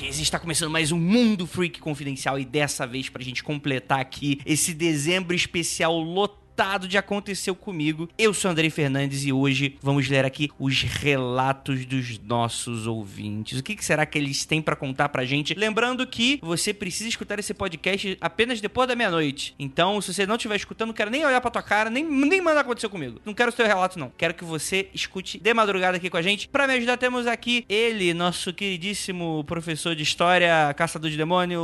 [0.00, 4.72] Está começando mais um Mundo Freak Confidencial e dessa vez pra gente completar aqui esse
[4.72, 8.08] dezembro especial lotado de aconteceu comigo.
[8.18, 13.60] Eu sou Andrei Fernandes e hoje vamos ler aqui os relatos dos nossos ouvintes.
[13.60, 15.54] O que, que será que eles têm pra contar pra gente?
[15.54, 19.54] Lembrando que você precisa escutar esse podcast apenas depois da meia-noite.
[19.56, 22.40] Então, se você não estiver escutando, não quero nem olhar pra tua cara, nem, nem
[22.40, 23.20] mandar aconteceu comigo.
[23.24, 24.10] Não quero o seu relato, não.
[24.18, 26.48] Quero que você escute de madrugada aqui com a gente.
[26.48, 31.60] Pra me ajudar, temos aqui ele, nosso queridíssimo professor de história, caçador de demônio,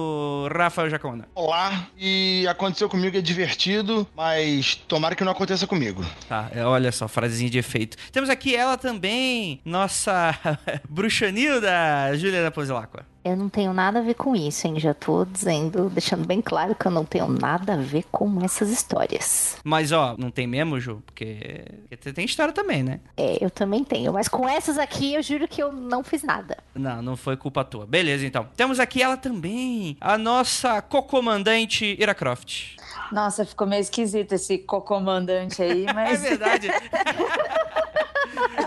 [0.57, 1.29] Rafael Jacona.
[1.35, 6.05] Olá, e aconteceu comigo, é divertido, mas tomara que não aconteça comigo.
[6.29, 7.97] Tá, é, olha só, frasezinha de efeito.
[8.13, 10.39] Temos aqui ela também, nossa
[10.89, 11.71] bruxanilda,
[12.17, 13.07] Juliana Pozilacqua.
[13.25, 14.79] Eu não tenho nada a ver com isso, hein?
[14.79, 18.69] Já tô dizendo, deixando bem claro que eu não tenho nada a ver com essas
[18.71, 19.57] histórias.
[19.65, 21.03] Mas, ó, não tem mesmo, Ju?
[21.07, 23.01] Porque, porque tem história também, né?
[23.17, 26.59] É, eu também tenho, mas com essas aqui eu juro que eu não fiz nada.
[26.75, 27.87] Não, não foi culpa tua.
[27.87, 28.47] Beleza, então.
[28.57, 32.77] Temos aqui ela também, a nossa co-comandante Ira Croft.
[33.11, 36.21] Nossa, ficou meio esquisito esse cocomandante aí, É mas.
[36.21, 36.69] verdade.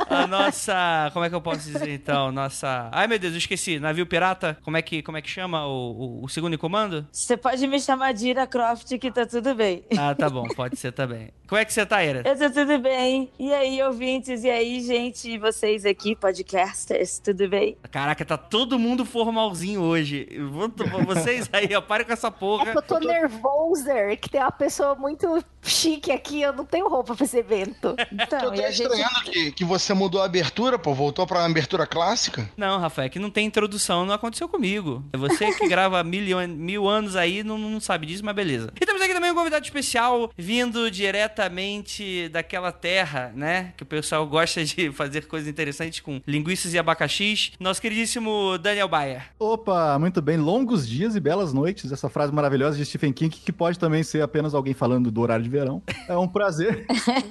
[0.09, 1.09] A nossa.
[1.13, 2.31] Como é que eu posso dizer então?
[2.31, 2.89] Nossa.
[2.91, 3.79] Ai meu Deus, eu esqueci.
[3.79, 4.46] Navio pirata?
[4.63, 7.07] Como é que, como é que chama o, o, o segundo em comando?
[7.11, 9.83] Você pode me chamar de Ira Croft que tá tudo bem.
[9.97, 11.29] Ah, tá bom, pode ser também.
[11.47, 12.23] Como é que você tá, Ira?
[12.25, 13.31] Eu tô tudo bem.
[13.39, 14.43] E aí, ouvintes?
[14.43, 15.29] E aí, gente?
[15.31, 17.19] E vocês aqui, podcasters?
[17.19, 17.77] Tudo bem?
[17.89, 20.27] Caraca, tá todo mundo formalzinho hoje.
[20.29, 20.69] Eu vou-
[21.05, 22.71] Vocês aí, ó, parem com essa É porra.
[22.71, 27.15] que eu tô nervosa, que tem uma pessoa muito chique aqui, eu não tenho roupa
[27.15, 27.95] pra esse evento.
[28.27, 28.81] Então, Eu e tô a gente.
[28.83, 32.49] estranhando que, que você mudou a abertura, pô, voltou pra abertura clássica.
[32.57, 35.05] Não, Rafael, é que não tem introdução, não aconteceu comigo.
[35.13, 38.73] É você que grava mil, mil anos aí, não, não sabe disso, mas beleza.
[38.75, 43.73] E temos aqui também um convidado especial, vindo diretamente daquela terra, né?
[43.77, 47.51] Que o pessoal gosta de fazer coisas interessantes com linguiças e abacaxis.
[47.57, 49.27] Nosso queridíssimo Daniel Bayer.
[49.39, 50.35] Opa, muito bem.
[50.35, 51.91] Longos dias e belas noites.
[51.91, 55.43] Essa frase maravilhosa de Stephen King, que pode também ser apenas alguém falando do horário
[55.43, 55.81] de verão.
[56.09, 56.85] É um prazer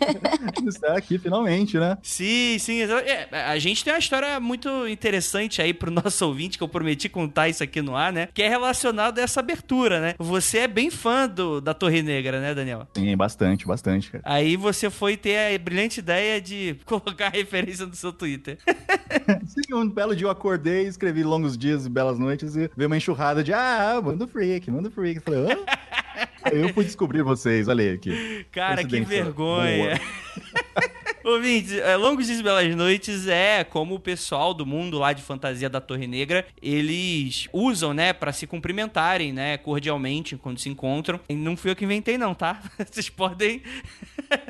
[0.66, 1.98] estar aqui finalmente, né?
[2.02, 2.80] Sim, sim.
[2.82, 6.95] é, a gente tem uma história muito interessante aí pro nosso ouvinte, que eu prometi
[7.08, 8.28] contar isso aqui no ar, né?
[8.32, 10.14] Que é relacionado a essa abertura, né?
[10.18, 12.86] Você é bem fã do, da Torre Negra, né, Daniel?
[12.94, 14.22] Sim, bastante, bastante, cara.
[14.26, 18.58] Aí você foi ter a brilhante ideia de colocar a referência no seu Twitter.
[19.46, 22.96] Sim, um belo dia eu acordei, escrevi longos dias e belas noites e veio uma
[22.96, 25.16] enxurrada de ah, manda freak, manda freak.
[25.16, 25.56] Eu falei,
[26.52, 28.46] eu fui descobrir vocês, olha aí aqui.
[28.52, 30.00] Cara, que vergonha.
[31.26, 35.24] Ouvintes, é, Longos Dias e Belas Noites é como o pessoal do mundo lá de
[35.24, 41.18] fantasia da Torre Negra, eles usam, né, pra se cumprimentarem, né, cordialmente quando se encontram.
[41.28, 42.62] E não fui eu que inventei não, tá?
[42.78, 43.60] Vocês podem...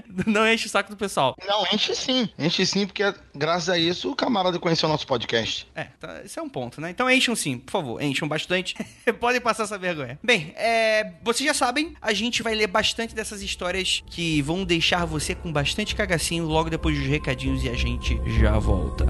[0.27, 1.37] não enche o saco do pessoal.
[1.47, 2.29] Não, enche sim.
[2.39, 3.03] Enche sim, porque
[3.35, 5.67] graças a isso o camarada conheceu o nosso podcast.
[5.75, 6.91] É, tá, esse é um ponto, né?
[6.91, 8.75] Então encham sim, por favor, encham bastante.
[9.21, 10.19] Podem passar essa vergonha.
[10.23, 15.05] Bem, é, vocês já sabem, a gente vai ler bastante dessas histórias que vão deixar
[15.05, 19.07] você com bastante cagacinho logo depois dos recadinhos e a gente já volta.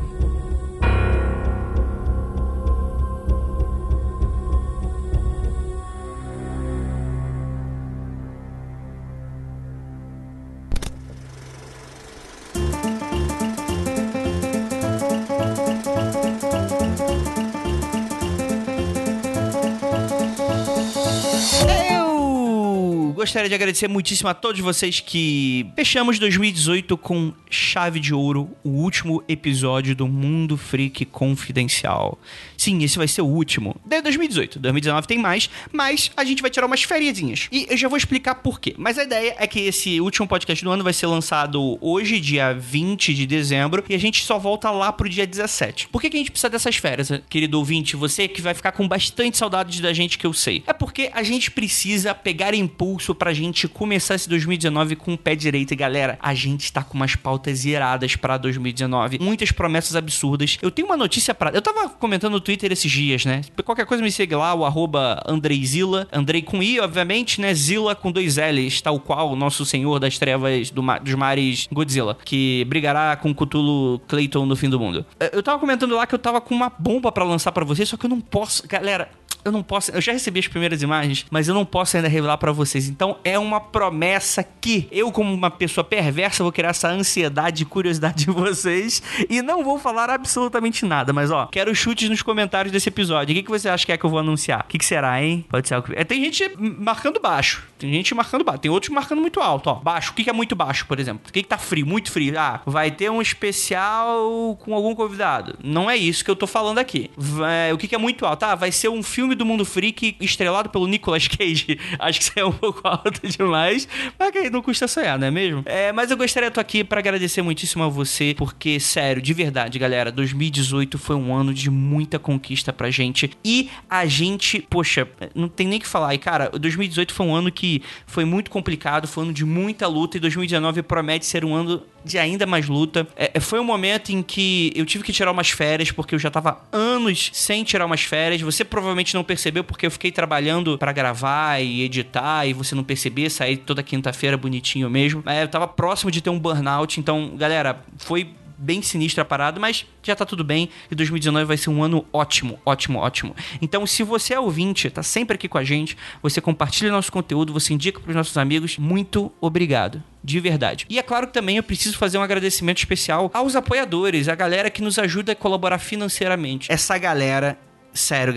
[23.27, 28.69] Gostaria de agradecer muitíssimo a todos vocês que fechamos 2018 com chave de ouro, o
[28.69, 32.21] último episódio do Mundo Freak Confidencial.
[32.56, 33.76] Sim, esse vai ser o último.
[33.84, 34.58] De 2018.
[34.58, 37.48] 2019 tem mais, mas a gente vai tirar umas fériasinhas.
[37.53, 38.74] E eu já vou explicar por quê.
[38.76, 42.53] Mas a ideia é que esse último podcast do ano vai ser lançado hoje, dia
[42.53, 45.88] 20 de dezembro, e a gente só volta lá pro dia 17.
[45.88, 47.97] Por que, que a gente precisa dessas férias, querido ouvinte?
[47.97, 50.62] Você que vai ficar com bastante saudades da gente que eu sei.
[50.66, 55.34] É porque a gente precisa pegar impulso pra gente começar esse 2019 com o pé
[55.34, 55.72] direito.
[55.72, 59.18] E galera, a gente tá com umas pautas iradas pra 2019.
[59.20, 60.58] Muitas promessas absurdas.
[60.62, 61.50] Eu tenho uma notícia pra.
[61.50, 63.41] Eu tava comentando Twitter esses dias, né?
[63.65, 66.07] Qualquer coisa me segue lá, o arroba Andreizila.
[66.13, 67.53] Andrei com I, obviamente, né?
[67.53, 71.66] Zila com dois L's, tal qual o nosso senhor das trevas do ma dos mares
[71.72, 75.04] Godzilla, que brigará com Cthulhu Clayton no fim do mundo.
[75.33, 77.97] Eu tava comentando lá que eu tava com uma bomba pra lançar pra vocês, só
[77.97, 78.66] que eu não posso.
[78.69, 79.09] Galera,
[79.47, 79.91] eu não posso.
[79.91, 82.89] Eu já recebi as primeiras imagens, mas eu não posso ainda revelar pra vocês.
[82.89, 87.66] Então é uma promessa que eu, como uma pessoa perversa, vou criar essa ansiedade e
[87.66, 91.13] curiosidade de vocês e não vou falar absolutamente nada.
[91.13, 93.33] Mas ó, quero chutes nos comentários desse episódio.
[93.33, 94.60] O que, que você acha que é que eu vou anunciar?
[94.60, 95.45] O que, que será, hein?
[95.49, 95.89] Pode ser algo.
[95.95, 97.66] É, tem gente marcando baixo.
[97.78, 98.60] Tem gente marcando baixo.
[98.60, 99.75] Tem outros marcando muito alto, ó.
[99.75, 100.10] Baixo.
[100.10, 101.22] O que, que é muito baixo, por exemplo?
[101.28, 101.87] O que, que tá frio?
[101.87, 102.39] Muito frio.
[102.39, 105.57] Ah, vai ter um especial com algum convidado.
[105.63, 107.10] Não é isso que eu tô falando aqui.
[107.16, 107.72] Vai...
[107.72, 108.42] O que, que é muito alto?
[108.45, 111.78] Ah, vai ser um filme do Mundo Freak estrelado pelo Nicolas Cage.
[111.98, 113.88] Acho que isso é um pouco alto demais,
[114.18, 115.62] mas que não custa sonhar, não é mesmo?
[115.66, 119.33] É, mas eu gostaria de estar aqui para agradecer muitíssimo a você, porque, sério, de
[119.33, 125.09] verdade, galera, 2018 foi um ano de muita conquista pra gente e a gente, poxa,
[125.34, 126.15] não tem nem que falar.
[126.15, 129.86] E, cara, 2018 foi um ano que foi muito complicado, foi um ano de muita
[129.86, 133.06] luta e 2019 promete ser um ano de ainda mais luta.
[133.16, 136.30] É, foi um momento em que eu tive que tirar umas férias, porque eu já
[136.30, 138.41] tava anos sem tirar umas férias.
[138.41, 142.84] Você provavelmente não percebeu, porque eu fiquei trabalhando para gravar e editar, e você não
[142.84, 145.22] percebia, sair toda quinta-feira bonitinho mesmo.
[145.26, 149.60] É, eu tava próximo de ter um burnout, então, galera, foi bem sinistra a parada,
[149.60, 153.34] mas já tá tudo bem e 2019 vai ser um ano ótimo, ótimo, ótimo.
[153.60, 157.53] Então, se você é ouvinte, tá sempre aqui com a gente, você compartilha nosso conteúdo,
[157.53, 160.03] você indica pros nossos amigos, muito obrigado.
[160.27, 160.87] De verdade.
[160.91, 164.69] E é claro que também eu preciso fazer um agradecimento especial aos apoiadores, a galera
[164.69, 166.71] que nos ajuda a colaborar financeiramente.
[166.71, 167.57] Essa galera
[167.95, 168.34] sério,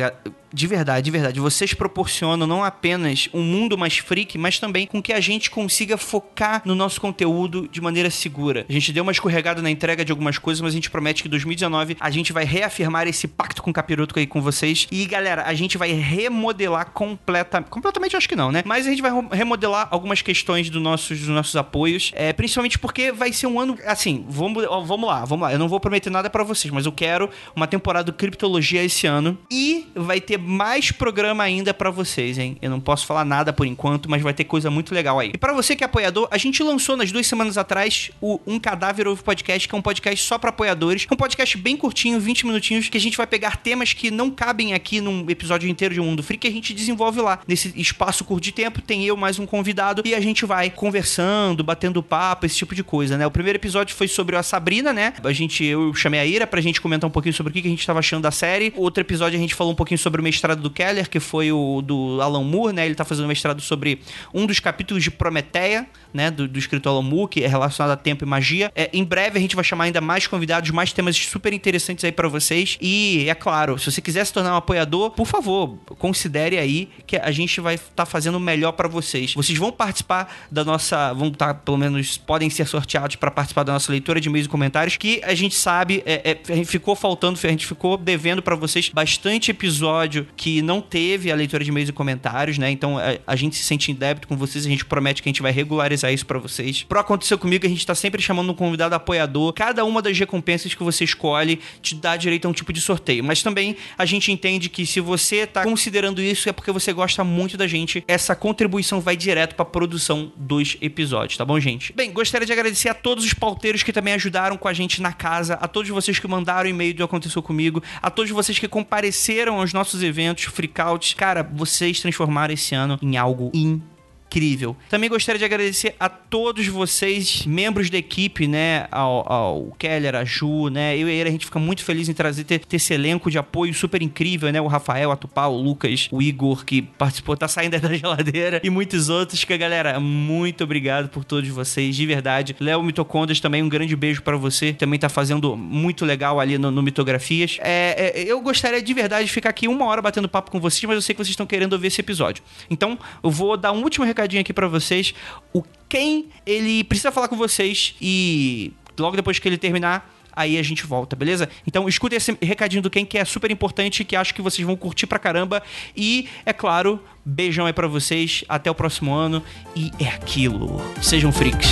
[0.54, 5.02] de verdade, de verdade, vocês proporcionam não apenas um mundo mais freak, mas também com
[5.02, 8.66] que a gente consiga focar no nosso conteúdo de maneira segura.
[8.68, 11.28] A gente deu uma escorregada na entrega de algumas coisas, mas a gente promete que
[11.28, 14.88] em 2019 a gente vai reafirmar esse pacto com o Capiroto aí com vocês.
[14.92, 18.64] E galera, a gente vai remodelar completa, completamente, acho que não, né?
[18.66, 23.12] Mas a gente vai remodelar algumas questões do nossos, dos nossos apoios, é, principalmente porque
[23.12, 25.54] vai ser um ano, assim, vamos, vamos lá, vamos lá.
[25.54, 29.06] Eu não vou prometer nada para vocês, mas eu quero uma temporada do Criptologia esse
[29.06, 32.58] ano e vai ter mais programa ainda para vocês, hein?
[32.62, 35.32] Eu não posso falar nada por enquanto, mas vai ter coisa muito legal aí.
[35.34, 38.60] E para você que é apoiador, a gente lançou nas duas semanas atrás o Um
[38.60, 41.06] Cadáver Ouve Podcast, que é um podcast só para apoiadores.
[41.10, 44.32] É um podcast bem curtinho, 20 minutinhos, que a gente vai pegar temas que não
[44.32, 47.40] cabem aqui num episódio inteiro de Mundo Freak, que a gente desenvolve lá.
[47.48, 51.64] Nesse espaço curto de tempo, tem eu mais um convidado e a gente vai conversando,
[51.64, 53.28] batendo papo, esse tipo de coisa, né?
[53.28, 55.14] O primeiro episódio foi sobre a Sabrina, né?
[55.24, 57.72] A gente, eu chamei a Ira pra gente comentar um pouquinho sobre o que a
[57.72, 58.74] gente tava achando da série.
[58.76, 61.82] Outro episódio a gente falou um pouquinho sobre o mestrado do Keller, que foi o
[61.82, 62.86] do Alan Moore, né?
[62.86, 64.02] Ele tá fazendo mestrado sobre
[64.34, 66.30] um dos capítulos de Prometeia, né?
[66.30, 68.72] Do, do escritor Alan Moore, que é relacionado a tempo e magia.
[68.76, 72.12] É, em breve a gente vai chamar ainda mais convidados, mais temas super interessantes aí
[72.12, 72.78] para vocês.
[72.80, 77.18] E, é claro, se você quiser se tornar um apoiador, por favor, considere aí que
[77.18, 79.34] a gente vai estar tá fazendo o melhor para vocês.
[79.34, 81.14] Vocês vão participar da nossa.
[81.14, 84.46] Vão estar, tá, pelo menos, podem ser sorteados para participar da nossa leitura de e-mails
[84.46, 88.56] e comentários, que a gente sabe, é, é, ficou faltando, a gente ficou devendo para
[88.56, 92.70] vocês bastante episódio que não teve a leitura de e-mails e comentários, né?
[92.72, 95.32] Então a, a, gente se sente em débito com vocês, a gente promete que a
[95.32, 96.84] gente vai regularizar isso para vocês.
[96.84, 99.54] Pro Aconteceu Comigo, a gente tá sempre chamando um convidado apoiador.
[99.54, 103.24] Cada uma das recompensas que você escolhe te dá direito a um tipo de sorteio.
[103.24, 107.24] Mas também a gente entende que se você tá considerando isso é porque você gosta
[107.24, 108.04] muito da gente.
[108.08, 111.94] Essa contribuição vai direto pra produção dos episódios, tá bom, gente?
[111.94, 115.14] Bem, gostaria de agradecer a todos os pauteiros que também ajudaram com a gente na
[115.14, 119.60] casa, a todos vocês que mandaram e-mail do Aconteceu Comigo, a todos vocês que compareceram
[119.60, 120.09] aos nossos eventos,
[120.46, 121.14] freakouts.
[121.14, 123.99] Cara, vocês transformaram esse ano em algo incrível
[124.30, 124.78] incrível.
[124.90, 128.88] Também gostaria de agradecer a todos vocês, membros da equipe, né?
[128.92, 130.96] Ao, ao Keller, a Ju, né?
[130.96, 133.40] Eu e ele, a gente fica muito feliz em trazer ter, ter, esse elenco de
[133.40, 134.62] apoio super incrível, né?
[134.62, 138.70] O Rafael, a Tupá, o Lucas, o Igor, que participou, tá saindo da geladeira, e
[138.70, 139.44] muitos outros.
[139.44, 142.56] Que, galera, muito obrigado por todos vocês, de verdade.
[142.60, 144.74] Léo Mitocondas também, um grande beijo para você.
[144.74, 147.58] Também tá fazendo muito legal ali no, no Mitografias.
[147.62, 150.84] É, é, eu gostaria de verdade de ficar aqui uma hora batendo papo com vocês,
[150.84, 152.44] mas eu sei que vocês estão querendo ouvir esse episódio.
[152.70, 155.14] Então, eu vou dar um último recado recadinho aqui para vocês.
[155.54, 160.62] O quem ele precisa falar com vocês e logo depois que ele terminar, aí a
[160.62, 161.50] gente volta, beleza?
[161.66, 164.76] Então escuta esse recadinho do quem que é super importante, que acho que vocês vão
[164.76, 165.64] curtir pra caramba.
[165.96, 169.42] E, é claro, beijão aí pra vocês, até o próximo ano.
[169.76, 170.82] E é aquilo.
[171.02, 171.70] Sejam freaks.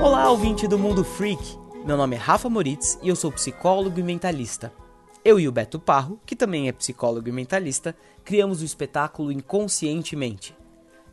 [0.00, 1.42] Olá, ouvinte do Mundo Freak.
[1.84, 4.83] Meu nome é Rafa Moritz e eu sou psicólogo e mentalista.
[5.24, 10.54] Eu e o Beto Parro, que também é psicólogo e mentalista, criamos o espetáculo Inconscientemente.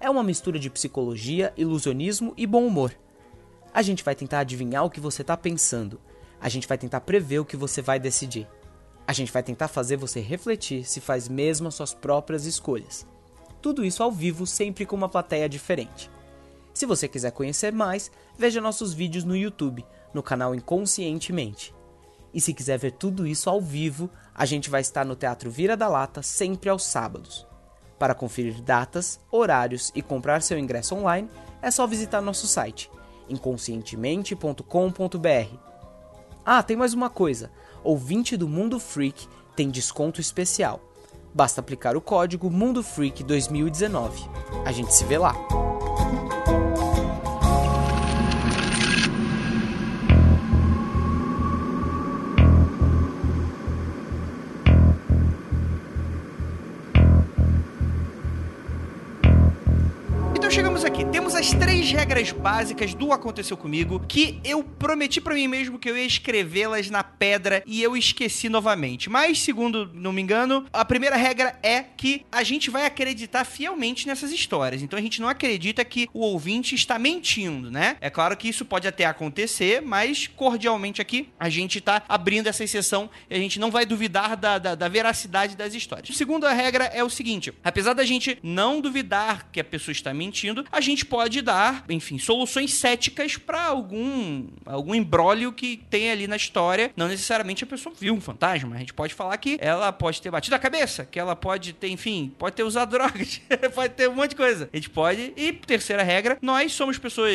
[0.01, 2.94] É uma mistura de psicologia, ilusionismo e bom humor.
[3.74, 5.98] A gente vai tentar adivinhar o que você está pensando.
[6.41, 8.50] A gente vai tentar prever o que você vai decidir.
[9.08, 13.08] A gente vai tentar fazer você refletir se faz mesmo as suas próprias escolhas.
[13.62, 16.12] Tudo isso ao vivo, sempre com uma plateia diferente.
[16.74, 21.74] Se você quiser conhecer mais, veja nossos vídeos no YouTube, no canal Inconscientemente.
[22.34, 25.76] E se quiser ver tudo isso ao vivo, a gente vai estar no Teatro Vira
[25.76, 27.46] da Lata sempre aos sábados.
[28.00, 31.30] Para conferir datas, horários e comprar seu ingresso online,
[31.62, 32.90] é só visitar nosso site
[33.32, 35.56] inconscientemente.com.br.
[36.46, 37.52] Ah, tem mais uma coisa:
[37.84, 40.82] ouvinte do Mundo Freak tem desconto especial.
[41.34, 44.30] Basta aplicar o código Mundo Freak 2019.
[44.66, 45.34] A gente se vê lá.
[60.51, 61.05] Chegamos aqui.
[61.05, 65.89] Temos as três regras básicas do Aconteceu Comigo que eu prometi pra mim mesmo que
[65.89, 69.10] eu ia escrevê-las na pedra e eu esqueci novamente.
[69.10, 74.05] Mas, segundo não me engano, a primeira regra é que a gente vai acreditar fielmente
[74.05, 74.81] nessas histórias.
[74.81, 77.96] Então a gente não acredita que o ouvinte está mentindo, né?
[78.01, 82.65] É claro que isso pode até acontecer, mas cordialmente aqui a gente tá abrindo essa
[82.65, 86.17] exceção e a gente não vai duvidar da, da, da veracidade das histórias.
[86.17, 90.41] Segunda regra é o seguinte: apesar da gente não duvidar que a pessoa está mentindo,
[90.72, 96.36] a gente pode dar, enfim, soluções céticas para algum algum embrólio que tem ali na
[96.36, 96.92] história.
[96.96, 98.76] Não necessariamente a pessoa viu um fantasma.
[98.76, 101.90] A gente pode falar que ela pode ter batido a cabeça, que ela pode ter,
[101.90, 103.42] enfim, pode ter usado drogas,
[103.74, 104.70] pode ter um monte de coisa.
[104.72, 105.34] A gente pode.
[105.36, 107.34] E terceira regra, nós somos pessoas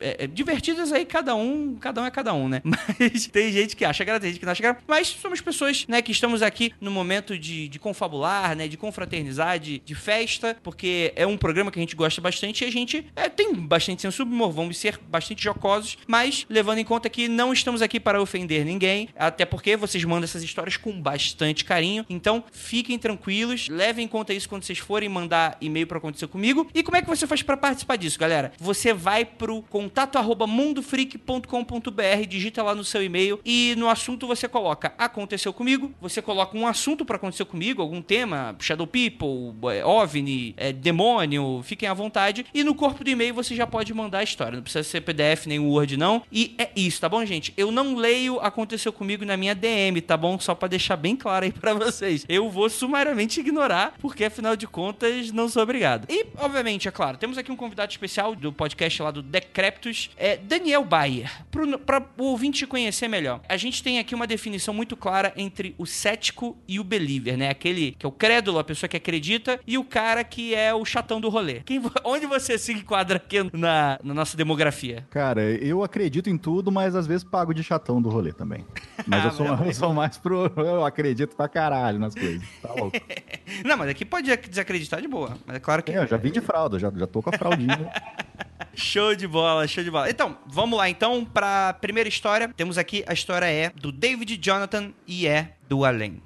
[0.00, 2.60] é, é, divertidas aí, cada um, cada um é cada um, né?
[2.64, 4.80] Mas tem gente que acha graça, tem gente que não acha graça.
[4.86, 9.58] Mas somos pessoas, né, que estamos aqui no momento de, de confabular, né, de confraternizar,
[9.58, 13.06] de, de festa, porque é um programa que a gente gosta bastante e a gente
[13.14, 17.52] é, tem bastante senso humor, vamos ser bastante jocosos, mas levando em conta que não
[17.52, 22.44] estamos aqui para ofender ninguém, até porque vocês mandam essas histórias com bastante carinho, então
[22.52, 26.68] fiquem tranquilos, levem em conta isso quando vocês forem mandar e-mail para acontecer comigo.
[26.74, 28.52] E como é que você faz para participar disso, galera?
[28.58, 34.48] Você vai pro contato arroba mundofreak.com.br, digita lá no seu e-mail e no assunto você
[34.48, 39.84] coloca aconteceu comigo, você coloca um assunto para acontecer comigo, algum tema, Shadow People, é,
[39.84, 42.23] OVNI, é, demônio, fiquem à vontade.
[42.52, 45.46] E no corpo do e-mail você já pode mandar a história, não precisa ser PDF
[45.46, 46.22] nem Word não.
[46.30, 47.52] E é isso, tá bom, gente?
[47.56, 50.38] Eu não leio aconteceu comigo na minha DM, tá bom?
[50.38, 52.24] Só para deixar bem claro aí para vocês.
[52.28, 56.06] Eu vou sumariamente ignorar, porque afinal de contas não sou obrigado.
[56.10, 60.36] E, obviamente, é claro, temos aqui um convidado especial do podcast lá do Decreptus, é
[60.36, 61.30] Daniel Bayer.
[61.50, 63.40] Pro, pra o ouvinte conhecer melhor.
[63.48, 67.48] A gente tem aqui uma definição muito clara entre o cético e o believer, né?
[67.48, 70.84] Aquele que é o crédulo, a pessoa que acredita, e o cara que é o
[70.84, 71.60] chatão do rolê.
[71.64, 71.80] Quem,
[72.14, 75.06] onde você se enquadra aqui na, na nossa demografia?
[75.10, 78.64] Cara, eu acredito em tudo, mas às vezes pago de chatão do rolê também.
[79.06, 80.50] Mas eu sou, eu sou mais pro.
[80.56, 82.42] Eu acredito pra caralho nas coisas.
[82.62, 82.96] Tá louco.
[83.64, 85.36] Não, mas aqui pode desacreditar de boa.
[85.46, 85.92] Mas é claro que.
[85.92, 87.90] É, eu já vim de fralda, já, já tô com a fraldinha.
[88.76, 90.10] Show de bola, show de bola.
[90.10, 92.48] Então, vamos lá então para primeira história.
[92.56, 96.20] Temos aqui a história é do David Jonathan e é do além.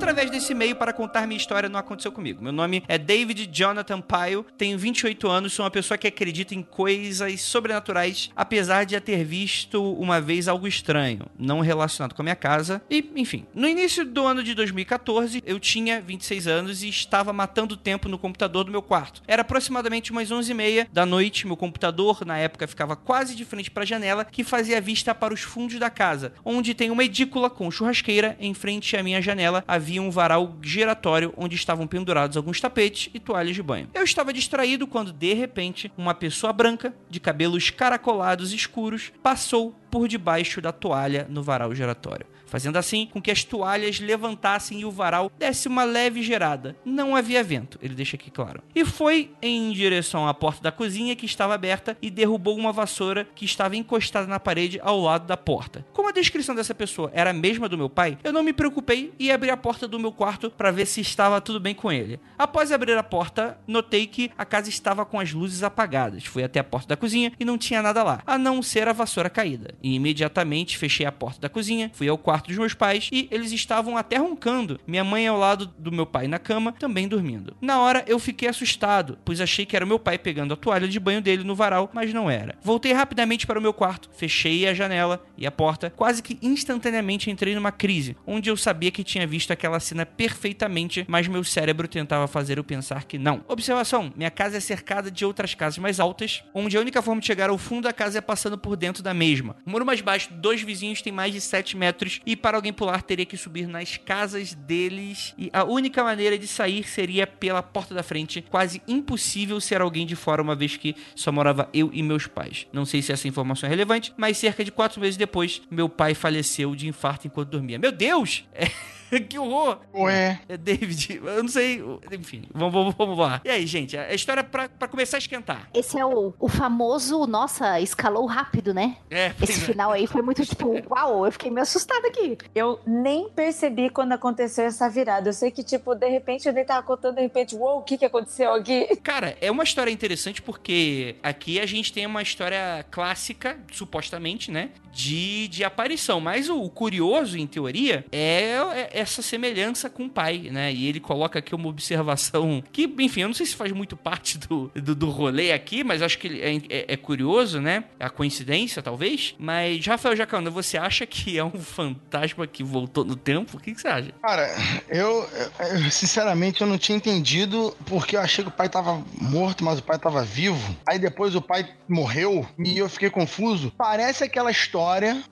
[0.00, 2.42] Através desse e-mail para contar minha história não aconteceu comigo.
[2.42, 6.62] Meu nome é David Jonathan Pyle, tenho 28 anos, sou uma pessoa que acredita em
[6.62, 12.24] coisas sobrenaturais, apesar de já ter visto uma vez algo estranho, não relacionado com a
[12.24, 12.80] minha casa.
[12.88, 17.76] E, enfim, no início do ano de 2014, eu tinha 26 anos e estava matando
[17.76, 19.20] tempo no computador do meu quarto.
[19.28, 23.82] Era aproximadamente umas 11h30 da noite, meu computador na época ficava quase de frente para
[23.82, 27.70] a janela que fazia vista para os fundos da casa, onde tem uma edícula com
[27.70, 33.10] churrasqueira em frente à minha janela havia um varal giratório onde estavam pendurados alguns tapetes
[33.12, 33.88] e toalhas de banho.
[33.92, 40.06] Eu estava distraído quando, de repente, uma pessoa branca, de cabelos caracolados escuros, passou por
[40.06, 44.90] debaixo da toalha no varal giratório fazendo assim com que as toalhas levantassem e o
[44.90, 46.76] varal desse uma leve gerada.
[46.84, 48.62] Não havia vento, ele deixa aqui claro.
[48.74, 53.26] E foi em direção à porta da cozinha que estava aberta e derrubou uma vassoura
[53.34, 55.86] que estava encostada na parede ao lado da porta.
[55.92, 59.12] Como a descrição dessa pessoa era a mesma do meu pai, eu não me preocupei
[59.18, 62.18] e abri a porta do meu quarto para ver se estava tudo bem com ele.
[62.36, 66.24] Após abrir a porta, notei que a casa estava com as luzes apagadas.
[66.24, 68.92] Fui até a porta da cozinha e não tinha nada lá, a não ser a
[68.92, 69.74] vassoura caída.
[69.82, 73.52] E imediatamente fechei a porta da cozinha, fui ao quarto dos meus pais e eles
[73.52, 74.80] estavam até roncando.
[74.86, 77.56] Minha mãe ao lado do meu pai na cama, também dormindo.
[77.60, 81.00] Na hora eu fiquei assustado, pois achei que era meu pai pegando a toalha de
[81.00, 82.56] banho dele no varal, mas não era.
[82.62, 87.30] Voltei rapidamente para o meu quarto, fechei a janela e a porta, quase que instantaneamente
[87.30, 91.88] entrei numa crise, onde eu sabia que tinha visto aquela cena perfeitamente, mas meu cérebro
[91.88, 93.44] tentava fazer eu pensar que não.
[93.48, 97.26] Observação: minha casa é cercada de outras casas mais altas, onde a única forma de
[97.26, 99.56] chegar ao fundo da casa é passando por dentro da mesma.
[99.66, 103.02] O muro mais baixo, dois vizinhos têm mais de 7 metros e para alguém pular
[103.02, 107.92] teria que subir nas casas deles e a única maneira de sair seria pela porta
[107.92, 112.04] da frente, quase impossível ser alguém de fora, uma vez que só morava eu e
[112.04, 112.68] meus pais.
[112.72, 116.14] Não sei se essa informação é relevante, mas cerca de quatro meses depois, meu pai
[116.14, 117.80] faleceu de infarto enquanto dormia.
[117.80, 118.44] Meu Deus!
[118.54, 118.70] É...
[119.28, 119.78] que horror!
[119.94, 120.40] Ué.
[120.48, 121.82] É David, eu não sei.
[122.12, 123.40] Enfim, vamos, vamos, vamos lá.
[123.44, 125.68] E aí, gente, a história pra, pra começar a esquentar.
[125.74, 128.96] Esse é o, o famoso, nossa, escalou rápido, né?
[129.10, 129.64] É, Esse é.
[129.64, 132.38] final aí foi muito tipo, uau, eu fiquei meio assustada aqui.
[132.54, 135.28] Eu nem percebi quando aconteceu essa virada.
[135.28, 137.98] Eu sei que, tipo, de repente eu nem tava contando, de repente, uou, o que
[137.98, 138.96] que aconteceu aqui?
[139.02, 144.70] Cara, é uma história interessante porque aqui a gente tem uma história clássica, supostamente, né?
[144.92, 146.20] De, de aparição.
[146.20, 150.72] Mas o, curioso, em teoria, é, é essa semelhança com o pai, né?
[150.72, 154.38] E ele coloca aqui uma observação que, enfim, eu não sei se faz muito parte
[154.38, 157.84] do, do, do rolê aqui, mas acho que é, é- é curioso, né?
[157.98, 159.34] A coincidência, talvez.
[159.38, 163.56] Mas, Rafael Jacana, você acha que é um fantasma que voltou no tempo?
[163.56, 164.12] O que, que você acha?
[164.22, 164.48] Cara,
[164.88, 165.28] eu,
[165.60, 169.78] eu, sinceramente eu não tinha entendido porque eu achei que o pai tava morto, mas
[169.78, 170.76] o pai tava vivo.
[170.88, 173.72] Aí depois o pai morreu e eu fiquei confuso.
[173.76, 174.79] Parece aquela história,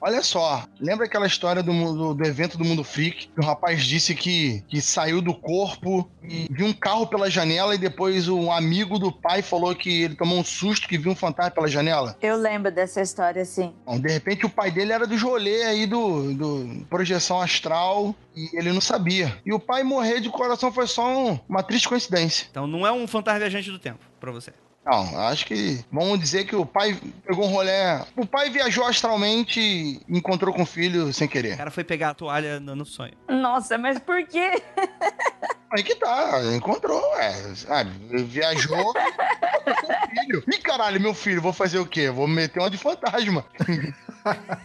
[0.00, 3.28] olha só, lembra aquela história do, mundo- do evento do Mundo Freak?
[3.28, 7.74] Que o rapaz disse que, que saiu do corpo e viu um carro pela janela
[7.74, 11.16] e depois um amigo do pai falou que ele tomou um susto que viu um
[11.16, 12.16] fantasma pela janela?
[12.20, 13.72] Eu lembro dessa história, assim.
[13.86, 18.48] Bom, de repente o pai dele era do rolê aí do, do projeção astral e
[18.56, 19.38] ele não sabia.
[19.44, 22.46] E o pai morrer de coração foi só um- uma triste coincidência.
[22.50, 24.52] Então não é um fantasma viajante do tempo, pra você.
[24.88, 27.70] Não, acho que vamos dizer que o pai pegou um rolê.
[28.16, 31.58] O pai viajou astralmente e encontrou com o filho sem O querer.
[31.58, 33.12] cara foi pegar a toalha no, no sonho.
[33.28, 34.50] Nossa, mas por quê?
[35.70, 37.90] Aí que tá, encontrou, é, sabe?
[38.24, 40.42] Viajou com o filho.
[40.50, 42.08] Ih, caralho, meu filho, vou fazer o quê?
[42.08, 43.44] Vou meter uma de fantasma.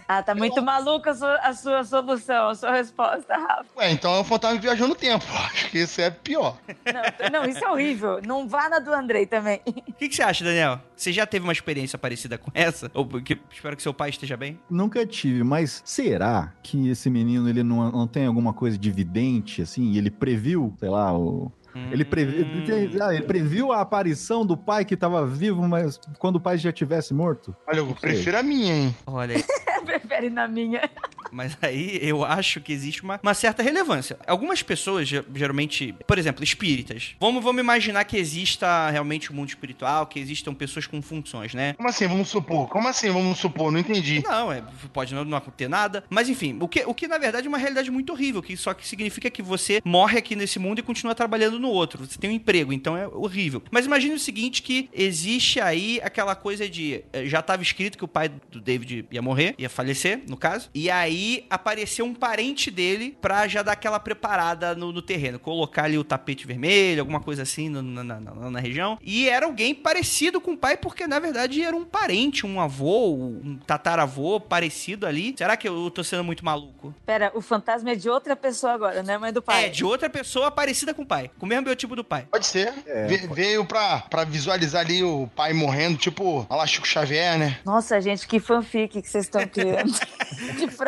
[0.08, 3.66] Ah, tá muito maluca a sua, a sua solução, a sua resposta, Rafa.
[3.78, 5.26] Ué, então é um fantasma que viajou no tempo.
[5.46, 6.58] Acho que isso é pior.
[6.86, 8.20] Não, não, isso é horrível.
[8.26, 9.62] Não vá na do Andrei também.
[9.66, 10.80] O que, que você acha, Daniel?
[10.96, 12.90] Você já teve uma experiência parecida com essa?
[12.94, 14.60] Ou porque espero que seu pai esteja bem?
[14.70, 19.62] Nunca tive, mas será que esse menino ele não, não tem alguma coisa de vidente,
[19.62, 19.92] assim?
[19.92, 21.52] e Ele previu, sei lá, o.
[21.92, 22.64] Ele, previ- Hum.
[22.68, 26.58] ele- ah, ele previu a aparição do pai que tava vivo, mas quando o pai
[26.58, 27.56] já tivesse morto?
[27.68, 28.96] Olha, eu prefiro a minha, hein?
[29.06, 29.44] Olha aí.
[29.84, 30.90] Prefere na minha.
[31.30, 34.18] Mas aí eu acho que existe uma, uma certa relevância.
[34.26, 37.16] Algumas pessoas, ge- geralmente, por exemplo, espíritas.
[37.20, 41.74] Vamos, vamos imaginar que exista realmente um mundo espiritual, que existam pessoas com funções, né?
[41.74, 42.70] Como assim, vamos supor?
[42.70, 43.72] Como assim, vamos supor?
[43.74, 44.24] Não entendi.
[44.24, 46.04] Não, é, pode não, não ter nada.
[46.10, 48.74] Mas enfim, o que, o que na verdade é uma realidade muito horrível, que só
[48.74, 52.06] que significa que você morre aqui nesse mundo e continua trabalhando no outro.
[52.06, 53.62] Você tem um emprego, então é horrível.
[53.72, 57.04] Mas imagine o seguinte: que existe aí aquela coisa de.
[57.12, 60.70] eh, Já estava escrito que o pai do David ia morrer, ia falecer, no caso.
[60.74, 65.40] E aí apareceu um parente dele pra já dar aquela preparada no, no terreno.
[65.40, 68.98] Colocar ali o tapete vermelho, alguma coisa assim no- na, na- na- região.
[69.02, 73.14] E era alguém parecido com o pai, porque na verdade era um parente, um avô,
[73.16, 75.34] um tataravô parecido ali.
[75.38, 76.94] Será que eu tô sendo muito maluco?
[77.06, 79.66] Pera, o fantasma é de outra pessoa agora, né, mãe do pai?
[79.66, 81.30] É, de outra pessoa parecida com o pai.
[81.40, 82.28] Com mesmo biotipo do pai.
[82.30, 82.74] Pode ser.
[82.86, 87.38] É, Ve- Veio pra, pra visualizar ali o pai morrendo, tipo, a lá Chico Xavier,
[87.38, 87.60] né?
[87.66, 89.94] Nossa, gente, que fanfic que vocês estão criando.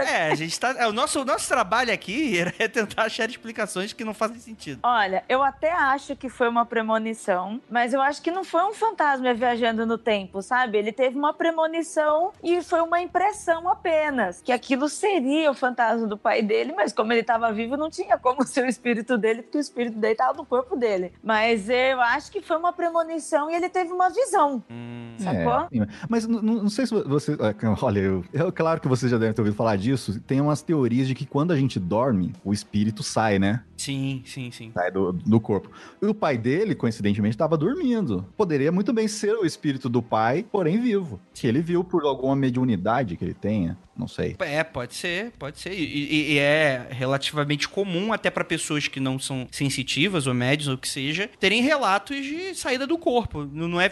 [0.07, 0.75] É, a gente tá.
[0.77, 4.79] é, o, nosso, o nosso trabalho aqui é tentar achar explicações que não fazem sentido.
[4.83, 8.73] Olha, eu até acho que foi uma premonição, mas eu acho que não foi um
[8.73, 10.77] fantasma viajando no tempo, sabe?
[10.77, 14.41] Ele teve uma premonição e foi uma impressão apenas.
[14.43, 18.17] Que aquilo seria o fantasma do pai dele, mas como ele estava vivo, não tinha
[18.17, 21.11] como ser o espírito dele, porque o espírito dele estava no corpo dele.
[21.23, 24.63] Mas eu acho que foi uma premonição e ele teve uma visão.
[24.69, 25.13] Hum.
[25.17, 25.67] Sacou?
[25.81, 27.33] É, mas não sei se você.
[27.33, 30.11] é, Olha, eu, é claro que vocês já devem ter ouvido falar disso.
[30.11, 33.63] isso, tem umas teorias de que quando a gente dorme, o espírito sai, né?
[33.77, 34.71] Sim, sim, sim.
[34.73, 35.69] Sai do, do corpo.
[36.01, 38.25] E o pai dele, coincidentemente, estava dormindo.
[38.37, 41.19] Poderia muito bem ser o espírito do pai, porém vivo.
[41.33, 43.77] Que ele viu por alguma mediunidade que ele tenha.
[43.97, 44.35] Não sei.
[44.39, 45.71] É, pode ser, pode ser.
[45.71, 50.67] E, e- e é relativamente comum, até pra pessoas que não são sensitivas ou médios
[50.67, 53.47] ou o que seja, terem relatos de saída do corpo.
[53.51, 53.91] Não, não é.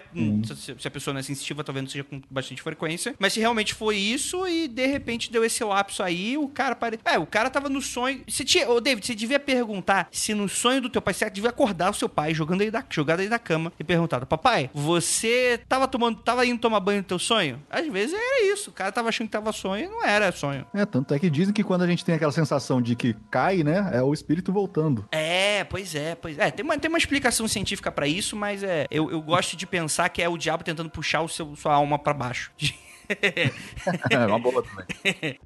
[0.56, 3.16] Se, se a pessoa não é sensitiva, talvez não seja com bastante frequência.
[3.20, 7.00] Mas se realmente foi isso e de repente deu esse lapso aí, o cara pare...
[7.06, 8.22] É, o cara tava no sonho.
[8.28, 8.70] Você tinha.
[8.70, 11.94] Ô, David, você devia perguntar se no sonho do teu pai, você devia acordar o
[11.94, 16.22] seu pai jogando aí da, jogado aí da cama e perguntar: Papai, você tava tomando.
[16.22, 17.62] tava indo tomar banho no teu sonho?
[17.70, 18.70] Às vezes era isso.
[18.70, 20.66] O cara tava achando que tava sonho e não era sonho.
[20.74, 23.64] É, tanto é que dizem que quando a gente tem aquela sensação de que cai,
[23.64, 25.06] né, é o espírito voltando.
[25.12, 26.43] É, pois é, pois é.
[26.52, 30.10] Tem uma, tem uma explicação científica pra isso, mas é, eu, eu gosto de pensar
[30.10, 32.52] que é o diabo tentando puxar o seu, sua alma pra baixo.
[34.10, 35.40] É uma boa também.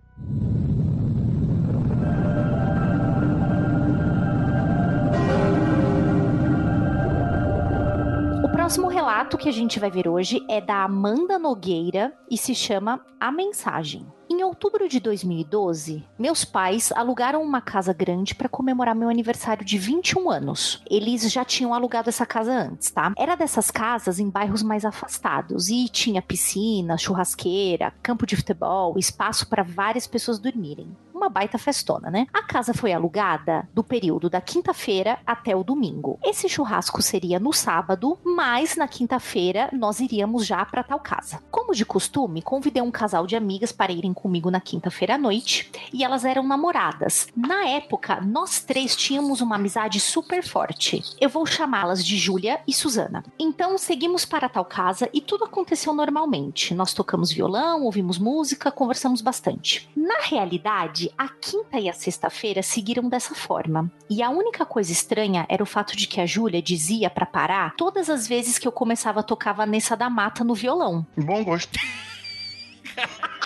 [8.43, 12.53] O próximo relato que a gente vai ver hoje é da Amanda Nogueira e se
[12.53, 14.05] chama A Mensagem.
[14.29, 19.77] Em outubro de 2012, meus pais alugaram uma casa grande para comemorar meu aniversário de
[19.77, 20.83] 21 anos.
[20.89, 23.13] Eles já tinham alugado essa casa antes, tá?
[23.17, 29.47] Era dessas casas em bairros mais afastados e tinha piscina, churrasqueira, campo de futebol, espaço
[29.47, 30.93] para várias pessoas dormirem.
[31.17, 32.27] Uma baita festona, né?
[32.31, 36.19] A casa foi alugada do período da quinta-feira até o domingo.
[36.23, 41.41] Esse churrasco seria no sábado, mas na quinta-feira nós iríamos já para tal casa.
[41.49, 45.71] Como de costume, convidei um casal de amigas para irem comigo na quinta-feira à noite
[45.91, 47.27] e elas eram namoradas.
[47.35, 51.03] Na época, nós três tínhamos uma amizade super forte.
[51.19, 53.23] Eu vou chamá-las de Júlia e Suzana.
[53.39, 56.75] Então seguimos para tal casa e tudo aconteceu normalmente.
[56.75, 59.89] Nós tocamos violão, ouvimos música, conversamos bastante.
[59.95, 63.91] Na realidade, a quinta e a sexta-feira seguiram dessa forma.
[64.09, 67.75] E a única coisa estranha era o fato de que a Júlia dizia para parar
[67.75, 71.05] todas as vezes que eu começava a tocar Vanessa da Mata no violão.
[71.15, 71.77] Bom gosto.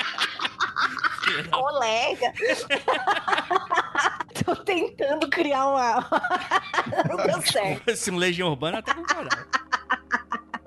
[1.52, 2.34] Colega!
[4.43, 6.08] Tô tentando criar uma.
[7.08, 7.89] Não deu certo.
[7.89, 9.47] Esse Legião Urbana até concordar.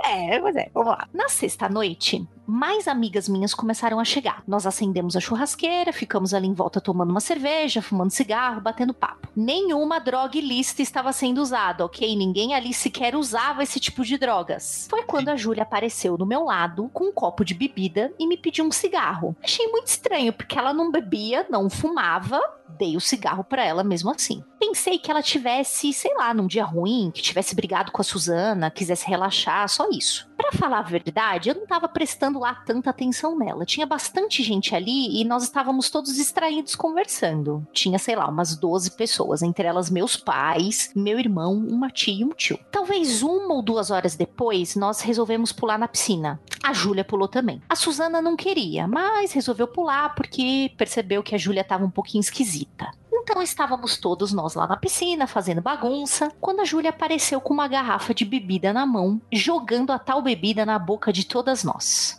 [0.04, 1.08] É, pois é, vamos lá.
[1.12, 4.42] Na sexta-noite, mais amigas minhas começaram a chegar.
[4.46, 9.28] Nós acendemos a churrasqueira, ficamos ali em volta tomando uma cerveja, fumando cigarro, batendo papo.
[9.34, 12.16] Nenhuma droga ilícita estava sendo usada, ok?
[12.16, 14.86] Ninguém ali sequer usava esse tipo de drogas.
[14.90, 18.36] Foi quando a Júlia apareceu do meu lado com um copo de bebida e me
[18.36, 19.36] pediu um cigarro.
[19.42, 22.40] Achei muito estranho, porque ela não bebia, não fumava,
[22.78, 24.42] dei o cigarro pra ela mesmo assim.
[24.58, 28.70] Pensei que ela tivesse, sei lá, num dia ruim, que tivesse brigado com a Suzana,
[28.70, 30.28] quisesse relaxar, só isso.
[30.36, 33.64] Pra falar a verdade, eu não tava prestando lá tanta atenção nela.
[33.64, 37.66] Tinha bastante gente ali e nós estávamos todos distraídos conversando.
[37.72, 42.24] Tinha, sei lá, umas 12 pessoas, entre elas meus pais, meu irmão, uma tia e
[42.24, 42.58] um tio.
[42.70, 46.40] Talvez uma ou duas horas depois, nós resolvemos pular na piscina.
[46.62, 47.60] A Júlia pulou também.
[47.68, 52.20] A Suzana não queria, mas resolveu pular porque percebeu que a Júlia tava um pouquinho
[52.20, 52.90] esquisita.
[53.24, 57.66] Então estávamos todos nós lá na piscina, fazendo bagunça, quando a Júlia apareceu com uma
[57.66, 62.18] garrafa de bebida na mão, jogando a tal bebida na boca de todas nós.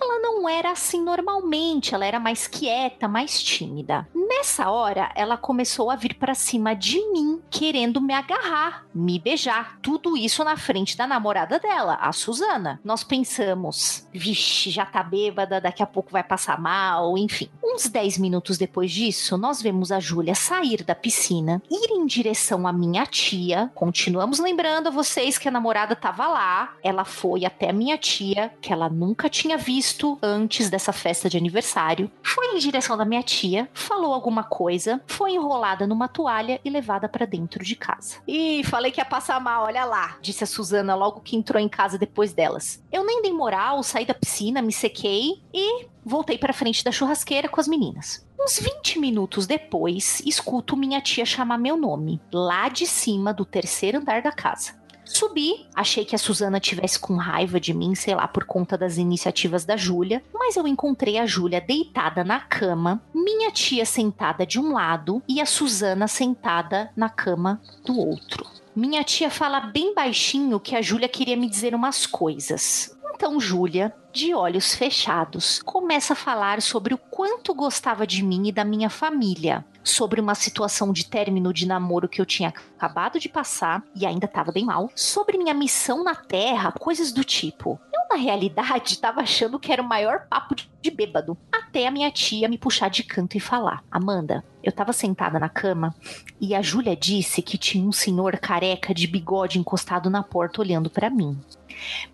[0.00, 4.06] Ela não era assim normalmente, ela era mais quieta, mais tímida.
[4.14, 9.78] Nessa hora, ela começou a vir pra cima de mim, querendo me agarrar, me beijar.
[9.80, 12.80] Tudo isso na frente da namorada dela, a Suzana.
[12.84, 17.48] Nós pensamos, vixe, já tá bêbada, daqui a pouco vai passar mal, enfim.
[17.62, 22.66] Uns 10 minutos depois disso, nós vemos a Júlia sair da piscina, ir em direção
[22.66, 23.70] à minha tia.
[23.74, 26.74] Continuamos lembrando a vocês que a namorada tava lá.
[26.82, 29.83] Ela foi até a minha tia, que ela nunca tinha visto
[30.22, 32.10] antes dessa festa de aniversário.
[32.22, 37.08] Foi em direção da minha tia, falou alguma coisa, foi enrolada numa toalha e levada
[37.08, 38.16] pra dentro de casa.
[38.26, 41.68] Ih, falei que ia passar mal, olha lá, disse a Suzana logo que entrou em
[41.68, 42.82] casa depois delas.
[42.92, 47.48] Eu nem dei moral, saí da piscina, me sequei e voltei para frente da churrasqueira
[47.48, 48.24] com as meninas.
[48.38, 53.98] Uns 20 minutos depois, escuto minha tia chamar meu nome, lá de cima do terceiro
[53.98, 54.83] andar da casa.
[55.04, 58.96] Subi, achei que a Suzana tivesse com raiva de mim, sei lá, por conta das
[58.96, 64.58] iniciativas da Júlia, mas eu encontrei a Júlia deitada na cama, minha tia sentada de
[64.58, 68.46] um lado e a Suzana sentada na cama do outro.
[68.74, 72.93] Minha tia fala bem baixinho que a Júlia queria me dizer umas coisas.
[73.14, 78.52] Então Júlia, de olhos fechados, começa a falar sobre o quanto gostava de mim e
[78.52, 83.28] da minha família, sobre uma situação de término de namoro que eu tinha acabado de
[83.28, 87.78] passar e ainda estava bem mal, sobre minha missão na Terra, coisas do tipo.
[87.94, 91.38] Eu na realidade tava achando que era o maior papo de bêbado.
[91.52, 95.48] Até a minha tia me puxar de canto e falar: Amanda, eu tava sentada na
[95.48, 95.94] cama
[96.40, 100.90] e a Júlia disse que tinha um senhor careca de bigode encostado na porta olhando
[100.90, 101.38] para mim.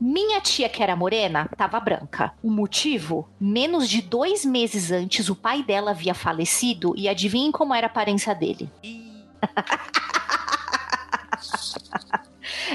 [0.00, 2.32] Minha tia, que era morena, tava branca.
[2.42, 3.28] O motivo?
[3.40, 7.90] Menos de dois meses antes, o pai dela havia falecido e adivinhem como era a
[7.90, 8.70] aparência dele.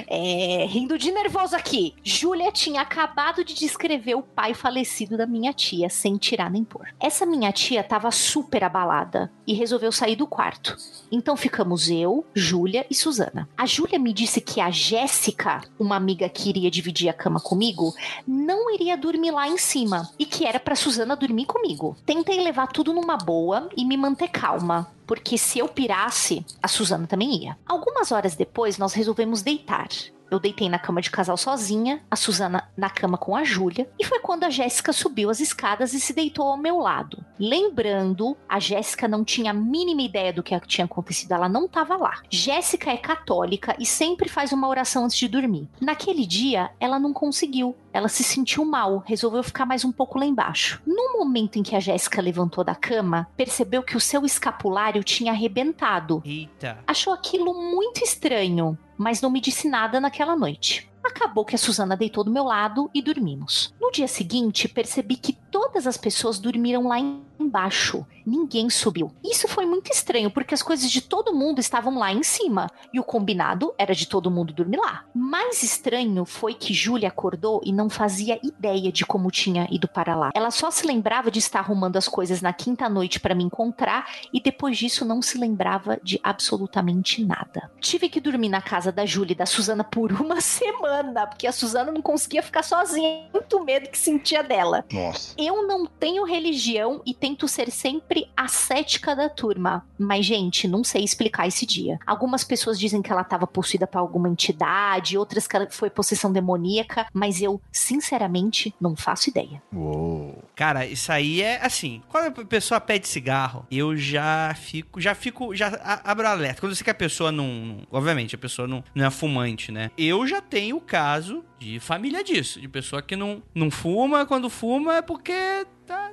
[0.07, 1.93] É, rindo de nervoso aqui.
[2.03, 6.87] Júlia tinha acabado de descrever o pai falecido da minha tia, sem tirar nem pôr.
[6.99, 10.75] Essa minha tia tava super abalada e resolveu sair do quarto.
[11.11, 13.47] Então ficamos eu, Júlia e Suzana.
[13.57, 17.93] A Júlia me disse que a Jéssica, uma amiga que iria dividir a cama comigo,
[18.27, 21.95] não iria dormir lá em cima e que era para Suzana dormir comigo.
[22.05, 27.07] Tentei levar tudo numa boa e me manter calma, porque se eu pirasse, a Suzana
[27.07, 27.57] também ia.
[27.65, 29.87] Algumas horas depois, nós resolvemos deitar.
[30.35, 34.03] Eu deitei na cama de casal sozinha, a Suzana na cama com a Júlia, e
[34.03, 37.23] foi quando a Jéssica subiu as escadas e se deitou ao meu lado.
[37.39, 41.95] Lembrando, a Jéssica não tinha a mínima ideia do que tinha acontecido, ela não estava
[41.95, 42.21] lá.
[42.29, 45.69] Jéssica é católica e sempre faz uma oração antes de dormir.
[45.79, 47.73] Naquele dia, ela não conseguiu.
[47.93, 50.81] Ela se sentiu mal, resolveu ficar mais um pouco lá embaixo.
[50.85, 55.31] No momento em que a Jéssica levantou da cama, percebeu que o seu escapulário tinha
[55.31, 56.21] arrebentado.
[56.25, 56.77] Eita.
[56.85, 60.89] Achou aquilo muito estranho, mas não me disse nada naquela noite.
[61.05, 63.73] Acabou que a Suzana deitou do meu lado e dormimos.
[63.79, 66.99] No dia seguinte, percebi que todas as pessoas dormiram lá
[67.39, 68.05] embaixo.
[68.25, 69.11] Ninguém subiu.
[69.23, 72.69] Isso foi muito estranho, porque as coisas de todo mundo estavam lá em cima.
[72.91, 75.05] E o combinado era de todo mundo dormir lá.
[75.13, 80.15] Mais estranho foi que Júlia acordou e não fazia ideia de como tinha ido para
[80.15, 80.31] lá.
[80.33, 84.09] Ela só se lembrava de estar arrumando as coisas na quinta noite para me encontrar
[84.33, 87.69] e depois disso não se lembrava de absolutamente nada.
[87.79, 90.94] Tive que dormir na casa da Júlia e da Suzana por uma semana,
[91.27, 94.85] porque a Suzana não conseguia ficar sozinha, muito medo que sentia dela.
[94.91, 95.35] Nossa.
[95.37, 99.85] Eu não tenho religião e tento ser sempre a cética da turma.
[99.97, 101.99] Mas, gente, não sei explicar esse dia.
[102.05, 106.31] Algumas pessoas dizem que ela estava possuída por alguma entidade, outras que ela foi possessão
[106.31, 109.61] demoníaca, mas eu, sinceramente, não faço ideia.
[109.73, 110.43] Uou.
[110.55, 112.01] Cara, isso aí é assim.
[112.09, 115.67] Quando a pessoa pede cigarro, eu já fico, já fico, já
[116.03, 116.61] abro alerta.
[116.61, 119.91] Quando eu sei que a pessoa não, obviamente, a pessoa não, não é fumante, né?
[119.97, 124.97] Eu já tenho caso de família disso, de pessoa que não, não fuma, quando fuma
[124.97, 126.11] é porque tá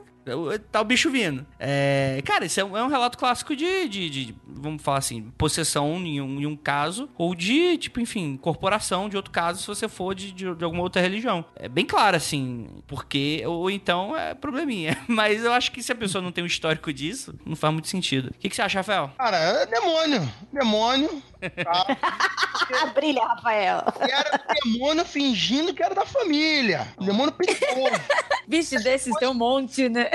[0.71, 1.45] Tá o bicho vindo.
[1.59, 5.33] É, cara, isso é um, é um relato clássico de, de, de, vamos falar assim,
[5.37, 9.67] possessão em um, em um caso, ou de, tipo, enfim, corporação de outro caso, se
[9.67, 11.45] você for de, de, de alguma outra religião.
[11.57, 14.97] É bem claro, assim, porque, ou então é probleminha.
[15.09, 17.89] Mas eu acho que se a pessoa não tem um histórico disso, não faz muito
[17.89, 18.29] sentido.
[18.29, 19.11] O que, que você acha, Rafael?
[19.19, 20.33] Cara, é demônio.
[20.53, 21.23] Demônio.
[21.51, 21.87] Tá?
[22.75, 23.83] Ah, brilha, Rafael.
[24.01, 26.87] E era demônio fingindo que era da família.
[26.99, 28.01] Demônio perigoso.
[28.47, 30.09] Bicho desses tem um monte, né?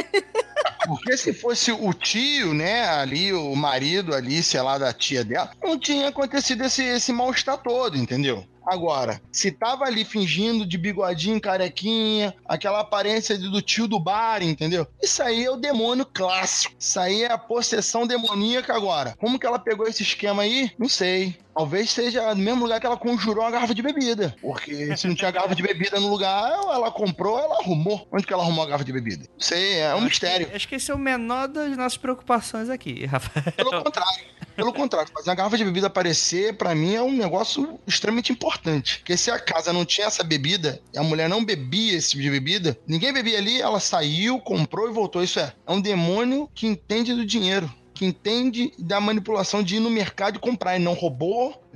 [0.87, 5.51] Porque se fosse o tio, né, ali, o marido ali, sei lá, da tia dela,
[5.61, 8.43] não tinha acontecido esse, esse mal-estar todo, entendeu?
[8.67, 14.85] Agora, se tava ali fingindo de bigodinho, carequinha, aquela aparência do tio do bar, entendeu?
[15.01, 16.75] Isso aí é o demônio clássico.
[16.77, 19.15] Isso aí é a possessão demoníaca agora.
[19.17, 20.69] Como que ela pegou esse esquema aí?
[20.77, 21.37] Não sei.
[21.57, 24.35] Talvez seja no mesmo lugar que ela conjurou a garrafa de bebida.
[24.39, 28.07] Porque se não tinha garrafa de bebida no lugar, ela comprou, ela arrumou.
[28.11, 29.25] Onde que ela arrumou a garrafa de bebida?
[29.33, 30.51] Não sei, é um mistério.
[30.53, 33.51] Acho que esse é o menor das nossas preocupações aqui, Rafael.
[33.53, 34.37] Pelo contrário.
[34.55, 38.97] Pelo contrário, fazer a garrafa de bebida aparecer, pra mim, é um negócio extremamente importante.
[38.99, 42.23] Porque se a casa não tinha essa bebida, e a mulher não bebia esse tipo
[42.23, 45.23] de bebida, ninguém bebia ali, ela saiu, comprou e voltou.
[45.23, 47.71] Isso é, é um demônio que entende do dinheiro.
[47.97, 50.93] Que entende da manipulação de ir no mercado e comprar e não?
[50.93, 51.66] É-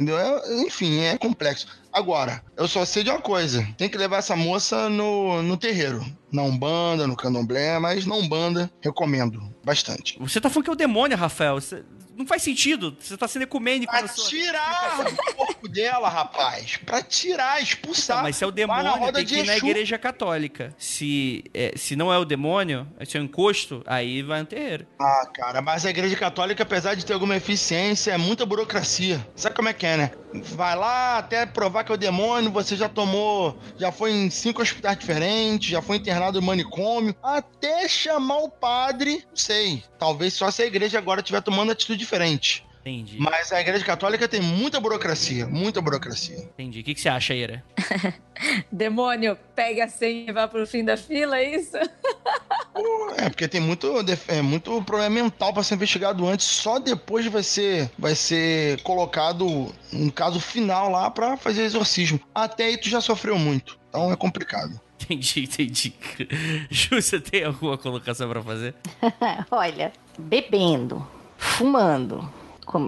[0.65, 1.67] enfim, é complexo.
[1.93, 6.03] Agora, eu só sei de uma coisa: tem que levar essa moça no, no terreiro.
[6.31, 10.17] Na Umbanda, no Candomblé, mas na Umbanda, recomendo bastante.
[10.19, 11.55] Você tá falando que é o demônio, Rafael.
[11.59, 11.83] Você-
[12.15, 12.95] Não faz sentido.
[12.99, 14.29] Você tá sendo ecumênico Pra sua...
[14.29, 16.77] tirar do corpo dela, rapaz.
[16.85, 18.17] Pra tirar, expulsar.
[18.17, 20.73] Tá, mas se é o demônio, tem que ir na igreja católica.
[20.77, 24.85] Se, é, se não é o demônio, se é o encosto, aí vai no terreiro.
[25.01, 29.25] Ah, cara, mas a igreja católica, apesar de ter alguma eficiência, é muita burocracia.
[29.35, 30.11] Sabe como é que é, né?
[30.33, 34.61] Vai lá até provar que é o demônio, você já tomou, já foi em cinco
[34.61, 39.83] hospitais diferentes, já foi internado em manicômio, até chamar o padre, não sei.
[39.99, 42.65] Talvez só se a igreja agora estiver tomando atitude diferente.
[42.81, 43.17] Entendi.
[43.19, 46.37] Mas a igreja católica tem muita burocracia, muita burocracia.
[46.37, 46.79] Entendi.
[46.79, 47.63] O que, que você acha, Ira?
[48.71, 51.77] Demônio, pega a senha e vá pro fim da fila, é isso?
[53.17, 53.87] É, porque tem muito,
[54.27, 59.71] é, muito problema mental pra ser investigado antes, só depois vai ser, vai ser colocado
[59.93, 62.19] um caso final lá pra fazer exorcismo.
[62.33, 64.79] Até aí tu já sofreu muito, então é complicado.
[65.03, 65.93] Entendi, entendi.
[66.69, 68.75] Ju, você tem alguma colocação pra fazer?
[69.49, 71.05] Olha, bebendo,
[71.37, 72.31] fumando,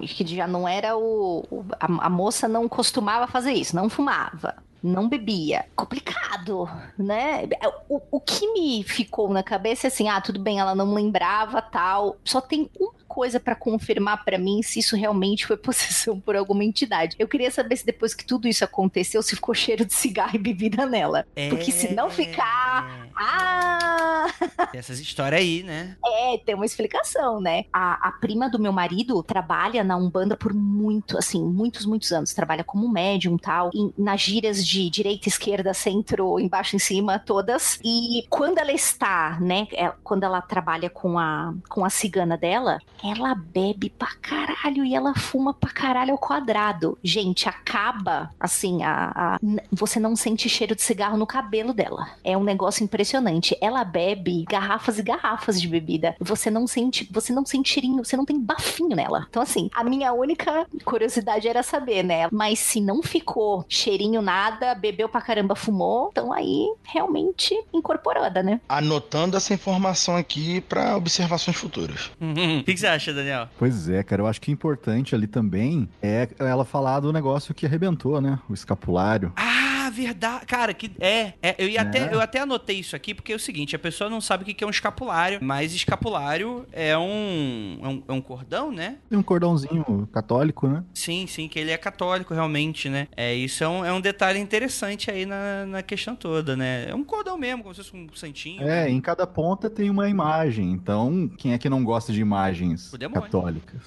[0.07, 1.45] que já não era o.
[1.51, 4.55] o- a, a moça não costumava fazer isso, não fumava.
[4.81, 5.65] Não bebia.
[5.77, 6.67] Complicado,
[6.97, 7.47] né?
[7.87, 11.61] O, o que me ficou na cabeça é assim: ah, tudo bem, ela não lembrava
[11.61, 12.17] tal.
[12.25, 16.63] Só tem uma coisa pra confirmar pra mim se isso realmente foi possessão por alguma
[16.63, 17.15] entidade.
[17.19, 20.39] Eu queria saber se depois que tudo isso aconteceu, se ficou cheiro de cigarro e
[20.39, 21.25] bebida nela.
[21.49, 23.07] Porque se não ficar.
[23.15, 24.27] Ah!
[24.71, 25.95] Tem essas histórias aí, né?
[26.03, 27.65] É, tem uma explicação, né?
[27.71, 32.33] A, a prima do meu marido trabalha na Umbanda por muito, assim, muitos, muitos anos.
[32.33, 33.69] Trabalha como médium e tal.
[33.73, 37.79] E nas gírias de direita, esquerda, centro, embaixo, em cima, todas.
[37.83, 39.67] E quando ela está, né?
[39.73, 44.95] é- quando ela trabalha com a, com a cigana dela, ela bebe pra caralho e
[44.95, 46.97] ela fuma pra caralho ao quadrado.
[47.03, 49.39] Gente, acaba, assim, a, a-
[49.71, 52.07] você não sente cheiro de cigarro no cabelo dela.
[52.23, 53.57] É um negócio impressionante.
[53.61, 56.15] Ela bebe garrafas e garrafas de bebida.
[56.19, 59.25] Você não sente, você não sente cheirinho, você não tem bafinho nela.
[59.29, 62.27] Então, assim, a minha única curiosidade era saber, né?
[62.31, 68.61] Mas se não ficou cheirinho nada, bebeu pra caramba, fumou, então aí realmente incorporada, né?
[68.69, 72.11] Anotando essa informação aqui pra observações futuras.
[72.23, 73.47] O que, que você acha, Daniel?
[73.57, 77.65] Pois é, cara, eu acho que importante ali também é ela falar do negócio que
[77.65, 78.39] arrebentou, né?
[78.49, 79.31] O escapulário.
[79.35, 80.45] Ah, verdade.
[80.45, 81.33] Cara, que é.
[81.41, 81.89] é, eu, ia Né?
[81.89, 84.45] até, eu até anotei isso aqui porque é o seguinte: a pessoa não sabe o
[84.45, 88.97] que é um escapulário, mas escapulário é um, é um, é um cordão, né?
[89.09, 90.83] Tem um cordãozinho católico, né?
[90.93, 93.07] Sim, sim, que ele é católico realmente, né?
[93.15, 96.89] É, isso é um, é um detalhe interessante aí na, na questão toda, né?
[96.89, 98.67] É um cordão mesmo, como se fosse um santinho.
[98.67, 100.71] É, em cada ponta tem uma imagem.
[100.71, 103.81] Então, quem é que não gosta de imagens católicas?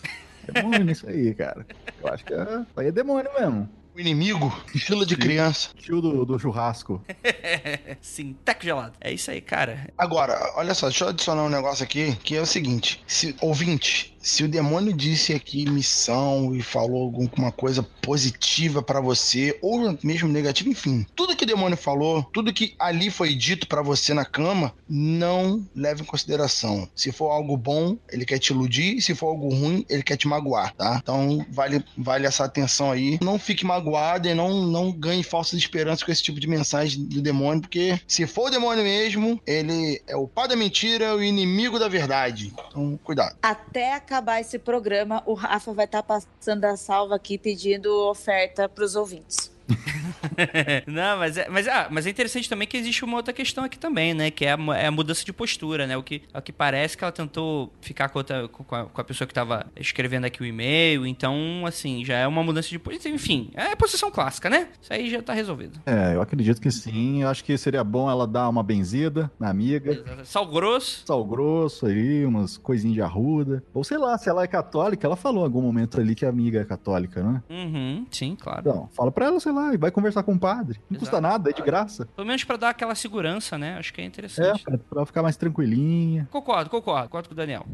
[0.53, 1.67] Demônio isso aí, cara.
[2.03, 3.69] Eu acho que é, aí é demônio mesmo.
[3.97, 5.21] O inimigo, estilo de Sim.
[5.23, 5.71] criança.
[5.79, 7.03] Tio do, do churrasco.
[8.03, 8.93] Sim, teco gelado.
[9.01, 9.89] É isso aí, cara.
[9.97, 14.15] Agora, olha só, deixa eu adicionar um negócio aqui, que é o seguinte, se, ouvinte,
[14.27, 20.29] se o demônio disse aqui missão e falou alguma coisa positiva pra você, ou mesmo
[20.29, 24.25] negativa, enfim, tudo que o demônio falou, tudo que ali foi dito pra você na
[24.25, 26.89] cama, não leve em consideração.
[26.95, 30.27] Se for algo bom, ele quer te iludir, se for algo ruim, ele quer te
[30.27, 30.99] magoar, tá?
[31.01, 33.21] Então, vale, vale essa atenção aí.
[33.23, 37.23] Não fique magoado e não, não ganhe falsas esperanças com esse tipo de mensagem do
[37.23, 41.79] demônio, porque se for o demônio mesmo, ele é o pai da mentira, o inimigo
[41.79, 42.53] da verdade.
[42.69, 43.37] Então, cuidado.
[43.41, 48.97] Até acabar esse programa, o Rafa vai estar passando a salva aqui pedindo oferta pros
[48.97, 49.55] ouvintes.
[50.87, 53.79] Não, mas é, mas, ah, mas é interessante também que existe uma outra questão aqui
[53.79, 54.31] também, né?
[54.31, 55.97] Que é a, é a mudança de postura, né?
[55.97, 59.01] O que, é o que parece que ela tentou ficar com, outra- com a, com
[59.01, 61.07] a pessoa que tava escrevendo aqui o e-mail.
[61.07, 63.15] Então, assim, já é uma mudança de postura.
[63.15, 64.69] Enfim, é posição clássica, né?
[64.81, 65.81] Isso aí já tá resolvido.
[65.87, 67.23] É, eu acredito que sim.
[67.23, 70.05] Eu acho que seria bom ela dar uma benzida na amiga.
[70.25, 71.03] Sal grosso.
[71.07, 73.63] Sal grosso aí, umas coisinhas de arruda.
[73.75, 76.29] Ou sei lá, se ela é católica, ela falou em algum momento ali que a
[76.29, 77.43] amiga é católica, né?
[77.51, 78.61] Uhum, sim, claro.
[78.61, 80.81] Então, fala pra ela, sei lá, e vai conversar com o padre.
[80.91, 81.23] Não custa Exato.
[81.23, 82.07] nada, é de graça.
[82.15, 83.77] Pelo menos pra dar aquela segurança, né?
[83.79, 84.63] Acho que é É, interessante.
[84.63, 86.29] pra, pra ficar mais tranquilinha.
[86.31, 87.05] Concordo, concordo.
[87.09, 87.65] Concordo com o Daniel.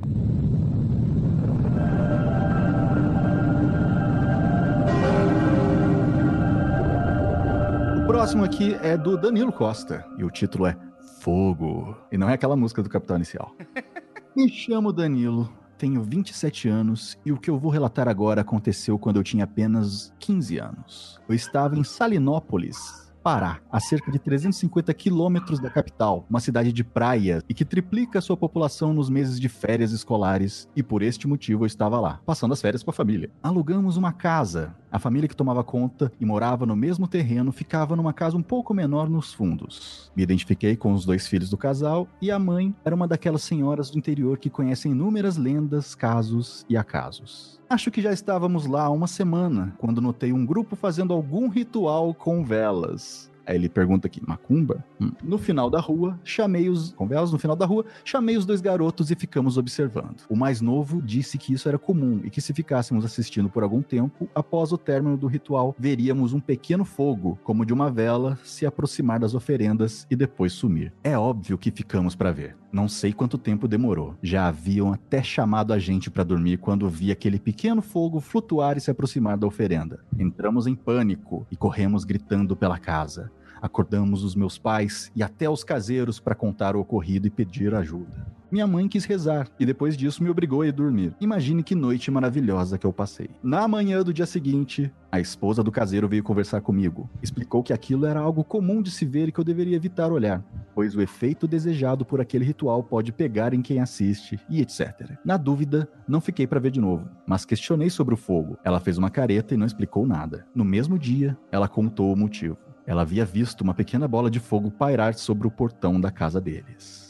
[8.03, 10.05] O próximo aqui é do Danilo Costa.
[10.19, 10.77] E o título é
[11.21, 11.97] Fogo.
[12.11, 13.55] E não é aquela música do Capital Inicial.
[14.37, 19.17] Me chamo Danilo, tenho 27 anos e o que eu vou relatar agora aconteceu quando
[19.17, 21.21] eu tinha apenas 15 anos.
[21.29, 23.02] Eu estava em Salinópolis.
[23.23, 28.21] Pará, a cerca de 350 quilômetros da capital, uma cidade de praia e que triplica
[28.21, 32.51] sua população nos meses de férias escolares, e por este motivo eu estava lá, passando
[32.51, 33.31] as férias com a família.
[33.41, 34.75] Alugamos uma casa.
[34.91, 38.75] A família que tomava conta e morava no mesmo terreno ficava numa casa um pouco
[38.75, 40.11] menor nos fundos.
[40.17, 43.89] Me identifiquei com os dois filhos do casal e a mãe era uma daquelas senhoras
[43.89, 47.63] do interior que conhecem inúmeras lendas, casos e acasos.
[47.73, 52.13] Acho que já estávamos lá há uma semana, quando notei um grupo fazendo algum ritual
[52.13, 53.12] com velas.
[53.47, 54.85] Aí ele pergunta aqui, macumba?
[55.01, 55.13] Hum.
[55.23, 56.93] No final da rua, chamei os.
[56.93, 60.23] Com velas no final da rua, chamei os dois garotos e ficamos observando.
[60.29, 63.83] O mais novo disse que isso era comum e que se ficássemos assistindo por algum
[63.83, 68.67] tempo, após o término do ritual, veríamos um pequeno fogo, como de uma vela, se
[68.67, 70.93] aproximar das oferendas e depois sumir.
[71.03, 72.57] É óbvio que ficamos para ver.
[72.73, 74.15] Não sei quanto tempo demorou.
[74.23, 78.81] Já haviam até chamado a gente para dormir quando vi aquele pequeno fogo flutuar e
[78.81, 80.01] se aproximar da oferenda.
[80.19, 83.31] Entramos em pânico e corremos gritando pela casa.
[83.63, 88.27] Acordamos os meus pais e até os caseiros para contar o ocorrido e pedir ajuda.
[88.53, 91.15] Minha mãe quis rezar e depois disso me obrigou a ir dormir.
[91.19, 93.31] Imagine que noite maravilhosa que eu passei.
[93.43, 97.09] Na manhã do dia seguinte, a esposa do caseiro veio conversar comigo.
[97.23, 100.45] Explicou que aquilo era algo comum de se ver e que eu deveria evitar olhar,
[100.75, 105.13] pois o efeito desejado por aquele ritual pode pegar em quem assiste e etc.
[105.25, 108.59] Na dúvida, não fiquei para ver de novo, mas questionei sobre o fogo.
[108.63, 110.47] Ela fez uma careta e não explicou nada.
[110.55, 112.59] No mesmo dia, ela contou o motivo.
[112.87, 117.03] Ela havia visto uma pequena bola de fogo pairar sobre o portão da casa deles.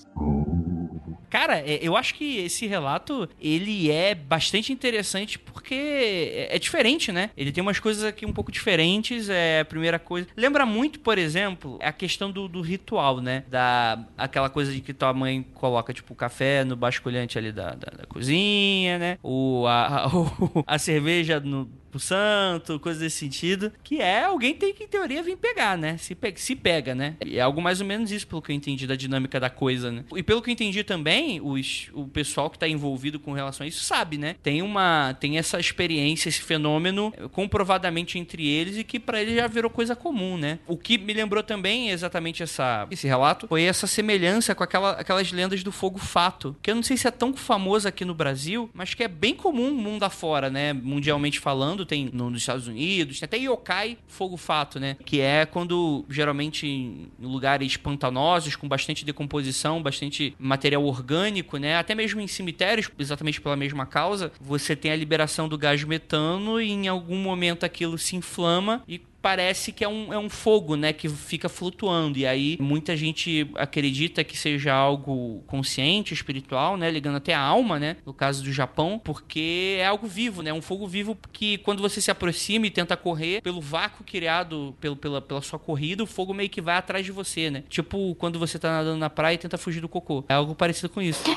[1.30, 7.10] Cara, é, eu acho que esse relato ele é bastante interessante porque é é diferente,
[7.10, 7.30] né?
[7.34, 9.30] Ele tem umas coisas aqui um pouco diferentes.
[9.30, 10.28] É a primeira coisa.
[10.36, 13.44] Lembra muito, por exemplo, a questão do, do ritual, né?
[13.48, 17.96] Da aquela coisa de que tua mãe coloca tipo café no basculhante ali da, da,
[17.96, 19.18] da cozinha, né?
[19.22, 24.54] O, a, a, o- a cerveja no pro santo, coisas desse sentido, que é alguém
[24.54, 25.96] tem que, em teoria, vir pegar, né?
[25.98, 27.14] Se, pe- se pega, né?
[27.24, 29.92] E é algo mais ou menos isso, pelo que eu entendi, da dinâmica da coisa,
[29.92, 30.04] né?
[30.16, 33.68] E pelo que eu entendi também, os, o pessoal que tá envolvido com relação a
[33.68, 34.34] isso sabe, né?
[34.42, 39.34] Tem uma, tem essa experiência, esse fenômeno eh, comprovadamente entre eles e que pra eles
[39.36, 40.58] já virou coisa comum, né?
[40.66, 45.30] O que me lembrou também exatamente essa, esse relato foi essa semelhança com aquela, aquelas
[45.30, 48.70] lendas do fogo fato, que eu não sei se é tão famoso aqui no Brasil,
[48.72, 50.72] mas que é bem comum mundo afora, né?
[50.72, 54.96] Mundialmente falando, tem no- nos Estados Unidos, tem até yokai fogo fato, né?
[55.04, 61.76] Que é quando, geralmente, em lugares pantanosos, com bastante decomposição, bastante material orgânico, né?
[61.76, 66.60] Até mesmo em cemitérios, exatamente pela mesma causa, você tem a liberação do gás metano
[66.60, 70.74] e em algum momento aquilo se inflama e parece que é um, é um fogo,
[70.76, 72.18] né, que fica flutuando.
[72.18, 77.78] E aí muita gente acredita que seja algo consciente, espiritual, né, ligando até a alma,
[77.78, 81.80] né, no caso do Japão, porque é algo vivo, né, um fogo vivo que quando
[81.80, 86.06] você se aproxima e tenta correr, pelo vácuo criado pelo, pela, pela sua corrida, o
[86.06, 87.62] fogo meio que vai atrás de você, né.
[87.68, 90.24] Tipo quando você tá nadando na praia e tenta fugir do cocô.
[90.28, 91.22] É algo parecido com isso.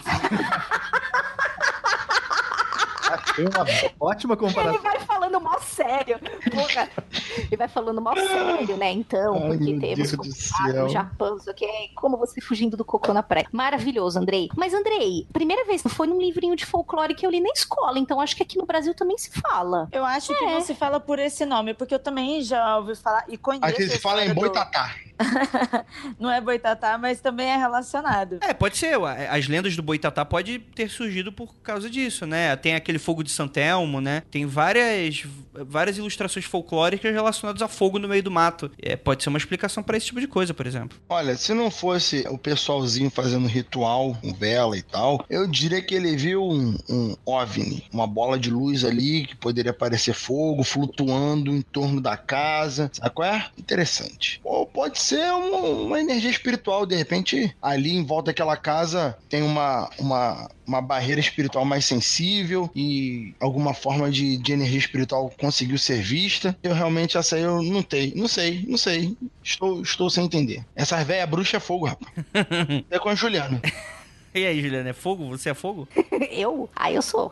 [3.36, 3.65] Foi uma
[3.99, 4.81] ótima Ele comparação.
[5.36, 6.19] Falando mó sério.
[6.51, 6.89] Porra.
[7.38, 8.91] Ele vai falando mó sério, né?
[8.91, 11.67] Então, Ai, porque temos contato no Japão, não sei o que.
[11.95, 13.47] Como você fugindo do cocô na praia.
[13.51, 14.49] Maravilhoso, Andrei.
[14.55, 18.19] Mas, Andrei, primeira vez foi num livrinho de folclore que eu li na escola, então
[18.19, 19.88] acho que aqui no Brasil também se fala.
[19.91, 20.53] Eu acho que É.
[20.53, 23.65] não se fala por esse nome, porque eu também já ouvi falar e conheço.
[23.65, 24.91] Aqui a se fala em do- boitatá.
[26.20, 28.39] Não é boitatá, mas também é relacionado.
[28.41, 28.97] É, pode ser.
[28.97, 29.28] ué.
[29.30, 32.55] As lendas do Boitatá pode ter surgido por causa disso, né?
[32.55, 34.24] Tem aquele fogo de Santelmo, né?
[34.32, 38.72] Tem várias, várias ilustrações folclóricas relacionadas a fogo no meio do mato.
[38.82, 40.97] É, pode ser uma explicação pra esse tipo de coisa, por exemplo.
[41.09, 45.95] Olha, se não fosse o pessoalzinho fazendo ritual com vela e tal, eu diria que
[45.95, 51.51] ele viu um, um OVNI, uma bola de luz ali que poderia parecer fogo flutuando
[51.51, 52.89] em torno da casa.
[52.93, 53.45] Sabe qual é?
[53.57, 54.39] Interessante.
[54.43, 59.43] Ou pode ser uma, uma energia espiritual, de repente ali em volta daquela casa tem
[59.43, 65.78] uma, uma, uma barreira espiritual mais sensível e alguma forma de, de energia espiritual conseguiu
[65.78, 66.58] ser vista.
[66.64, 69.16] Eu realmente essa aí eu não sei, não sei, não sei.
[69.43, 70.66] Estou, estou sem entender.
[70.76, 72.12] Essa velha bruxa é fogo, rapaz.
[72.89, 73.62] é com a Juliana.
[74.34, 75.30] E aí, Juliana, é fogo?
[75.30, 75.88] Você é fogo?
[76.30, 76.70] eu?
[76.76, 77.32] Ah, eu sou.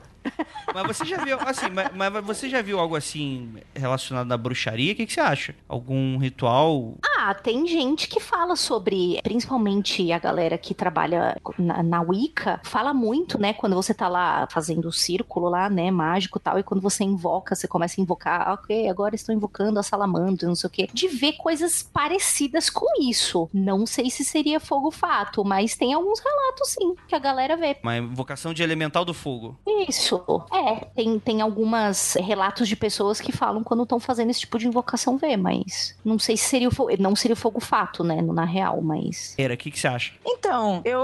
[0.73, 4.93] Mas você já viu, assim, mas, mas você já viu algo assim relacionado à bruxaria?
[4.93, 5.55] O que, que você acha?
[5.67, 6.95] Algum ritual?
[7.17, 12.93] Ah, tem gente que fala sobre, principalmente a galera que trabalha na, na Wicca, fala
[12.93, 13.53] muito, né?
[13.53, 15.91] Quando você tá lá fazendo o círculo lá, né?
[15.91, 19.33] Mágico e tal, e quando você invoca, você começa a invocar, ah, ok, agora estou
[19.33, 20.89] invocando a salamandra, não sei o quê.
[20.93, 23.49] De ver coisas parecidas com isso.
[23.53, 27.77] Não sei se seria fogo fato, mas tem alguns relatos sim, que a galera vê.
[27.81, 29.57] Uma invocação de elemental do fogo.
[29.87, 30.12] Isso.
[30.53, 34.67] É, tem, tem algumas relatos de pessoas que falam quando estão fazendo esse tipo de
[34.67, 38.21] invocação ver, mas não sei se seria o fogo, não seria o fogo fato, né,
[38.21, 40.13] na real, mas Era, o que, que você acha?
[40.25, 41.01] Então, eu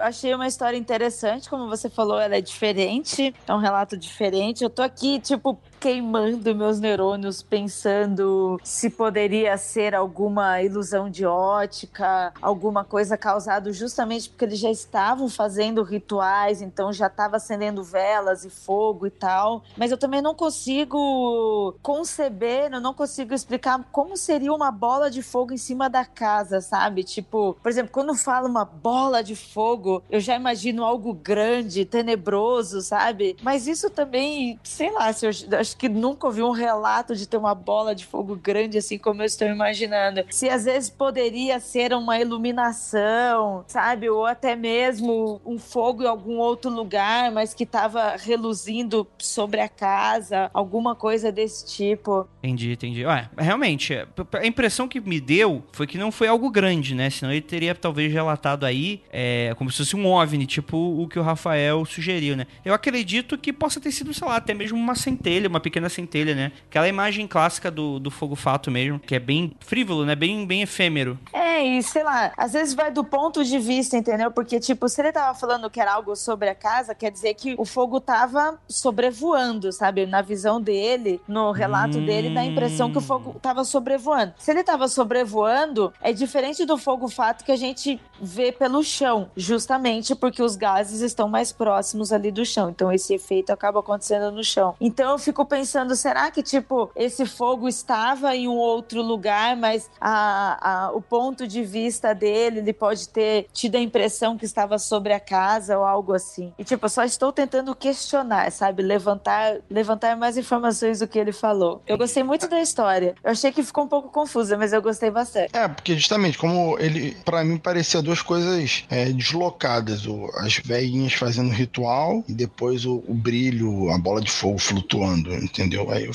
[0.00, 4.62] achei uma história interessante, como você falou, ela é diferente, é um relato diferente.
[4.62, 12.32] Eu tô aqui, tipo, queimando meus neurônios, pensando se poderia ser alguma ilusão de ótica,
[12.40, 18.44] alguma coisa causada justamente porque eles já estavam fazendo rituais, então já estava acendendo velas
[18.44, 19.64] e fogo e tal.
[19.76, 25.20] Mas eu também não consigo conceber, eu não consigo explicar como seria uma bola de
[25.20, 27.02] fogo em cima da casa, sabe?
[27.02, 32.82] Tipo, por exemplo, quando fala uma bola de fogo, eu já imagino algo grande, tenebroso,
[32.82, 33.36] sabe?
[33.42, 35.32] Mas isso também, sei lá, se eu,
[35.72, 39.22] acho que nunca ouvi um relato de ter uma bola de fogo grande assim como
[39.22, 40.24] eu estou imaginando.
[40.30, 44.08] Se às vezes poderia ser uma iluminação, sabe?
[44.08, 49.68] Ou até mesmo um fogo em algum outro lugar, mas que estava reluzindo sobre a
[49.68, 52.28] casa, alguma coisa desse tipo.
[52.42, 53.04] Entendi, entendi.
[53.06, 57.08] Ué, realmente, a impressão que me deu foi que não foi algo grande, né?
[57.08, 61.18] Senão ele teria talvez relatado aí é, como se fosse um OVNI, tipo o que
[61.18, 62.46] o Rafael sugeriu, né?
[62.64, 66.34] Eu acredito que possa ter sido, sei lá, até mesmo uma centelha, uma pequena centelha,
[66.34, 66.52] né?
[66.68, 70.14] Aquela imagem clássica do, do fogo fato mesmo, que é bem frívolo, né?
[70.14, 71.18] Bem, bem efêmero.
[71.32, 74.30] É, e sei lá, às vezes vai do ponto de vista, entendeu?
[74.30, 77.54] Porque, tipo, se ele tava falando que era algo sobre a casa, quer dizer que
[77.56, 80.06] o fogo tava sobrevoando, sabe?
[80.06, 82.04] Na visão dele, no relato hum...
[82.04, 84.34] dele, dá a impressão que o fogo tava sobrevoando.
[84.38, 89.30] Se ele tava sobrevoando, é diferente do fogo fato que a gente vê pelo chão,
[89.36, 92.70] justamente porque os gases estão mais próximos ali do chão.
[92.70, 94.74] Então esse efeito acaba acontecendo no chão.
[94.80, 99.90] Então eu fico pensando, será que tipo esse fogo estava em um outro lugar, mas
[100.00, 104.78] a, a, o ponto de vista dele, ele pode ter tido a impressão que estava
[104.78, 106.54] sobre a casa ou algo assim.
[106.58, 111.32] E tipo, eu só estou tentando questionar, sabe, levantar, levantar mais informações do que ele
[111.32, 111.82] falou.
[111.86, 113.14] Eu gostei muito da história.
[113.22, 115.54] Eu achei que ficou um pouco confusa, mas eu gostei bastante.
[115.54, 121.12] É, porque justamente como ele, para mim parecia duas coisas é, deslocadas, o, as velhinhas
[121.12, 125.90] fazendo ritual e depois o, o, brilho, a bola de fogo flutuando, entendeu?
[125.90, 126.12] Aí eu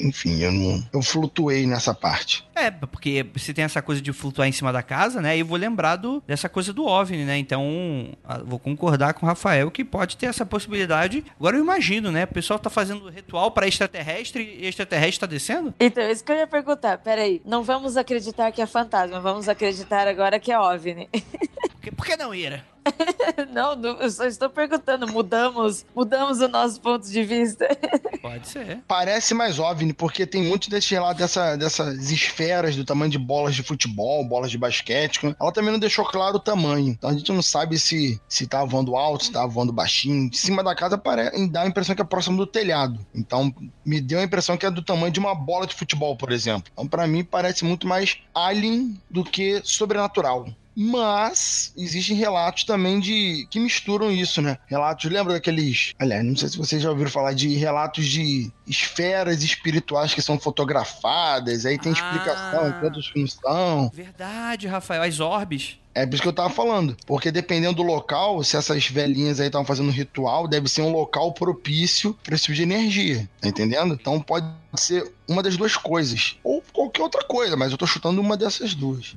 [0.00, 2.44] enfim, eu não, eu flutuei nessa parte.
[2.54, 5.36] É, porque você tem essa coisa de flutuar em cima da casa, né?
[5.36, 7.38] E eu vou lembrar do, dessa coisa do OVNI, né?
[7.38, 8.08] Então,
[8.44, 11.24] vou concordar com o Rafael que pode ter essa possibilidade.
[11.38, 12.24] Agora eu imagino, né?
[12.24, 15.74] O pessoal tá fazendo ritual para extraterrestre e extraterrestre tá descendo?
[15.80, 16.98] Então, isso que eu ia perguntar.
[16.98, 21.08] Peraí, não vamos acreditar que é fantasma, vamos acreditar agora que é OVNI.
[21.10, 22.62] Por que, por que não, Ira?
[23.52, 25.06] não, não, eu só estou perguntando.
[25.06, 27.68] Mudamos, mudamos o nosso ponto de vista.
[28.20, 28.82] Pode ser.
[28.86, 33.54] Parece mais OVNI, porque tem muito desse relato dessa, dessas esferas do tamanho de bolas
[33.54, 35.20] de futebol, bolas de basquete.
[35.40, 36.88] Ela também não deixou claro o tamanho.
[36.88, 40.30] Então a gente não sabe se, se tá voando alto, se tá voando baixinho.
[40.30, 42.98] De cima da casa parece, dá a impressão que é próximo do telhado.
[43.14, 43.54] Então
[43.84, 46.70] me deu a impressão que é do tamanho de uma bola de futebol, por exemplo.
[46.72, 50.46] Então para mim parece muito mais alien do que sobrenatural.
[50.74, 54.58] Mas existem relatos também de que misturam isso, né?
[54.66, 55.94] Relatos, lembra daqueles.
[55.98, 60.38] Aliás, não sei se vocês já ouviram falar de relatos de esferas espirituais que são
[60.38, 63.90] fotografadas, aí tem explicação, ah, quantos não são.
[63.92, 65.80] Verdade, Rafael, as orbes.
[65.94, 66.96] É por isso que eu tava falando.
[67.04, 71.32] Porque dependendo do local, se essas velhinhas aí estavam fazendo ritual, deve ser um local
[71.32, 73.28] propício para esse tipo de energia.
[73.40, 73.94] Tá entendendo?
[73.94, 74.46] Então pode
[74.76, 76.36] ser uma das duas coisas.
[76.44, 79.16] Ou qualquer outra coisa, mas eu tô chutando uma dessas duas.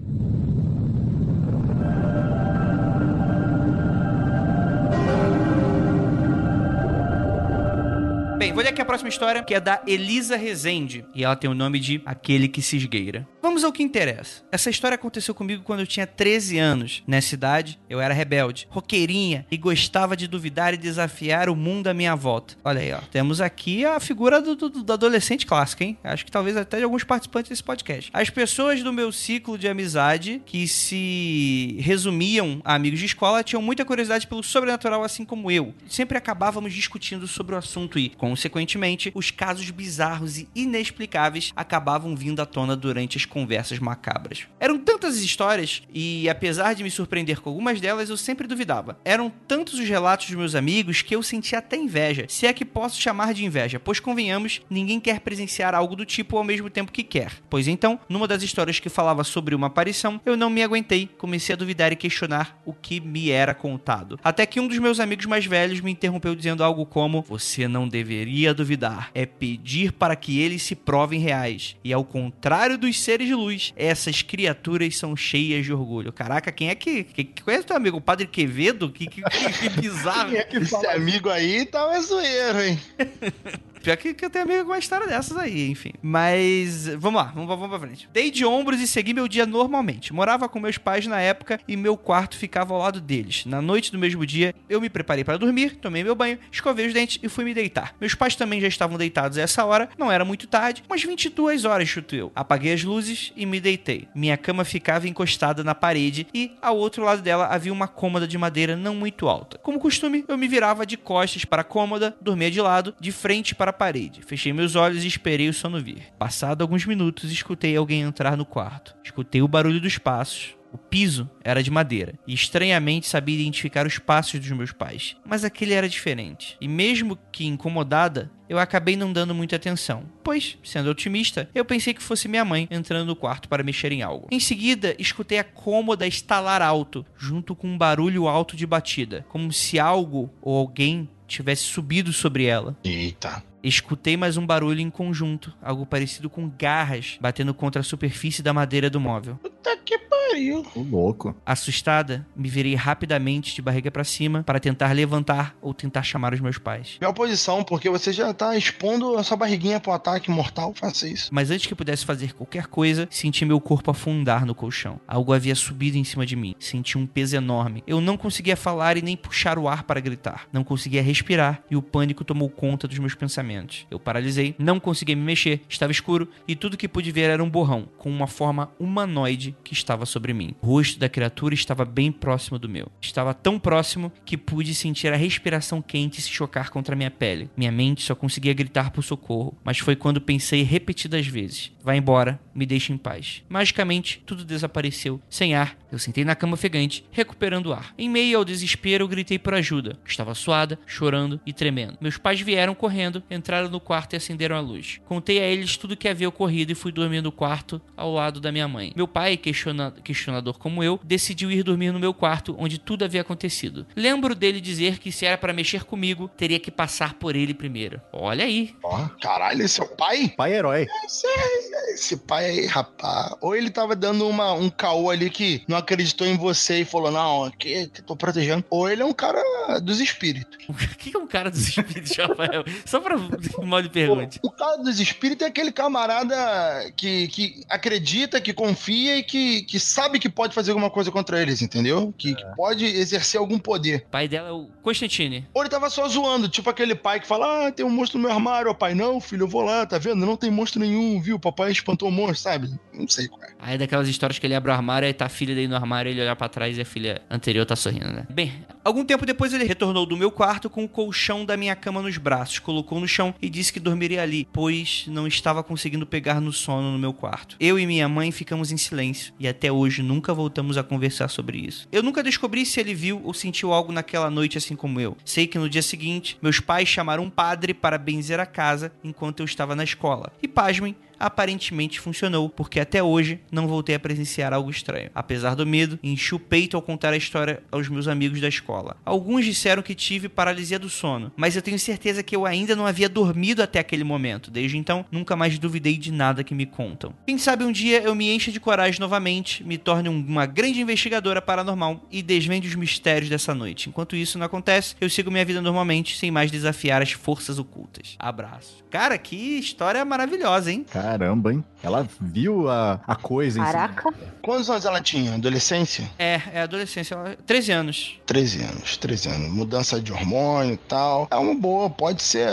[8.44, 11.06] Bem, vou ler aqui a próxima história, que é da Elisa Rezende.
[11.16, 13.26] E ela tem o nome de Aquele que se esgueira.
[13.44, 14.42] Vamos ao que interessa.
[14.54, 17.04] Essa história aconteceu comigo quando eu tinha 13 anos.
[17.06, 21.94] Nessa idade, eu era rebelde, roqueirinha e gostava de duvidar e desafiar o mundo à
[21.94, 22.56] minha volta.
[22.64, 23.00] Olha aí, ó.
[23.12, 25.98] Temos aqui a figura do, do, do adolescente clássico, hein?
[26.06, 28.10] Acho que talvez até de alguns participantes desse podcast.
[28.14, 33.62] As pessoas do meu ciclo de amizade, que se resumiam a amigos de escola, tinham
[33.62, 35.74] muita curiosidade pelo sobrenatural, assim como eu.
[35.90, 42.42] Sempre acabávamos discutindo sobre o assunto e, Consequentemente, os casos bizarros e inexplicáveis acabavam vindo
[42.42, 44.48] à tona durante as conversas macabras.
[44.60, 49.00] Eram tantas histórias e, apesar de me surpreender com algumas delas, eu sempre duvidava.
[49.04, 52.64] Eram tantos os relatos dos meus amigos que eu sentia até inveja, se é que
[52.64, 56.92] posso chamar de inveja, pois convenhamos, ninguém quer presenciar algo do tipo ao mesmo tempo
[56.92, 57.32] que quer.
[57.50, 61.54] Pois então, numa das histórias que falava sobre uma aparição, eu não me aguentei, comecei
[61.54, 64.20] a duvidar e questionar o que me era contado.
[64.24, 67.88] Até que um dos meus amigos mais velhos me interrompeu dizendo algo como: Você não
[67.88, 71.76] deveria duvidar, é pedir para que eles se provem reais.
[71.84, 76.12] E ao contrário dos seres de luz, essas criaturas são cheias de orgulho.
[76.12, 77.98] Caraca, quem é que, que, que conhece teu amigo?
[77.98, 78.90] O Padre Quevedo?
[78.90, 80.30] Que, que, que bizarro.
[80.30, 82.80] Quem é que Esse amigo aí tá zoeiro, hein?
[83.84, 85.92] Pior que, que eu tenho amigo com uma história dessas aí, enfim.
[86.02, 88.08] Mas vamos lá, vamos, vamos pra frente.
[88.14, 90.14] Dei de ombros e segui meu dia normalmente.
[90.14, 93.46] Morava com meus pais na época e meu quarto ficava ao lado deles.
[93.46, 96.94] Na noite do mesmo dia, eu me preparei para dormir, tomei meu banho, escovei os
[96.94, 97.94] dentes e fui me deitar.
[98.00, 101.66] Meus pais também já estavam deitados a essa hora, não era muito tarde, umas 22
[101.66, 102.32] horas, chuto eu.
[102.34, 104.08] Apaguei as luzes e me deitei.
[104.16, 108.38] Minha cama ficava encostada na parede e ao outro lado dela havia uma cômoda de
[108.38, 109.58] madeira não muito alta.
[109.58, 113.54] Como costume, eu me virava de costas para a cômoda, dormia de lado, de frente
[113.54, 114.22] para a parede.
[114.22, 116.04] Fechei meus olhos e esperei o sono vir.
[116.18, 118.96] Passado alguns minutos, escutei alguém entrar no quarto.
[119.04, 124.00] Escutei o barulho dos passos, O piso era de madeira e estranhamente sabia identificar os
[124.00, 125.16] passos dos meus pais.
[125.24, 126.58] Mas aquele era diferente.
[126.60, 131.94] E mesmo que incomodada, eu acabei não dando muita atenção, pois, sendo otimista, eu pensei
[131.94, 134.28] que fosse minha mãe entrando no quarto para mexer em algo.
[134.32, 139.54] Em seguida, escutei a cômoda estalar alto, junto com um barulho alto de batida, como
[139.54, 142.76] se algo ou alguém tivesse subido sobre ela.
[142.84, 143.44] Eita.
[143.64, 148.54] Escutei mais um barulho em conjunto, algo parecido com garras batendo contra a superfície da
[148.54, 149.40] madeira do móvel.
[149.42, 150.66] Puta que pariu.
[150.76, 151.34] Ô, louco.
[151.46, 156.42] Assustada, me virei rapidamente de barriga para cima para tentar levantar ou tentar chamar os
[156.42, 156.98] meus pais.
[157.00, 160.74] Pior posição, porque você já tá expondo a sua barriguinha pro ataque mortal.
[160.74, 161.30] Faça isso.
[161.32, 165.00] Mas antes que pudesse fazer qualquer coisa, senti meu corpo afundar no colchão.
[165.08, 166.54] Algo havia subido em cima de mim.
[166.60, 167.82] Senti um peso enorme.
[167.88, 170.48] Eu não conseguia falar e nem puxar o ar para gritar.
[170.52, 173.53] Não conseguia respirar e o pânico tomou conta dos meus pensamentos.
[173.90, 177.50] Eu paralisei, não conseguia me mexer, estava escuro e tudo que pude ver era um
[177.50, 180.56] borrão com uma forma humanoide que estava sobre mim.
[180.62, 182.92] O rosto da criatura estava bem próximo do meu.
[183.02, 187.50] Estava tão próximo que pude sentir a respiração quente se chocar contra minha pele.
[187.56, 192.40] Minha mente só conseguia gritar por socorro, mas foi quando pensei repetidas vezes: Vá embora,
[192.56, 193.44] me deixe em paz.
[193.50, 195.22] Magicamente, tudo desapareceu.
[195.30, 197.94] Sem ar, eu sentei na cama ofegante, recuperando o ar.
[197.98, 200.00] Em meio ao desespero, eu gritei por ajuda.
[200.06, 201.98] Estava suada, chorando e tremendo.
[202.00, 205.02] Meus pais vieram correndo, entraram no quarto e acenderam a luz.
[205.06, 208.40] Contei a eles tudo o que havia ocorrido e fui dormir no quarto ao lado
[208.40, 208.94] da minha mãe.
[208.96, 213.20] Meu pai, questiona- questionador como eu, decidiu ir dormir no meu quarto, onde tudo havia
[213.22, 213.86] acontecido.
[213.96, 218.00] Lembro dele dizer que se era para mexer comigo, teria que passar por ele primeiro.
[218.14, 220.30] Olha aí, Ó, caralho, esse é o pai?
[220.38, 220.88] Pai herói.
[221.06, 223.36] Esse, é- esse pai aí, rapaz.
[223.42, 227.12] Ou ele tava dando uma, um caô ali que não acreditou em você e falou,
[227.12, 228.64] não, aqui que tô protegendo.
[228.70, 229.42] Ou ele é um cara
[229.82, 230.58] dos espíritos.
[230.70, 232.64] o que que é um cara dos espíritos, Rafael?
[232.86, 233.18] Só pra
[233.64, 234.40] modo de pergunta.
[234.42, 239.80] O cara dos espíritos é aquele camarada que, que acredita, que confia e que, que
[239.80, 242.14] sabe que pode fazer alguma coisa contra eles, entendeu?
[242.18, 244.04] Que, que pode exercer algum poder.
[244.08, 245.48] O pai dela é o Constantine.
[245.54, 248.28] Ou ele tava só zoando, tipo aquele pai que fala: Ah, tem um monstro no
[248.28, 248.94] meu armário, ó pai.
[248.94, 250.26] Não, filho, eu vou lá, tá vendo?
[250.26, 251.40] Não tem monstro nenhum, viu?
[251.40, 252.70] Papai espantou o monstro, sabe?
[252.94, 253.54] Não sei qual é.
[253.60, 255.76] Aí é daquelas histórias que ele abre o armário, aí tá a filha dele no
[255.76, 258.28] armário, ele olha pra trás e a filha anterior tá sorrindo, né?
[258.30, 262.02] Bem, algum tempo depois ele retornou do meu quarto com o colchão da minha cama
[262.02, 266.42] nos braços, colocou no chão e disse que dormiria ali, pois não estava conseguindo pegar
[266.42, 267.56] no sono no meu quarto.
[267.60, 271.60] Eu e minha mãe ficamos em silêncio e até hoje nunca voltamos a conversar sobre
[271.60, 271.88] isso.
[271.92, 275.16] Eu nunca descobri se ele viu ou sentiu algo naquela noite assim como eu.
[275.24, 279.42] Sei que no dia seguinte, meus pais chamaram um padre para benzer a casa enquanto
[279.42, 280.32] eu estava na escola.
[280.42, 285.10] E pasmem, aparentemente funcionou, porque até hoje não voltei a presenciar algo estranho.
[285.14, 288.98] Apesar do medo, enchi o peito ao contar a história aos meus amigos da escola.
[289.06, 292.86] Alguns disseram que tive paralisia do sono, mas eu tenho certeza que eu ainda não
[292.86, 294.52] havia dormido até aquele momento.
[294.52, 297.14] Desde então, nunca mais duvidei de nada que me contam.
[297.26, 300.82] Quem sabe um dia eu me encha de coragem novamente, me torne um- uma grande
[300.82, 303.90] investigadora paranormal e desvende os mistérios dessa noite.
[303.90, 308.16] Enquanto isso não acontece, eu sigo minha vida normalmente, sem mais desafiar as forças ocultas.
[308.20, 308.84] Abraço.
[308.90, 310.86] Cara, que história maravilhosa, hein?
[311.08, 311.62] Caramba, hein?
[311.84, 313.72] Ela viu a, a coisa em si.
[313.74, 314.10] Caraca.
[314.42, 315.34] Quantos anos ela tinha?
[315.36, 316.10] Adolescência?
[316.18, 318.20] É, é adolescência, ela- 13 anos.
[318.26, 319.50] 13 anos, 13 anos.
[319.50, 321.28] Mudança de hormônio e tal.
[321.30, 322.48] É uma boa, pode ser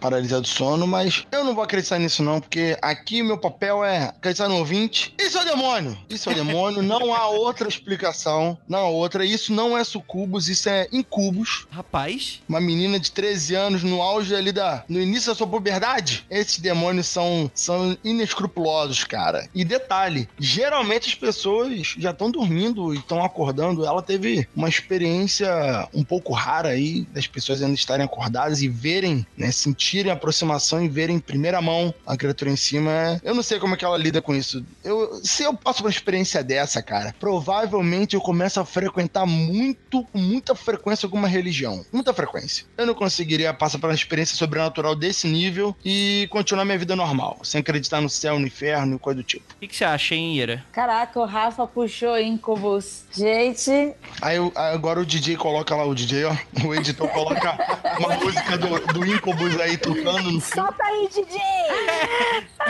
[0.00, 4.06] paralisia do sono, mas eu não vou acreditar nisso não, porque aqui meu papel é
[4.06, 5.14] acreditar no ouvinte.
[5.16, 5.96] Isso é o demônio!
[6.10, 8.58] Isso é o demônio, não há outra explicação.
[8.68, 9.24] Não há outra.
[9.24, 11.68] Isso não é sucubus, isso é incubus.
[11.70, 14.82] Rapaz, Uma menina de 13 anos no auge ali da...
[14.88, 16.26] no início da sua puberdade.
[16.28, 19.48] Esses demônios são, são inescrupulosos, cara.
[19.54, 23.84] E detalhe, geralmente as pessoas já estão dormindo e estão acordando.
[23.84, 29.26] Ela teve uma experiência um pouco rara aí das pessoas ainda estarem acordadas e verem,
[29.36, 33.20] né, sentirem a aproximação e verem em primeira mão a criatura em cima.
[33.22, 34.64] Eu não sei como é que ela lida com isso.
[34.84, 40.04] Eu, se eu passo por uma experiência dessa, cara, provavelmente eu começo a frequentar muito,
[40.04, 41.84] com muita frequência alguma religião.
[41.92, 42.64] Muita frequência.
[42.76, 47.38] Eu não conseguiria passar por uma experiência sobrenatural desse nível e continuar minha vida normal,
[47.42, 49.44] sem acreditar no céu, no inferno e coisa do tipo.
[49.54, 50.64] o que, que você acha, hein, Ira?
[50.72, 53.04] Caraca, o Rafa puxou Incubus.
[53.12, 57.56] Gente, Aí agora o DJ coloca lá, o DJ, ó, o editor coloca
[57.98, 60.54] uma música do, do Incubus aí tocando no fundo.
[60.66, 61.38] Solta aí, DJ!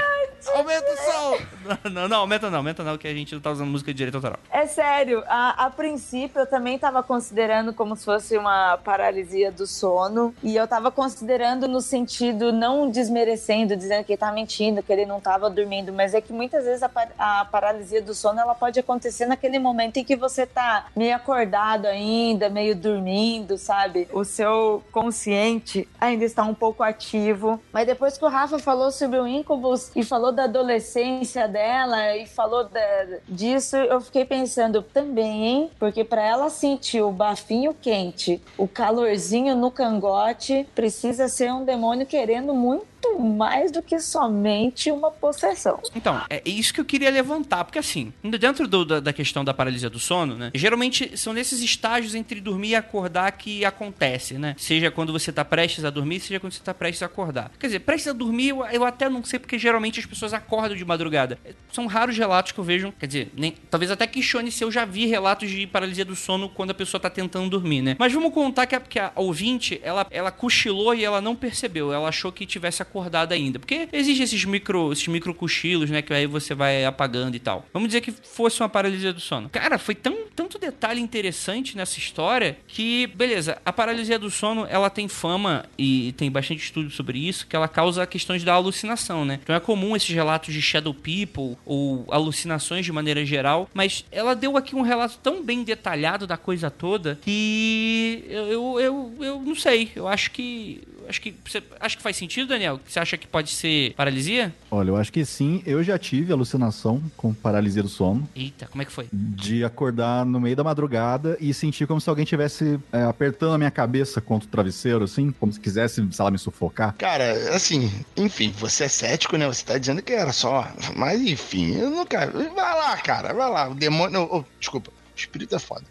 [0.54, 1.38] Aumenta o som!
[1.64, 3.98] Não, não, não, aumenta não, aumenta não, que a gente não tá usando música de
[3.98, 4.38] direito autoral.
[4.50, 9.66] é sério, a, a princípio eu também tava considerando como se fosse uma paralisia do
[9.66, 10.34] sono.
[10.42, 15.01] E eu tava considerando no sentido, não desmerecendo, dizendo que ele tá mentindo, que ele
[15.06, 18.54] não tava dormindo, mas é que muitas vezes a, par- a paralisia do sono ela
[18.54, 24.08] pode acontecer naquele momento em que você tá meio acordado ainda, meio dormindo, sabe?
[24.12, 27.60] O seu consciente ainda está um pouco ativo.
[27.72, 32.26] Mas depois que o Rafa falou sobre o Incubus e falou da adolescência dela e
[32.26, 35.70] falou da- disso, eu fiquei pensando também, hein?
[35.78, 42.06] Porque pra ela sentir o bafinho quente, o calorzinho no cangote, precisa ser um demônio
[42.06, 42.86] querendo muito
[43.18, 45.80] mais do que somente uma possessão.
[45.94, 49.52] Então, é isso que eu queria levantar, porque assim, dentro do- da, da questão da
[49.54, 50.50] paralisia do sono, né?
[50.54, 54.54] Geralmente são nesses estágios entre dormir e acordar que acontece, né?
[54.58, 57.50] Seja quando você tá prestes a dormir, seja quando você tá prestes a acordar.
[57.58, 60.84] Quer dizer, prestes a dormir, eu, até não sei, porque geralmente as pessoas acordam de
[60.84, 61.38] madrugada.
[61.72, 64.84] São raros relatos que eu vejo, quer dizer, nem, talvez até questione se eu já
[64.84, 67.96] vi relatos de paralisia do sono quando a pessoa tá tentando dormir, né?
[67.98, 71.92] Mas vamos contar que a, que a ouvinte, ela, ela cochilou e ela não percebeu,
[71.92, 72.91] ela achou que tivesse acordado
[73.32, 73.58] ainda.
[73.58, 76.02] Porque existem esses micro, esses micro cochilos, né?
[76.02, 77.66] Que aí você vai apagando e tal.
[77.72, 79.48] Vamos dizer que fosse uma paralisia do sono.
[79.48, 84.90] Cara, foi tão, tanto detalhe interessante nessa história que, beleza, a paralisia do sono, ela
[84.90, 89.40] tem fama e tem bastante estudo sobre isso, que ela causa questões da alucinação, né?
[89.42, 94.34] Então é comum esses relatos de shadow people ou alucinações de maneira geral, mas ela
[94.34, 99.40] deu aqui um relato tão bem detalhado da coisa toda que eu, eu, eu, eu
[99.40, 99.90] não sei.
[99.94, 100.82] Eu acho que.
[101.08, 102.80] Acho que, você, acho que faz sentido, Daniel?
[102.86, 104.54] Você acha que pode ser paralisia?
[104.70, 105.62] Olha, eu acho que sim.
[105.66, 108.28] Eu já tive alucinação com paralisia do sono.
[108.34, 109.08] Eita, como é que foi?
[109.12, 113.58] De acordar no meio da madrugada e sentir como se alguém tivesse é, apertando a
[113.58, 116.94] minha cabeça contra o travesseiro, assim, como se quisesse, sei lá, me sufocar.
[116.96, 119.46] Cara, assim, enfim, você é cético, né?
[119.46, 120.70] Você tá dizendo que era só.
[120.96, 122.26] Mas enfim, eu nunca.
[122.26, 123.68] Vai lá, cara, vai lá.
[123.68, 124.28] O demônio.
[124.30, 124.90] oh, desculpa.
[125.14, 125.84] Espírito é foda.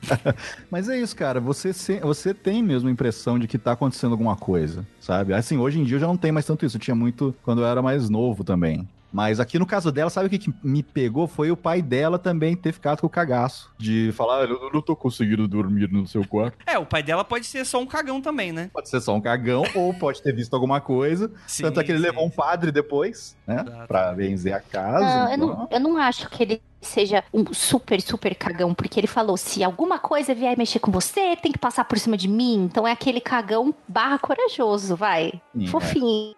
[0.70, 1.40] Mas é isso, cara.
[1.40, 5.32] Você, se- você tem mesmo a impressão de que tá acontecendo alguma coisa, sabe?
[5.34, 6.76] Assim, hoje em dia eu já não tenho mais tanto isso.
[6.76, 8.88] Eu tinha muito quando eu era mais novo também.
[9.12, 11.28] Mas aqui no caso dela, sabe o que, que me pegou?
[11.28, 13.70] Foi o pai dela também ter ficado com o cagaço.
[13.78, 16.58] De falar, "Ah, eu não tô conseguindo dormir no seu quarto.
[16.66, 18.70] É, o pai dela pode ser só um cagão também, né?
[18.72, 21.30] Pode ser só um cagão, ou pode ter visto alguma coisa.
[21.46, 23.62] Sim, Tanto é que ele sim, levou um padre depois, né?
[23.64, 23.86] Exato.
[23.86, 25.04] Pra benzer a casa.
[25.06, 29.00] Não, eu então- não, eu não acho que ele seja um super, super cagão, porque
[29.00, 32.28] ele falou: se alguma coisa vier mexer com você, tem que passar por cima de
[32.28, 32.64] mim.
[32.64, 35.40] Então é aquele cagão barra corajoso, vai.
[35.56, 35.66] Sim, é.
[35.68, 36.34] Fofinho.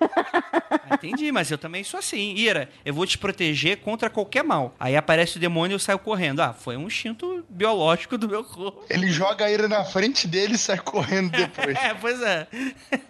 [0.00, 2.34] Ah, entendi, mas eu também sou assim.
[2.34, 4.74] Ira, eu vou te proteger contra qualquer mal.
[4.78, 6.40] Aí aparece o demônio e eu saio correndo.
[6.40, 8.84] Ah, foi um instinto biológico do meu corpo.
[8.88, 11.78] Ele joga a ira na frente dele e sai correndo depois.
[11.78, 12.46] É, pois é.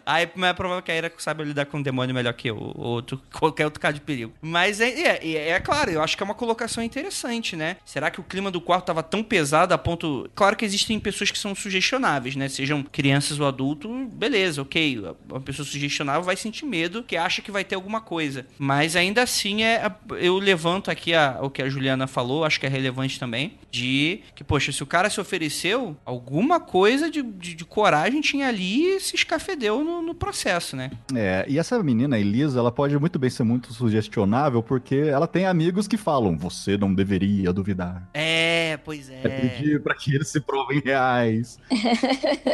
[0.05, 2.87] Aí é provável que a Ira sabe lidar com o demônio melhor que eu, ou
[2.87, 4.33] outro, qualquer outro caso de perigo.
[4.41, 7.76] Mas é, é, é, é claro, eu acho que é uma colocação interessante, né?
[7.84, 10.28] Será que o clima do quarto tava tão pesado a ponto.
[10.34, 12.48] Claro que existem pessoas que são sugestionáveis, né?
[12.48, 15.02] Sejam crianças ou adultos, beleza, ok.
[15.28, 18.46] Uma pessoa sugestionável vai sentir medo, que acha que vai ter alguma coisa.
[18.58, 22.66] Mas ainda assim, é, eu levanto aqui a- o que a Juliana falou, acho que
[22.66, 27.54] é relevante também, de que, poxa, se o cara se ofereceu, alguma coisa de, de,
[27.54, 30.90] de coragem tinha ali e se escafedeu no, no processo, né?
[31.14, 35.46] É, e essa menina, Elisa, ela pode muito bem ser muito sugestionável, porque ela tem
[35.46, 38.09] amigos que falam, você não deveria duvidar.
[38.14, 39.28] É, pois É, é.
[39.28, 41.59] pedir pra que eles se provem reais.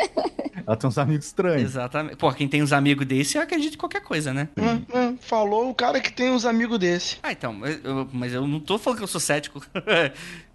[0.66, 1.62] ela tem uns amigos estranhos.
[1.62, 2.16] Exatamente.
[2.16, 4.48] Pô, quem tem uns amigos desse, acredita em qualquer coisa, né?
[4.56, 7.18] Hum, hum, falou o cara que tem uns amigos desse.
[7.22, 9.60] Ah, então, mas eu, mas eu não tô falando que eu sou cético.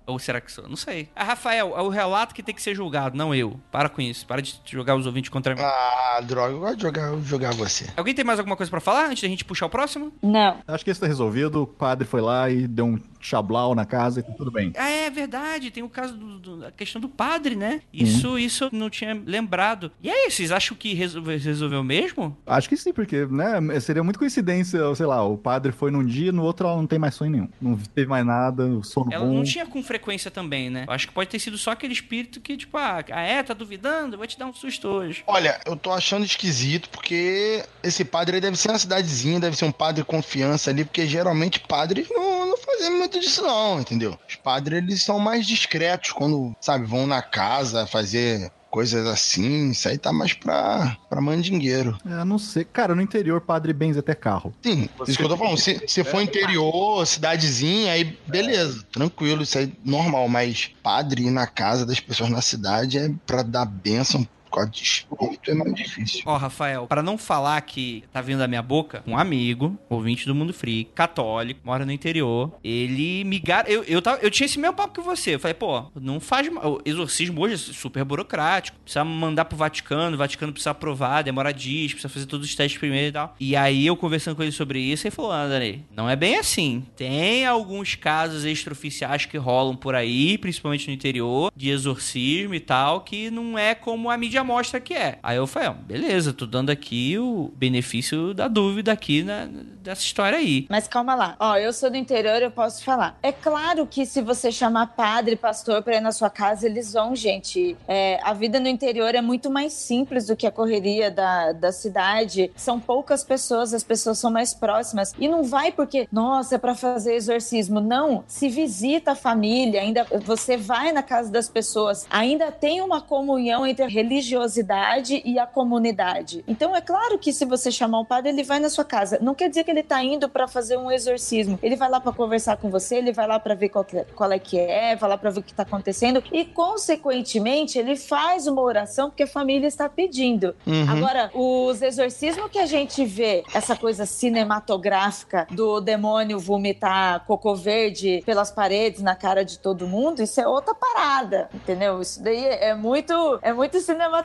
[0.10, 0.68] Ou será que sou?
[0.68, 1.08] Não sei.
[1.16, 3.60] Ah, Rafael, é o relato que tem que ser julgado, não eu.
[3.72, 4.26] Para com isso.
[4.26, 5.62] Para de jogar os ouvintes contra mim.
[5.64, 7.88] Ah, droga, eu gosto de jogar, jogar você.
[7.96, 10.12] Alguém tem mais alguma coisa pra falar antes da gente puxar o próximo?
[10.20, 10.58] Não.
[10.68, 11.62] Acho que isso tá resolvido.
[11.62, 14.72] O padre foi lá e deu um chablau na casa e tá tudo bem.
[14.78, 15.72] Ah, é verdade.
[15.72, 17.82] Tem o caso do, do- da questão do padre, né?
[17.94, 19.92] Isso, isso eu não tinha lembrado.
[20.02, 22.38] E aí, vocês acham que resolveu, resolveu mesmo?
[22.46, 26.32] Acho que sim, porque, né, seria muito coincidência, sei lá, o padre foi num dia,
[26.32, 27.50] no outro ela não tem mais sonho nenhum.
[27.62, 29.34] Não teve mais nada, o sono Ela bom.
[29.34, 30.86] não tinha com frequência também, né?
[30.88, 33.54] Eu acho que pode ter sido só aquele espírito que, tipo, ah, ah, é, tá
[33.54, 34.14] duvidando?
[34.16, 35.24] Eu vou te dar um susto hoje.
[35.28, 39.66] Olha, eu tô achando esquisito porque esse padre aí deve ser uma cidadezinha, deve ser
[39.66, 42.39] um padre confiança ali, porque geralmente padres não,
[42.80, 44.18] não fazem muito disso não, entendeu?
[44.28, 49.90] Os padres, eles são mais discretos quando, sabe, vão na casa fazer coisas assim, isso
[49.90, 51.98] aí tá mais pra, pra mandingueiro.
[52.06, 52.64] É, não sei.
[52.64, 54.54] Cara, no interior, padre benze até carro.
[54.62, 55.58] Sim, isso que eu tô falando.
[55.58, 60.30] Se, se for interior, cidadezinha, aí beleza, tranquilo, isso aí normal.
[60.30, 64.84] Mas padre ir na casa das pessoas na cidade é pra dar bênção por de
[64.84, 66.22] espírito, é mais difícil.
[66.26, 70.36] Ó, Rafael, pra não falar que tá vindo da minha boca, um amigo, ouvinte do
[70.36, 73.70] Mundo Free, católico, mora no interior, ele me gar...
[73.70, 75.36] eu, eu, tava, eu tinha esse mesmo papo que você.
[75.36, 76.48] Eu falei, pô, não faz.
[76.48, 78.78] O exorcismo hoje é super burocrático.
[78.80, 82.80] Precisa mandar pro Vaticano, o Vaticano precisa aprovar, demora dias, precisa fazer todos os testes
[82.80, 83.36] primeiro e tal.
[83.40, 86.86] E aí eu conversando com ele sobre isso, ele falou, André, não é bem assim.
[86.96, 93.02] Tem alguns casos extraoficiais que rolam por aí, principalmente no interior, de exorcismo e tal,
[93.02, 95.20] que não é como a mídia já mostra que é.
[95.22, 99.48] Aí eu falei, beleza, tô dando aqui o benefício da dúvida aqui na,
[99.84, 100.66] dessa história aí.
[100.70, 101.36] Mas calma lá.
[101.40, 103.18] Ó, eu sou do interior, eu posso falar.
[103.22, 107.16] É claro que se você chamar padre, pastor pra ir na sua casa, eles vão,
[107.16, 107.76] gente.
[107.88, 111.72] É, a vida no interior é muito mais simples do que a correria da, da
[111.72, 112.50] cidade.
[112.56, 115.14] São poucas pessoas, as pessoas são mais próximas.
[115.20, 117.82] E não vai porque, nossa, é pra fazer exorcismo.
[117.82, 118.24] Não.
[118.28, 123.68] Se visita a família, ainda você vai na casa das pessoas, ainda tem uma comunhão
[123.68, 123.90] entre a
[124.30, 126.44] religiosidade e a comunidade.
[126.48, 129.18] Então é claro que se você chamar um padre, ele vai na sua casa.
[129.22, 131.58] Não quer dizer que ele tá indo para fazer um exorcismo.
[131.64, 134.32] Ele vai lá para conversar com você, ele vai lá para ver qual, que, qual
[134.32, 138.48] é que é, vai lá para ver o que tá acontecendo e consequentemente ele faz
[138.48, 140.56] uma oração porque a família está pedindo.
[140.66, 140.90] Uhum.
[140.90, 148.22] Agora, os exorcismos que a gente vê, essa coisa cinematográfica do demônio vomitar cocô verde
[148.26, 152.02] pelas paredes na cara de todo mundo, isso é outra parada, entendeu?
[152.02, 154.19] Isso daí é muito, é muito cinematográfico,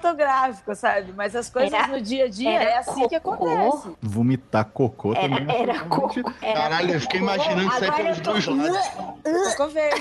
[0.75, 1.13] sabe?
[1.17, 3.49] Mas as coisas Era- no dia a dia é assim que cocô.
[3.49, 3.97] acontece.
[4.03, 5.43] Vomitar cocô Era, também.
[5.63, 6.33] era realmente- cocô.
[6.43, 9.55] Era Caralho, eu fiquei imaginando isso aí pelos eu tô- dois lados.
[9.57, 10.01] Cocô verde.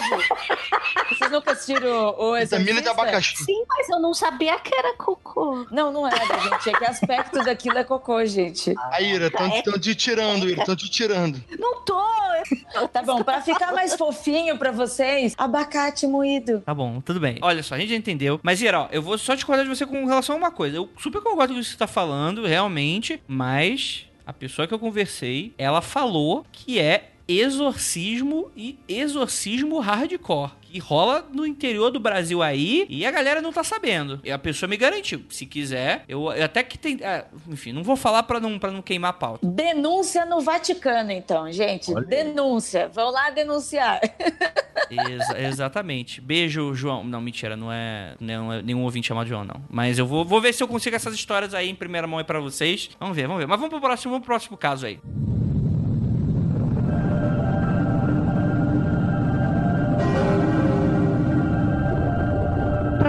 [1.10, 3.38] Vocês nunca assistiram o, o Vitamina de abacaxi.
[3.44, 5.66] Sim, mas eu não sabia que era cocô.
[5.72, 6.70] Não, não era, gente.
[6.70, 8.74] É que aspecto daquilo é cocô, gente.
[8.91, 11.41] Aí, Ira, estão te tirando, Ira, estão te tirando.
[11.60, 12.02] Não tô.
[12.91, 16.60] Tá bom, pra ficar mais fofinho pra vocês, abacate moído.
[16.62, 17.38] Tá bom, tudo bem.
[17.41, 18.39] Olha só, a gente já entendeu.
[18.44, 20.77] Mas, Ira, ó, eu vou só discordar de você com relação a uma coisa.
[20.77, 24.79] Eu super concordo com o que você tá falando, realmente, mas a pessoa que eu
[24.79, 30.51] conversei, ela falou que é exorcismo e exorcismo hardcore.
[30.74, 34.19] Que rola no interior do Brasil aí e a galera não tá sabendo.
[34.24, 35.21] E a pessoa me garantiu.
[35.30, 36.97] Se quiser, eu, eu até que tem.
[37.03, 39.45] ah, enfim, não vou falar pra não, pra não queimar a pauta.
[39.47, 41.93] Denúncia no Vaticano, então, gente.
[41.93, 42.03] Olha.
[42.07, 42.88] Denúncia.
[42.88, 43.99] Vão lá denunciar.
[44.89, 46.19] Exa- exatamente.
[46.19, 47.03] Beijo, João.
[47.03, 49.61] Não, mentira, não é, não é nenhum ouvinte chamado João, não.
[49.69, 52.26] Mas eu vou, vou ver se eu consigo essas histórias aí em primeira mão aí
[52.26, 52.89] pra vocês.
[52.99, 53.47] Vamos ver, vamos ver.
[53.47, 54.99] Mas vamos pro próximo, vamos pro próximo caso aí.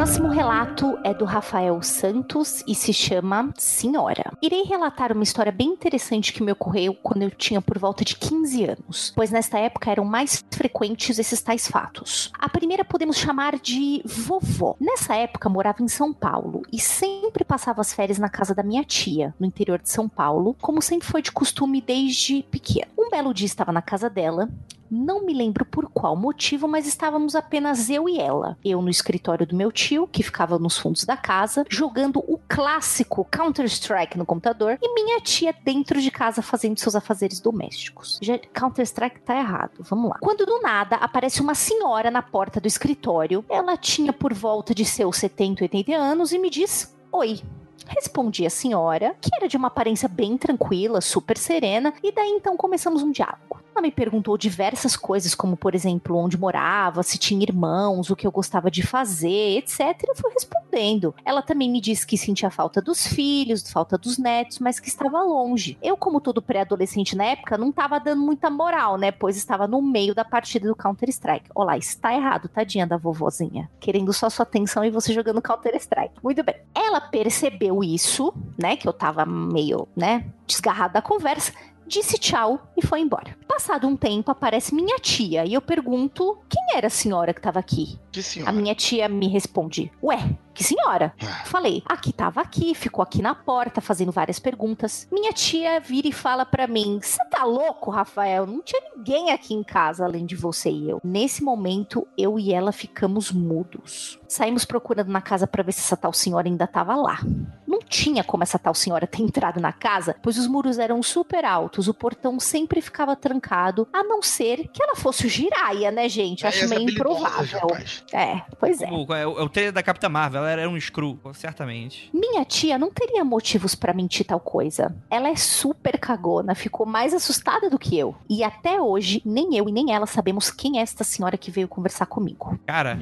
[0.04, 4.30] Próximo relato é do Rafael Santos e se chama Senhora.
[4.42, 8.14] Irei relatar uma história bem interessante que me ocorreu quando eu tinha por volta de
[8.14, 12.30] 15 anos, pois nesta época eram mais frequentes esses tais fatos.
[12.38, 14.76] A primeira podemos chamar de vovó.
[14.78, 18.84] Nessa época morava em São Paulo e sempre passava as férias na casa da minha
[18.84, 22.88] tia, no interior de São Paulo, como sempre foi de costume desde pequena.
[22.98, 24.50] Um belo dia estava na casa dela
[24.90, 28.56] não me lembro por qual motivo, mas estávamos apenas eu e ela.
[28.64, 33.26] Eu no escritório do meu tio, que ficava nos fundos da casa, jogando o clássico
[33.30, 38.20] Counter-Strike no computador, e minha tia dentro de casa fazendo seus afazeres domésticos.
[38.52, 40.18] Counter-Strike tá errado, vamos lá.
[40.20, 44.84] Quando do nada aparece uma senhora na porta do escritório, ela tinha por volta de
[44.84, 47.40] seus 70, 80 anos e me diz: Oi.
[47.86, 52.56] Respondi a senhora, que era de uma aparência bem tranquila, super serena, e daí então
[52.56, 53.64] começamos um diálogo.
[53.74, 58.24] Ela me perguntou diversas coisas, como por exemplo, onde morava, se tinha irmãos, o que
[58.24, 59.80] eu gostava de fazer, etc.
[59.80, 61.12] E eu fui respondendo.
[61.24, 65.20] Ela também me disse que sentia falta dos filhos, falta dos netos, mas que estava
[65.24, 65.76] longe.
[65.82, 69.10] Eu, como todo pré-adolescente na época, não estava dando muita moral, né?
[69.10, 71.50] Pois estava no meio da partida do Counter-Strike.
[71.52, 73.68] Olá, está errado, tadinha da vovozinha.
[73.80, 76.14] Querendo só sua atenção e você jogando Counter-Strike.
[76.22, 76.54] Muito bem.
[76.72, 78.76] Ela percebeu isso, né?
[78.76, 80.26] Que eu tava meio, né?
[80.46, 81.52] Desgarrado da conversa
[81.86, 83.36] disse tchau e foi embora.
[83.46, 87.58] Passado um tempo, aparece minha tia e eu pergunto quem era a senhora que estava
[87.58, 87.98] aqui.
[88.10, 88.52] Que A senhora.
[88.52, 90.18] minha tia me responde: Ué,
[90.54, 91.12] que senhora?
[91.20, 91.44] Ah.
[91.44, 95.08] Falei: Aqui tava aqui, ficou aqui na porta fazendo várias perguntas.
[95.10, 98.46] Minha tia vira e fala pra mim: Você tá louco, Rafael?
[98.46, 101.00] Não tinha ninguém aqui em casa além de você e eu.
[101.02, 104.18] Nesse momento, eu e ela ficamos mudos.
[104.28, 107.20] Saímos procurando na casa pra ver se essa tal senhora ainda tava lá.
[107.66, 111.44] Não tinha como essa tal senhora ter entrado na casa, pois os muros eram super
[111.44, 116.08] altos, o portão sempre ficava trancado, a não ser que ela fosse o Jiraya, né,
[116.08, 116.46] gente?
[116.46, 117.68] Acho Aí, essa meio improvável.
[118.12, 118.90] É, pois é.
[118.90, 122.10] O, é, o, é o trailer da Capitã Marvel, ela era um screw, certamente.
[122.12, 124.94] Minha tia não teria motivos pra mentir tal coisa.
[125.10, 128.14] Ela é super cagona, ficou mais assustada do que eu.
[128.28, 131.68] E até hoje, nem eu e nem ela sabemos quem é esta senhora que veio
[131.68, 132.58] conversar comigo.
[132.66, 132.98] Cara.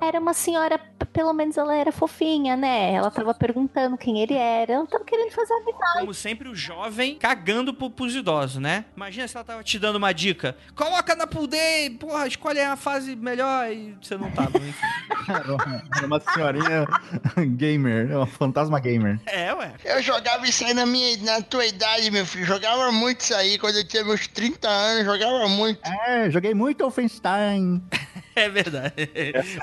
[0.00, 0.78] Era uma senhora,
[1.12, 2.92] pelo menos ela era fofinha, né?
[2.92, 4.74] Ela tava perguntando quem ele era.
[4.74, 6.00] Ela tava querendo fazer amizade.
[6.00, 8.84] como sempre, o jovem cagando pro, pros idosos, né?
[8.96, 10.56] Imagina se ela tava te dando uma dica.
[10.74, 14.86] Coloca na pool day, porra, escolhe a fase melhor e você não tava, enfim.
[15.96, 16.86] Era uma senhorinha
[17.56, 19.18] gamer, é uma fantasma gamer.
[19.26, 19.72] É, ué.
[19.84, 22.44] Eu jogava isso aí na, minha, na tua idade, meu filho.
[22.44, 23.58] Jogava muito isso aí.
[23.58, 25.80] Quando eu tinha meus 30 anos, jogava muito.
[25.88, 27.82] É, joguei muito Wolfenstein.
[28.36, 29.10] É verdade.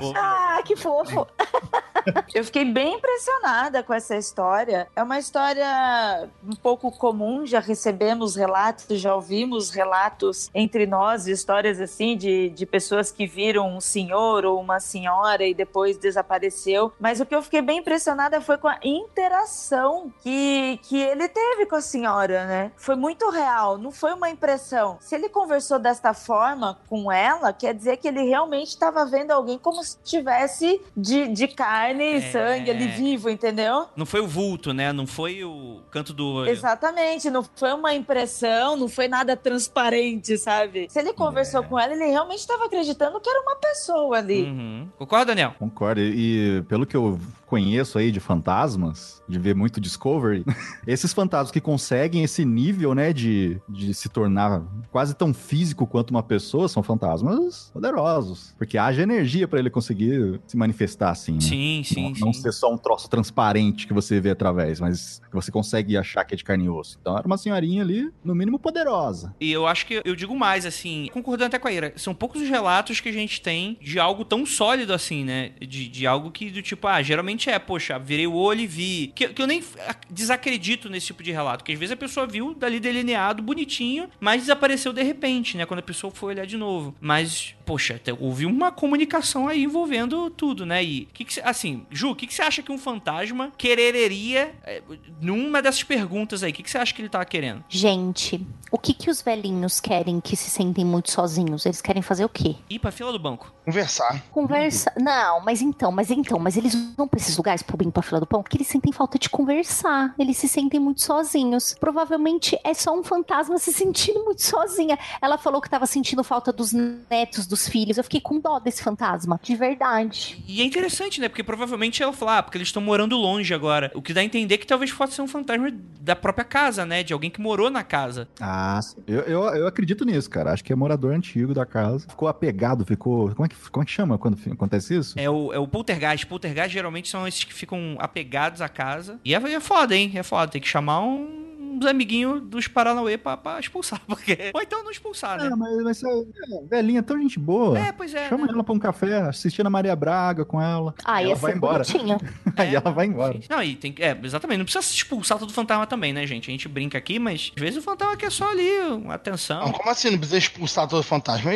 [0.02, 1.28] Ô, Ah, que fofo.
[2.34, 4.88] Eu fiquei bem impressionada com essa história.
[4.96, 11.80] É uma história um pouco comum, já recebemos relatos, já ouvimos relatos entre nós, histórias
[11.80, 16.92] assim de, de pessoas que viram um senhor ou uma senhora e depois desapareceu.
[17.00, 21.66] Mas o que eu fiquei bem impressionada foi com a interação que, que ele teve
[21.66, 22.72] com a senhora, né?
[22.78, 24.98] Foi muito real, não foi uma impressão.
[25.02, 29.58] Se ele conversou desta forma com ela, quer dizer que ele realmente estava vendo alguém
[29.58, 32.32] como se estivesse de, de carne e É.
[32.32, 33.88] sangue ali vivo, entendeu?
[33.96, 34.92] Não foi o vulto, né?
[34.94, 36.50] Não foi o canto do olho.
[36.50, 40.88] Exatamente, não foi uma impressão, não foi nada transparente, sabe?
[40.90, 44.44] Se ele conversou com ela, ele realmente estava acreditando que era uma pessoa ali.
[44.44, 44.90] Uhum.
[44.98, 45.54] Concorda, Daniel?
[45.60, 46.00] Concordo.
[46.02, 47.20] E e pelo que eu
[47.52, 50.46] conheço aí de fantasmas, de ver muito Discovery,
[50.88, 56.12] esses fantasmas que conseguem esse nível, né, de, de se tornar quase tão físico quanto
[56.12, 58.56] uma pessoa, são fantasmas poderosos.
[58.58, 61.42] Porque haja energia pra ele conseguir se manifestar assim, né?
[61.42, 62.22] Sim, sim, não, sim.
[62.22, 66.24] não ser só um troço transparente que você vê através, mas que você consegue achar
[66.24, 66.98] que é de carne e osso.
[67.02, 69.36] Então era uma senhorinha ali, no mínimo poderosa.
[69.42, 72.42] E eu acho que eu digo mais, assim, concordando até com a Ira, são poucos
[72.42, 75.52] os relatos que a gente tem de algo tão sólido assim, né?
[75.60, 79.12] De, de algo que, do tipo, ah, geralmente é, poxa, virei o olho e vi.
[79.16, 82.28] Que, que eu nem ac- desacredito nesse tipo de relato, que às vezes a pessoa
[82.28, 85.66] viu dali delineado, bonitinho, mas desapareceu de repente, né?
[85.66, 86.96] Quando a pessoa foi olhar de novo.
[87.00, 90.84] Mas, poxa, te- houve uma comunicação aí envolvendo tudo, né?
[90.84, 94.54] E, que que cê- assim, Ju, o que, que você acha que um fantasma quereria
[94.64, 94.82] é,
[95.22, 96.52] numa dessas perguntas aí?
[96.52, 97.64] O que, que você acha que ele tava querendo?
[97.70, 101.66] Gente, o que que os velhinhos querem que se sentem muito sozinhos?
[101.66, 102.56] Eles querem fazer o quê?
[102.70, 103.54] Ir pra fila do banco.
[103.66, 104.24] Conversar.
[104.32, 104.92] Conversa.
[104.98, 108.20] Não, mas então, mas então, mas eles vão pra esses lugares pro bem pra fila
[108.20, 110.14] do pão porque eles sentem falta de conversar.
[110.18, 111.76] Eles se sentem muito sozinhos.
[111.80, 114.98] Provavelmente é só um fantasma se sentindo muito sozinha.
[115.22, 117.98] Ela falou que tava sentindo falta dos netos, dos filhos.
[117.98, 119.40] Eu fiquei com dó desse fantasma.
[119.44, 120.44] De verdade.
[120.48, 121.30] E é interessante, né?
[121.30, 123.92] Porque provavelmente ela falou, ah, porque eles estão morando longe agora.
[123.94, 127.04] O que dá a entender que talvez possa ser um fantasma da própria casa, né?
[127.04, 128.28] De alguém que morou na casa.
[128.40, 128.98] Ah, sim.
[129.08, 130.52] eu, eu, eu acredito nisso, cara.
[130.52, 132.08] Acho que é morador antigo da casa.
[132.10, 133.30] Ficou apegado, ficou.
[133.36, 135.20] Como é que, como é que chama quando acontece isso?
[135.20, 136.26] É o, é o poltergeist.
[136.26, 139.20] Poltergeist geralmente são esses que ficam apegados à casa.
[139.24, 140.12] E é, é foda, hein?
[140.16, 140.52] É foda.
[140.52, 141.41] Tem que chamar um-
[141.82, 144.00] uns amiguinhos dos Paranauê pra, pra expulsar.
[144.08, 144.52] Porque...
[144.54, 145.50] Ou então não expulsar, né?
[145.52, 147.78] Ah, mas, mas é, é, velhinha, tão gente boa.
[147.78, 148.30] É, pois é.
[148.30, 148.54] Chama né?
[148.54, 150.94] ela pra um café, assistindo a Maria Braga com ela.
[151.04, 151.84] Ah, Aí ia ela vai embora.
[151.84, 152.18] bonitinho.
[152.58, 152.76] Aí É.
[152.76, 153.40] ela vai embora.
[153.50, 154.04] Não, e tem que.
[154.04, 154.58] É, exatamente.
[154.60, 156.50] Não precisa se expulsar todo fantasma também, né, gente?
[156.50, 159.62] A gente brinca aqui, mas às vezes o fantasma quer só ali uma atenção.
[159.66, 160.10] Não, como assim?
[160.12, 161.52] Não precisa expulsar todo fantasma?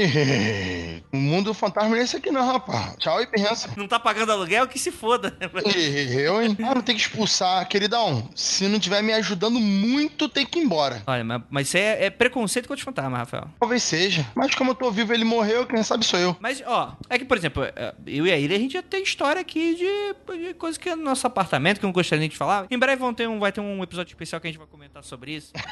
[1.11, 2.95] O mundo do fantasma não é esse aqui, não, rapaz.
[2.97, 3.69] Tchau e pensa.
[3.75, 5.35] Não tá pagando aluguel, que se foda.
[6.15, 6.55] Eu, hein?
[6.63, 7.67] Ah, não tem que expulsar.
[7.67, 11.03] Queridão, se não tiver me ajudando muito, tem que ir embora.
[11.05, 13.47] Olha, mas, mas isso é, é preconceito contra os fantasmas, Rafael.
[13.59, 14.25] Talvez seja.
[14.35, 16.35] Mas como eu tô vivo, ele morreu, quem sabe sou eu.
[16.39, 19.03] Mas, ó, é que, por exemplo, é, eu e a Ira, a gente já tem
[19.03, 22.29] história aqui de, de coisa que é no nosso apartamento, que eu não gostaria nem
[22.29, 22.65] de falar.
[22.69, 25.03] Em breve vão ter um, vai ter um episódio especial que a gente vai comentar
[25.03, 25.51] sobre isso.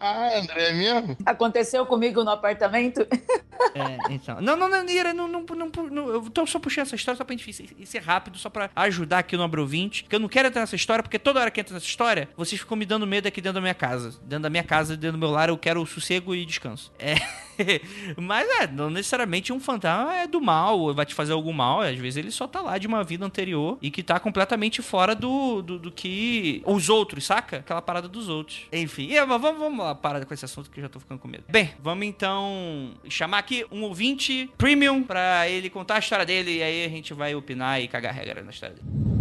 [0.00, 1.16] André, é mesmo?
[1.24, 3.06] Aconteceu comigo no apartamento.
[3.74, 4.40] É, então.
[4.40, 7.22] Não, não, não, Ira, não, não, não, não- eu tô só puxando essa história só
[7.24, 10.04] pra gente ser rápido, só pra ajudar aqui no Abro 20.
[10.04, 12.60] Que eu não quero entrar nessa história, porque toda hora que entra nessa história, vocês
[12.60, 14.10] ficam me dando medo aqui dentro da minha casa.
[14.22, 16.92] Dentro da minha casa, dentro do meu lar, eu quero sossego e descanso.
[16.98, 17.14] É.
[18.16, 21.80] Mas é, não necessariamente um fantasma é do mal, vai te fazer algum mal.
[21.80, 25.14] Às vezes ele só tá lá de uma vida anterior e que tá completamente fora
[25.14, 27.58] do, do, do que os outros, saca?
[27.58, 28.66] Aquela parada dos outros.
[28.72, 31.18] Enfim, é, mas vamos, vamos lá, parar com esse assunto que eu já tô ficando
[31.18, 31.44] com medo.
[31.48, 36.62] Bem, vamos então chamar aqui um ouvinte premium pra ele contar a história dele e
[36.62, 39.11] aí a gente vai opinar e cagar regra na história dele.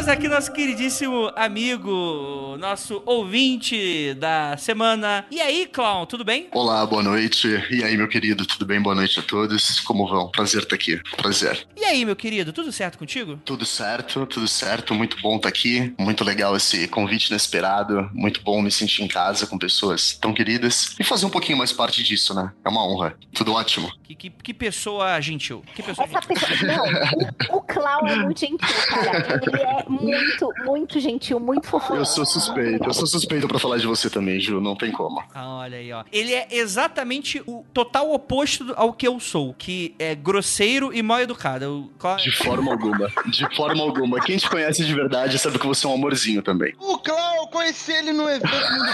[0.00, 5.26] Temos aqui nosso queridíssimo amigo, nosso ouvinte da semana.
[5.30, 6.48] E aí, Clown, tudo bem?
[6.52, 7.46] Olá, boa noite.
[7.70, 8.80] E aí, meu querido, tudo bem?
[8.80, 9.78] Boa noite a todos.
[9.80, 10.30] Como vão?
[10.30, 10.98] Prazer estar aqui.
[11.18, 11.66] Prazer.
[11.76, 13.38] E aí, meu querido, tudo certo contigo?
[13.44, 14.94] Tudo certo, tudo certo.
[14.94, 15.92] Muito bom estar aqui.
[15.98, 18.08] Muito legal esse convite inesperado.
[18.14, 21.74] Muito bom me sentir em casa com pessoas tão queridas e fazer um pouquinho mais
[21.74, 22.50] parte disso, né?
[22.64, 23.14] É uma honra.
[23.34, 23.92] Tudo ótimo.
[24.02, 25.62] Que, que, que pessoa gentil.
[25.74, 26.48] Que pessoa Essa gentil.
[26.48, 26.74] pessoa.
[26.74, 29.40] Não, o, o Clau é muito gentil, cara.
[29.46, 31.94] Ele é muito, muito gentil, muito fofo.
[31.94, 32.84] Eu sou suspeito.
[32.84, 34.60] Eu sou suspeito pra falar de você também, Ju.
[34.60, 35.22] Não tem como.
[35.34, 36.04] Ah, olha aí, ó.
[36.12, 41.02] Ele é exatamente o total oposto do- ao que eu sou, que é grosseiro e
[41.02, 41.64] mal educado.
[41.64, 43.08] Eu- qual- De forma alguma.
[43.26, 44.20] De forma alguma.
[44.20, 46.72] Quem te conhece de verdade sabe que você é um amorzinho também.
[46.78, 48.92] O Clau eu conheci ele no evento Mundo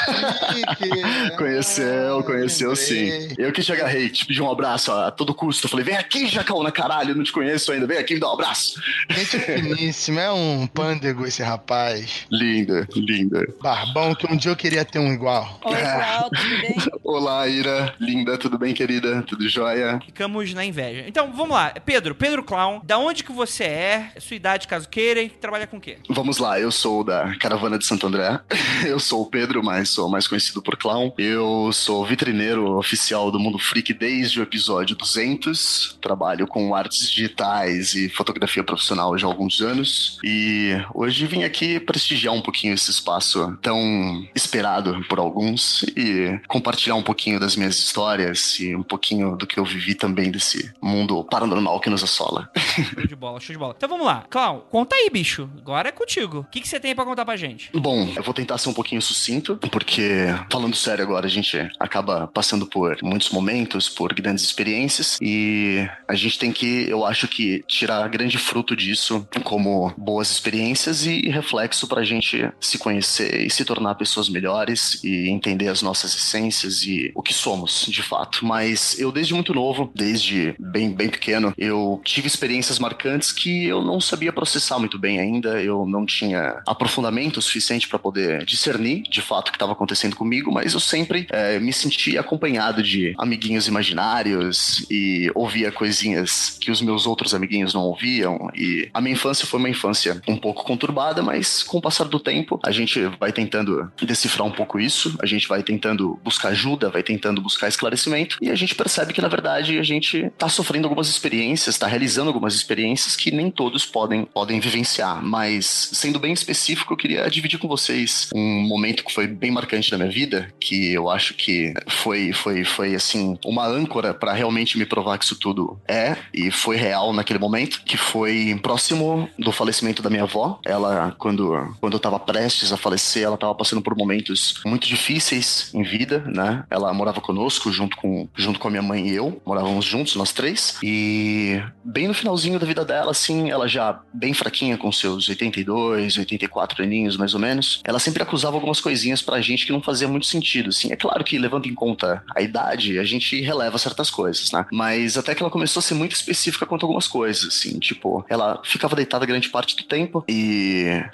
[0.48, 1.36] Freak.
[1.36, 3.28] Conheceu, conheceu sim.
[3.38, 5.66] Eu que te agarrei, te pedi um abraço a todo custo.
[5.66, 7.86] Eu falei, vem aqui, Jacaúna, caralho, eu não te conheço ainda.
[7.86, 8.80] Vem aqui me dá um abraço.
[9.10, 12.26] Gente finíssima, é um pândego esse rapaz.
[12.30, 13.44] Linda, linda.
[13.60, 15.58] Barbão, que um dia eu queria ter um igual.
[15.64, 16.76] Oi, Cláudio, tudo bem?
[17.02, 17.92] Olá, Ira.
[17.98, 19.20] Linda, tudo bem, querida?
[19.22, 19.98] Tudo jóia?
[20.06, 21.04] Ficamos na inveja.
[21.08, 21.74] Então, vamos lá.
[21.84, 24.12] Pedro, Pedro Clown, da onde que você é?
[24.20, 25.98] Sua idade, caso queira, e trabalha com o quê?
[26.08, 28.38] Vamos lá, eu sou da Caravana de Santo André.
[28.86, 31.12] Eu sou o Pedro, mas sou mais conhecido por Clown.
[31.18, 35.98] Eu sou vitrineiro oficial do Mundo Freak desde o episódio 200.
[36.00, 40.18] Trabalho com artes digitais e fotografia profissional já há alguns anos.
[40.22, 46.94] E hoje vim aqui prestigiar um pouquinho esse espaço tão esperado por alguns e compartilhar
[46.94, 51.22] um pouquinho das minhas histórias e um pouquinho do que eu vivi também desse mundo
[51.24, 52.50] paranormal que nos assola.
[52.94, 53.74] Show de bola, show de bola.
[53.76, 54.24] Então vamos lá.
[54.28, 55.48] Clown, conta aí, bicho.
[55.58, 56.40] Agora é contigo.
[56.40, 57.70] O que, que você tem pra contar pra gente?
[57.72, 62.26] Bom, eu vou tentar ser um pouquinho sucinto, porque, falando sério agora, a gente acaba
[62.26, 67.64] passando por muitos momentos, por grandes experiências, e a gente tem que, eu acho que,
[67.66, 70.65] tirar grande fruto disso como boas experiências
[71.06, 76.14] e reflexo pra gente se conhecer e se tornar pessoas melhores e entender as nossas
[76.14, 78.44] essências e o que somos, de fato.
[78.44, 83.82] Mas eu, desde muito novo, desde bem, bem pequeno, eu tive experiências marcantes que eu
[83.82, 89.20] não sabia processar muito bem ainda, eu não tinha aprofundamento suficiente para poder discernir de
[89.20, 93.68] fato o que estava acontecendo comigo, mas eu sempre eh, me sentia acompanhado de amiguinhos
[93.68, 98.50] imaginários e ouvia coisinhas que os meus outros amiguinhos não ouviam.
[98.54, 102.20] E a minha infância foi uma infância um pouco conturbada, mas com o passar do
[102.20, 106.90] tempo a gente vai tentando decifrar um pouco isso, a gente vai tentando buscar ajuda,
[106.90, 110.86] vai tentando buscar esclarecimento e a gente percebe que na verdade a gente tá sofrendo
[110.86, 115.22] algumas experiências, tá realizando algumas experiências que nem todos podem, podem vivenciar.
[115.22, 119.90] Mas sendo bem específico, eu queria dividir com vocês um momento que foi bem marcante
[119.90, 124.78] da minha vida, que eu acho que foi, foi, foi assim, uma âncora para realmente
[124.78, 129.52] me provar que isso tudo é e foi real naquele momento, que foi próximo do
[129.52, 130.45] falecimento da minha avó.
[130.64, 135.70] Ela, quando, quando eu tava prestes a falecer, ela tava passando por momentos muito difíceis
[135.74, 136.64] em vida, né?
[136.70, 140.32] Ela morava conosco junto com, junto com a minha mãe e eu, morávamos juntos, nós
[140.32, 145.28] três, e bem no finalzinho da vida dela, assim, ela já bem fraquinha com seus
[145.28, 149.82] 82, 84 aninhos, mais ou menos, ela sempre acusava algumas coisinhas pra gente que não
[149.82, 150.92] fazia muito sentido, assim.
[150.92, 154.66] É claro que, levando em conta a idade, a gente releva certas coisas, né?
[154.72, 157.78] Mas até que ela começou a ser muito específica quanto a algumas coisas, assim.
[157.78, 160.35] Tipo, ela ficava deitada grande parte do tempo e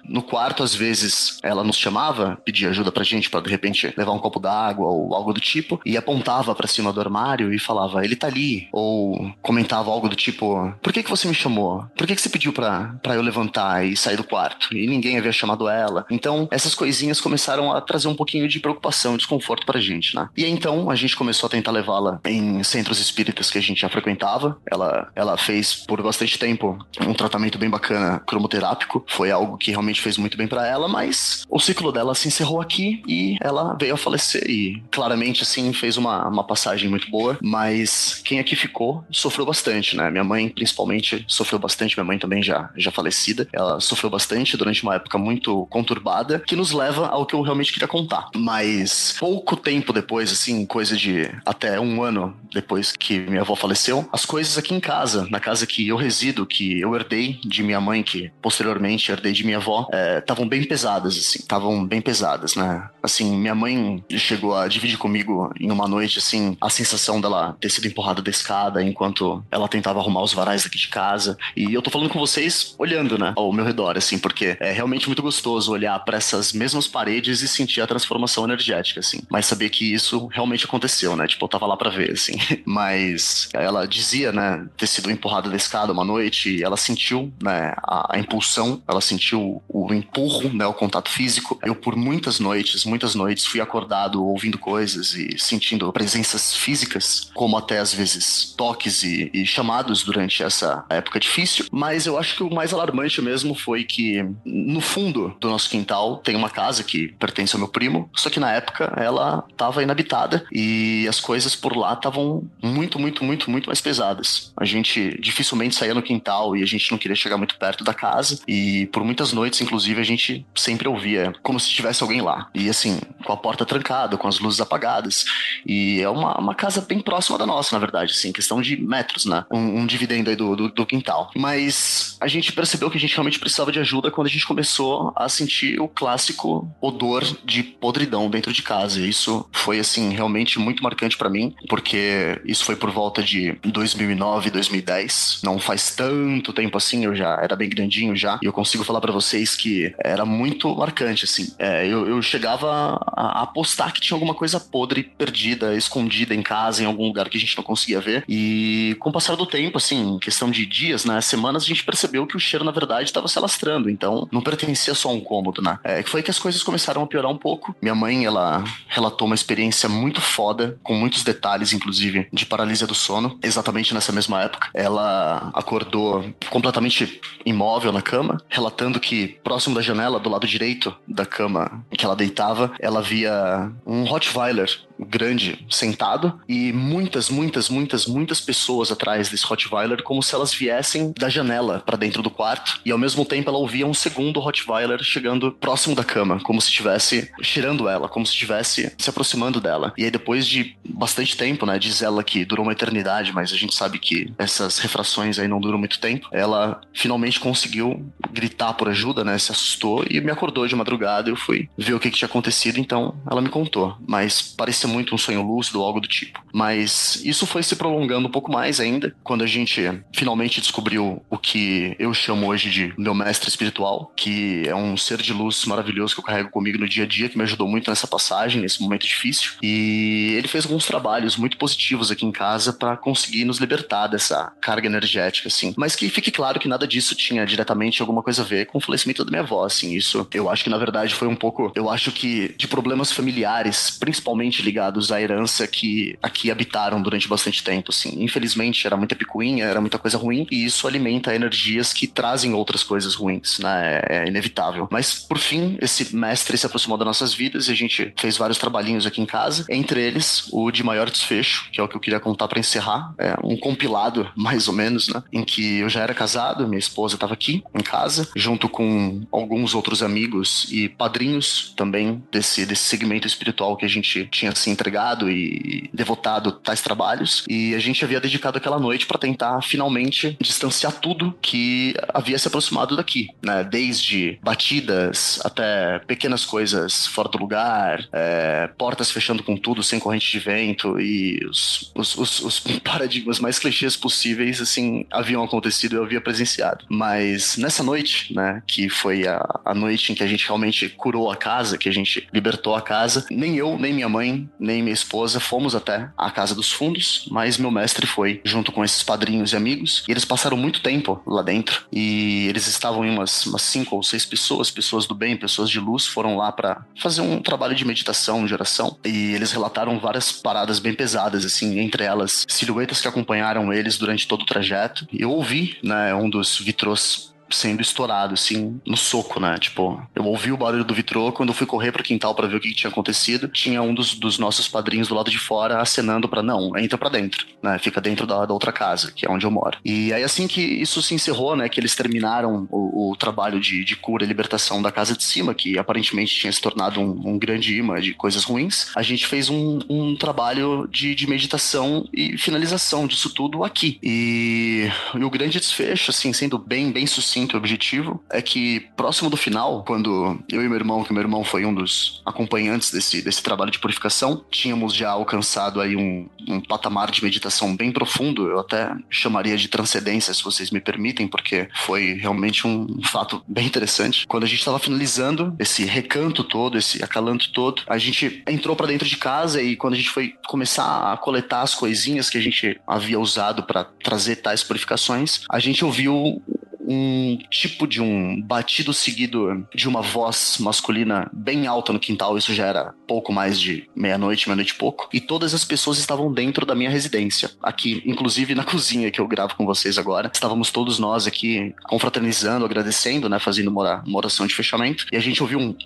[0.05, 4.13] no quarto, às vezes, ela nos chamava, pedia ajuda pra gente pra, de repente, levar
[4.13, 8.05] um copo d'água ou algo do tipo, e apontava pra cima do armário e falava,
[8.05, 8.69] ele tá ali.
[8.73, 11.85] Ou comentava algo do tipo, por que que você me chamou?
[11.97, 14.77] Por que que você pediu pra, pra eu levantar e sair do quarto?
[14.77, 16.05] E ninguém havia chamado ela.
[16.11, 20.29] Então, essas coisinhas começaram a trazer um pouquinho de preocupação, desconforto pra gente, né?
[20.37, 23.81] E aí, então, a gente começou a tentar levá-la em centros espíritas que a gente
[23.81, 24.59] já frequentava.
[24.71, 29.05] Ela, ela fez, por bastante tempo, um tratamento bem bacana cromoterápico.
[29.13, 32.63] Foi algo que realmente fez muito bem pra ela, mas o ciclo dela se encerrou
[32.63, 34.43] aqui e ela veio a falecer.
[34.49, 39.97] E claramente, assim, fez uma, uma passagem muito boa, mas quem aqui ficou sofreu bastante,
[39.97, 40.11] né?
[40.11, 41.95] Minha mãe, principalmente, sofreu bastante.
[41.95, 43.47] Minha mãe também já, já falecida.
[43.53, 47.73] Ela sofreu bastante durante uma época muito conturbada, que nos leva ao que eu realmente
[47.73, 48.31] queria contar.
[48.35, 54.09] Mas pouco tempo depois, assim, coisa de até um ano depois que minha avó faleceu,
[54.13, 57.81] as coisas aqui em casa, na casa que eu resido, que eu herdei de minha
[57.81, 59.87] mãe, que posteriormente herdei de minha avó,
[60.19, 62.89] estavam bem pesadas, assim, estavam bem pesadas, né?
[63.03, 67.71] Assim, minha mãe chegou a dividir comigo em uma noite, assim, a sensação dela ter
[67.71, 71.37] sido empurrada da escada enquanto ela tentava arrumar os varais daqui de casa.
[71.57, 75.07] E eu tô falando com vocês olhando, né, ao meu redor, assim, porque é realmente
[75.07, 79.23] muito gostoso olhar para essas mesmas paredes e sentir a transformação energética, assim.
[79.31, 81.27] Mas saber que isso realmente aconteceu, né?
[81.27, 82.35] Tipo, eu tava lá para ver, assim.
[82.65, 87.75] Mas ela dizia, né, ter sido empurrada da escada uma noite e ela sentiu, né,
[87.83, 91.59] a, a impulsão, ela sentiu o empurro, né, o contato físico.
[91.63, 97.57] Eu, por muitas noites, muitas noites, fui acordado ouvindo coisas e sentindo presenças físicas, como
[97.57, 101.67] até às vezes toques e, e chamados durante essa época difícil.
[101.71, 106.19] Mas eu acho que o mais alarmante mesmo foi que no fundo do nosso quintal
[106.19, 110.45] tem uma casa que pertence ao meu primo, só que na época ela estava inabitada
[110.53, 114.53] e as coisas por lá estavam muito, muito, muito, muito mais pesadas.
[114.57, 117.95] A gente dificilmente saía no quintal e a gente não queria chegar muito perto da
[117.95, 122.49] casa e por muitas noites, inclusive, a gente sempre ouvia como se tivesse alguém lá.
[122.55, 125.25] E assim, com a porta trancada, com as luzes apagadas.
[125.67, 129.25] E é uma, uma casa bem próxima da nossa, na verdade, assim, questão de metros,
[129.25, 129.45] né?
[129.51, 131.31] Um, um dividendo aí do, do, do, quintal.
[131.37, 135.13] Mas a gente percebeu que a gente realmente precisava de ajuda quando a gente começou
[135.17, 139.01] a sentir o clássico odor de podridão dentro de casa.
[139.01, 143.53] E isso foi, assim, realmente muito marcante para mim, porque isso foi por volta de
[143.65, 145.41] 2009, 2010.
[145.43, 148.39] Não faz tanto tempo assim, eu já era bem grandinho já.
[148.43, 151.53] E eu consigo falar para vocês que era muito marcante, assim.
[151.59, 156.81] É, eu, eu chegava a apostar que tinha alguma coisa podre, perdida, escondida em casa,
[156.81, 158.25] em algum lugar que a gente não conseguia ver.
[158.29, 162.25] E com o passar do tempo, assim, questão de dias, né, semanas, a gente percebeu
[162.25, 163.91] que o cheiro, na verdade, estava se alastrando.
[163.91, 165.79] Então, não pertencia só a um cômodo, né?
[165.83, 167.75] É, foi que as coisas começaram a piorar um pouco.
[167.83, 172.95] Minha mãe, ela relatou uma experiência muito foda, com muitos detalhes, inclusive, de paralisia do
[172.95, 174.69] sono, exatamente nessa mesma época.
[174.73, 181.25] Ela acordou completamente imóvel na cama, relatando que próximo da janela, do lado direito da
[181.25, 188.07] cama em que ela deitava, ela via um Rottweiler grande sentado e muitas, muitas, muitas,
[188.07, 192.81] muitas pessoas atrás desse Rottweiler, como se elas viessem da janela para dentro do quarto
[192.85, 196.69] e ao mesmo tempo ela ouvia um segundo Rottweiler chegando próximo da cama, como se
[196.69, 199.93] estivesse cheirando ela, como se estivesse se aproximando dela.
[199.97, 203.57] E aí depois de bastante tempo, né, diz ela que durou uma eternidade, mas a
[203.57, 206.29] gente sabe que essas refrações aí não duram muito tempo.
[206.33, 211.31] Ela finalmente conseguiu gritar por ajuda, né, se assustou e me acordou de madrugada.
[211.31, 215.15] Eu fui ver o que, que tinha acontecido, então ela me contou, mas parecia muito
[215.15, 216.43] um sonho lúcido ou algo do tipo.
[216.53, 219.83] Mas isso foi se prolongando um pouco mais ainda, quando a gente
[220.13, 225.21] finalmente descobriu o que eu chamo hoje de meu mestre espiritual, que é um ser
[225.21, 227.91] de luz maravilhoso que eu carrego comigo no dia a dia, que me ajudou muito
[227.91, 229.53] nessa passagem, nesse momento difícil.
[229.63, 234.53] E ele fez alguns trabalhos muito positivos aqui em casa para conseguir nos libertar dessa
[234.61, 235.75] carga energética, assim.
[235.77, 238.81] Mas que fique claro que nada disso tinha diretamente alguma coisa a ver com o
[238.81, 239.95] falecimento da minha avó, assim.
[239.95, 243.91] Isso eu acho que na verdade foi um pouco, eu acho que de problemas familiares,
[243.91, 248.23] principalmente ligados ligados à herança que aqui habitaram durante bastante tempo, assim.
[248.25, 252.83] Infelizmente era muita picuinha, era muita coisa ruim, e isso alimenta energias que trazem outras
[252.83, 254.01] coisas ruins, né?
[254.09, 254.89] É, é inevitável.
[254.91, 258.59] Mas, por fim, esse mestre se aproximou das nossas vidas e a gente fez vários
[258.59, 262.01] trabalhinhos aqui em casa, entre eles o de maior desfecho, que é o que eu
[262.01, 265.23] queria contar para encerrar, é um compilado, mais ou menos, né?
[265.31, 269.75] Em que eu já era casado, minha esposa estava aqui em casa, junto com alguns
[269.75, 275.31] outros amigos e padrinhos também desse, desse segmento espiritual que a gente tinha assim entregado
[275.31, 277.45] e devotado tais trabalhos.
[277.49, 282.49] E a gente havia dedicado aquela noite para tentar finalmente distanciar tudo que havia se
[282.49, 283.65] aproximado daqui, né?
[283.65, 290.31] Desde batidas até pequenas coisas fora do lugar, é, portas fechando com tudo sem corrente
[290.31, 295.97] de vento e os, os, os, os paradigmas mais clichês possíveis, assim, haviam acontecido e
[295.97, 296.85] eu havia presenciado.
[296.89, 301.31] Mas nessa noite, né, que foi a, a noite em que a gente realmente curou
[301.31, 304.95] a casa, que a gente libertou a casa, nem eu, nem minha mãe, nem minha
[304.95, 309.53] esposa fomos até a Casa dos Fundos, mas meu mestre foi junto com esses padrinhos
[309.53, 310.05] e amigos.
[310.09, 311.85] E eles passaram muito tempo lá dentro.
[311.93, 315.81] E eles estavam em umas, umas cinco ou seis pessoas, pessoas do bem, pessoas de
[315.81, 318.97] luz, foram lá para fazer um trabalho de meditação, de oração.
[319.05, 324.29] E eles relataram várias paradas bem pesadas, assim, entre elas silhuetas que acompanharam eles durante
[324.29, 325.07] todo o trajeto.
[325.13, 329.59] E eu ouvi, né, um dos vitrôs sendo estourado, assim, no soco, né?
[329.59, 332.57] Tipo, eu ouvi o barulho do vitrô, quando eu fui correr pro quintal para ver
[332.57, 335.81] o que, que, tinha acontecido, tinha um dos, dos nossos padrinhos do lado de fora
[335.81, 337.79] acenando para não, entra para dentro, né?
[337.79, 339.79] Fica dentro da, da, outra casa, que é onde eu moro.
[339.85, 341.69] E aí, assim que isso se encerrou, né?
[341.69, 345.55] Que eles terminaram o, o trabalho de, de, cura e libertação da casa de cima,
[345.55, 349.49] que aparentemente tinha se tornado um, um grande imã de coisas ruins, a gente fez
[349.49, 353.99] um, um trabalho de, de meditação e finalização disso tudo aqui.
[354.03, 359.29] E, e o grande desfecho, assim, sendo bem, bem sucinto, quinto objetivo é que próximo
[359.29, 363.21] do final, quando eu e meu irmão, que meu irmão foi um dos acompanhantes desse,
[363.21, 368.47] desse trabalho de purificação, tínhamos já alcançado aí um, um patamar de meditação bem profundo,
[368.47, 373.67] eu até chamaria de transcendência, se vocês me permitem, porque foi realmente um fato bem
[373.67, 374.25] interessante.
[374.27, 378.87] Quando a gente estava finalizando esse recanto todo, esse acalanto todo, a gente entrou para
[378.87, 382.41] dentro de casa e quando a gente foi começar a coletar as coisinhas que a
[382.41, 386.41] gente havia usado para trazer tais purificações, a gente ouviu
[386.87, 392.37] um tipo de um batido seguido de uma voz masculina bem alta no quintal.
[392.37, 395.09] Isso já era pouco mais de meia-noite, meia-noite e pouco.
[395.13, 399.29] E todas as pessoas estavam dentro da minha residência, aqui, inclusive na cozinha que eu
[399.29, 400.31] gravo com vocês agora.
[400.33, 405.07] Estávamos todos nós aqui confraternizando, agradecendo, né, fazendo uma, oração de fechamento.
[405.13, 405.77] E a gente ouviu um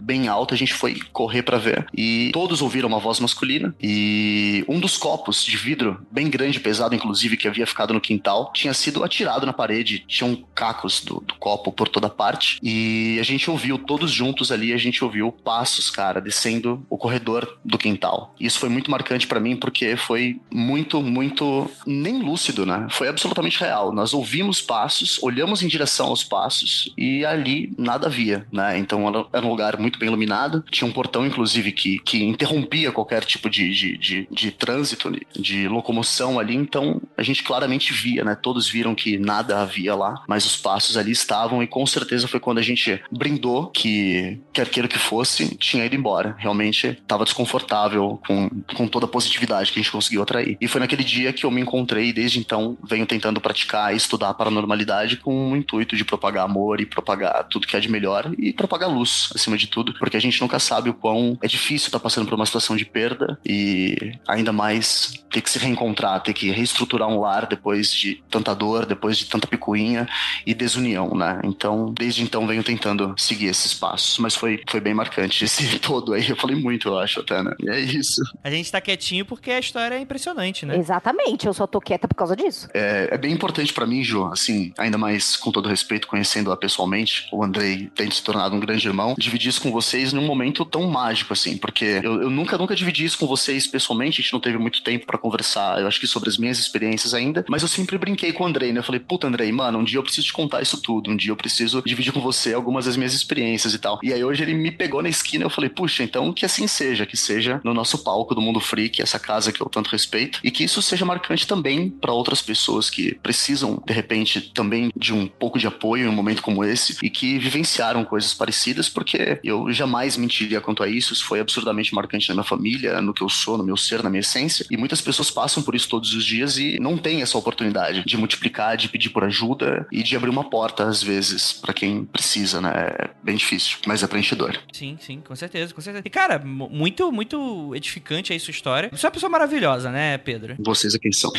[0.00, 1.86] bem alto, a gente foi correr para ver.
[1.96, 3.74] E todos ouviram uma voz masculina.
[3.82, 8.52] E um dos copos de vidro, bem grande, pesado, inclusive, que havia ficado no quintal,
[8.52, 10.04] tinha sido atirado na parede.
[10.06, 12.58] Tinham cacos do, do copo por toda parte.
[12.62, 17.58] E a gente ouviu, todos juntos ali, a gente ouviu passos, cara, descendo o corredor
[17.64, 18.34] do quintal.
[18.38, 22.86] Isso foi muito marcante para mim porque foi muito, muito nem lúcido, né?
[22.90, 23.92] Foi absolutamente real.
[23.92, 28.78] Nós ouvimos passos, olhamos em direção aos passos e ali nada havia, né?
[28.78, 30.64] Então era um lugar muito bem iluminado.
[30.70, 35.68] Tinha um portão, inclusive, que, que interrompia qualquer tipo de, de, de, de trânsito, de
[35.68, 36.54] locomoção ali.
[36.54, 38.34] Então a gente claramente via, né?
[38.34, 42.38] Todos viram que nada havia lá, mas os passos ali estavam e com certeza foi
[42.38, 46.36] quando a gente brindou que, quer queira que fosse, tinha ido embora.
[46.38, 50.58] Realmente estava desconfortável com, com toda a positividade que a gente conseguiu atrair.
[50.60, 53.96] E foi naquele dia que eu me encontrei e desde então venho tentando praticar e
[53.96, 57.90] estudar a paranormalidade com o intuito de propagar amor e propagar tudo que é de
[57.90, 61.46] melhor e propagar luz, acima de tudo, porque a gente nunca sabe o quão é
[61.46, 65.58] difícil estar tá passando por uma situação de perda e ainda mais ter que se
[65.58, 70.06] reencontrar, ter que reestruturar um lar depois de tanta dor, depois de tanta picuinha
[70.46, 71.40] e desunião, né?
[71.44, 76.14] Então, desde então venho tentando seguir esses passos, mas foi, foi bem marcante esse todo
[76.14, 76.28] aí.
[76.28, 77.54] Eu falei muito, eu acho até, né?
[77.60, 78.22] E é isso.
[78.42, 80.76] A gente tá quietinho porque a história é impressionante, né?
[80.76, 82.68] Exatamente, eu só tô quieta por causa disso.
[82.74, 87.28] É, é bem importante para mim, Ju, assim, ainda mais com todo respeito, conhecendo-a pessoalmente,
[87.32, 90.88] o Andrei tem se tornado um grande irmão, dividir isso com vocês num momento tão
[90.88, 94.40] mágico, assim, porque eu, eu nunca, nunca dividi isso com vocês pessoalmente, a gente não
[94.40, 97.68] teve muito tempo para conversar, eu acho que sobre as minhas experiências ainda, mas eu
[97.68, 98.80] sempre brinquei com o Andrei, né?
[98.80, 101.30] Eu falei, puta, Andrei, mano, um dia eu preciso te contar isso tudo, um dia
[101.30, 104.00] eu preciso dividir com você algumas das minhas experiências e tal.
[104.02, 106.66] E aí hoje ele me pegou na esquina e eu falei, puxa, então que assim
[106.66, 110.40] seja, que seja no nosso palco do Mundo Freak, essa casa que eu tanto respeito,
[110.42, 115.12] e que isso seja marcante também para outras pessoas que precisam, de repente, também de
[115.12, 119.38] um pouco de apoio em um momento como esse e que vivenciaram coisas parecidas, porque
[119.44, 123.22] eu jamais mentiria quanto a isso, isso foi absurdamente marcante na minha família, no que
[123.22, 126.14] eu sou, no meu ser, na minha essência, e muitas pessoas passam por isso todos
[126.14, 130.14] os dias e não têm essa oportunidade de multiplicar, de pedir por ajuda e de
[130.14, 132.70] abrir uma porta, às vezes, para quem precisa, né?
[132.72, 134.56] É bem difícil, mas é preenchedor.
[134.72, 136.04] Sim, sim, com certeza, com certeza.
[136.06, 138.90] E, cara, muito, muito edificante aí sua história.
[138.92, 140.54] Você é uma pessoa maravilhosa, né, Pedro?
[140.60, 141.32] Vocês é quem são.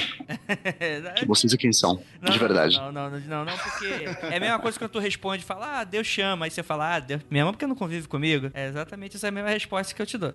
[1.25, 2.75] Vocês é quem são, não, de verdade.
[2.75, 3.85] Não, não, não, não, não, porque
[4.29, 6.99] é a mesma coisa que tu responde, fala, ah, Deus chama, aí você fala, ah,
[6.99, 8.51] Deus me ama porque não convive comigo.
[8.53, 10.33] É exatamente essa mesma resposta que eu te dou.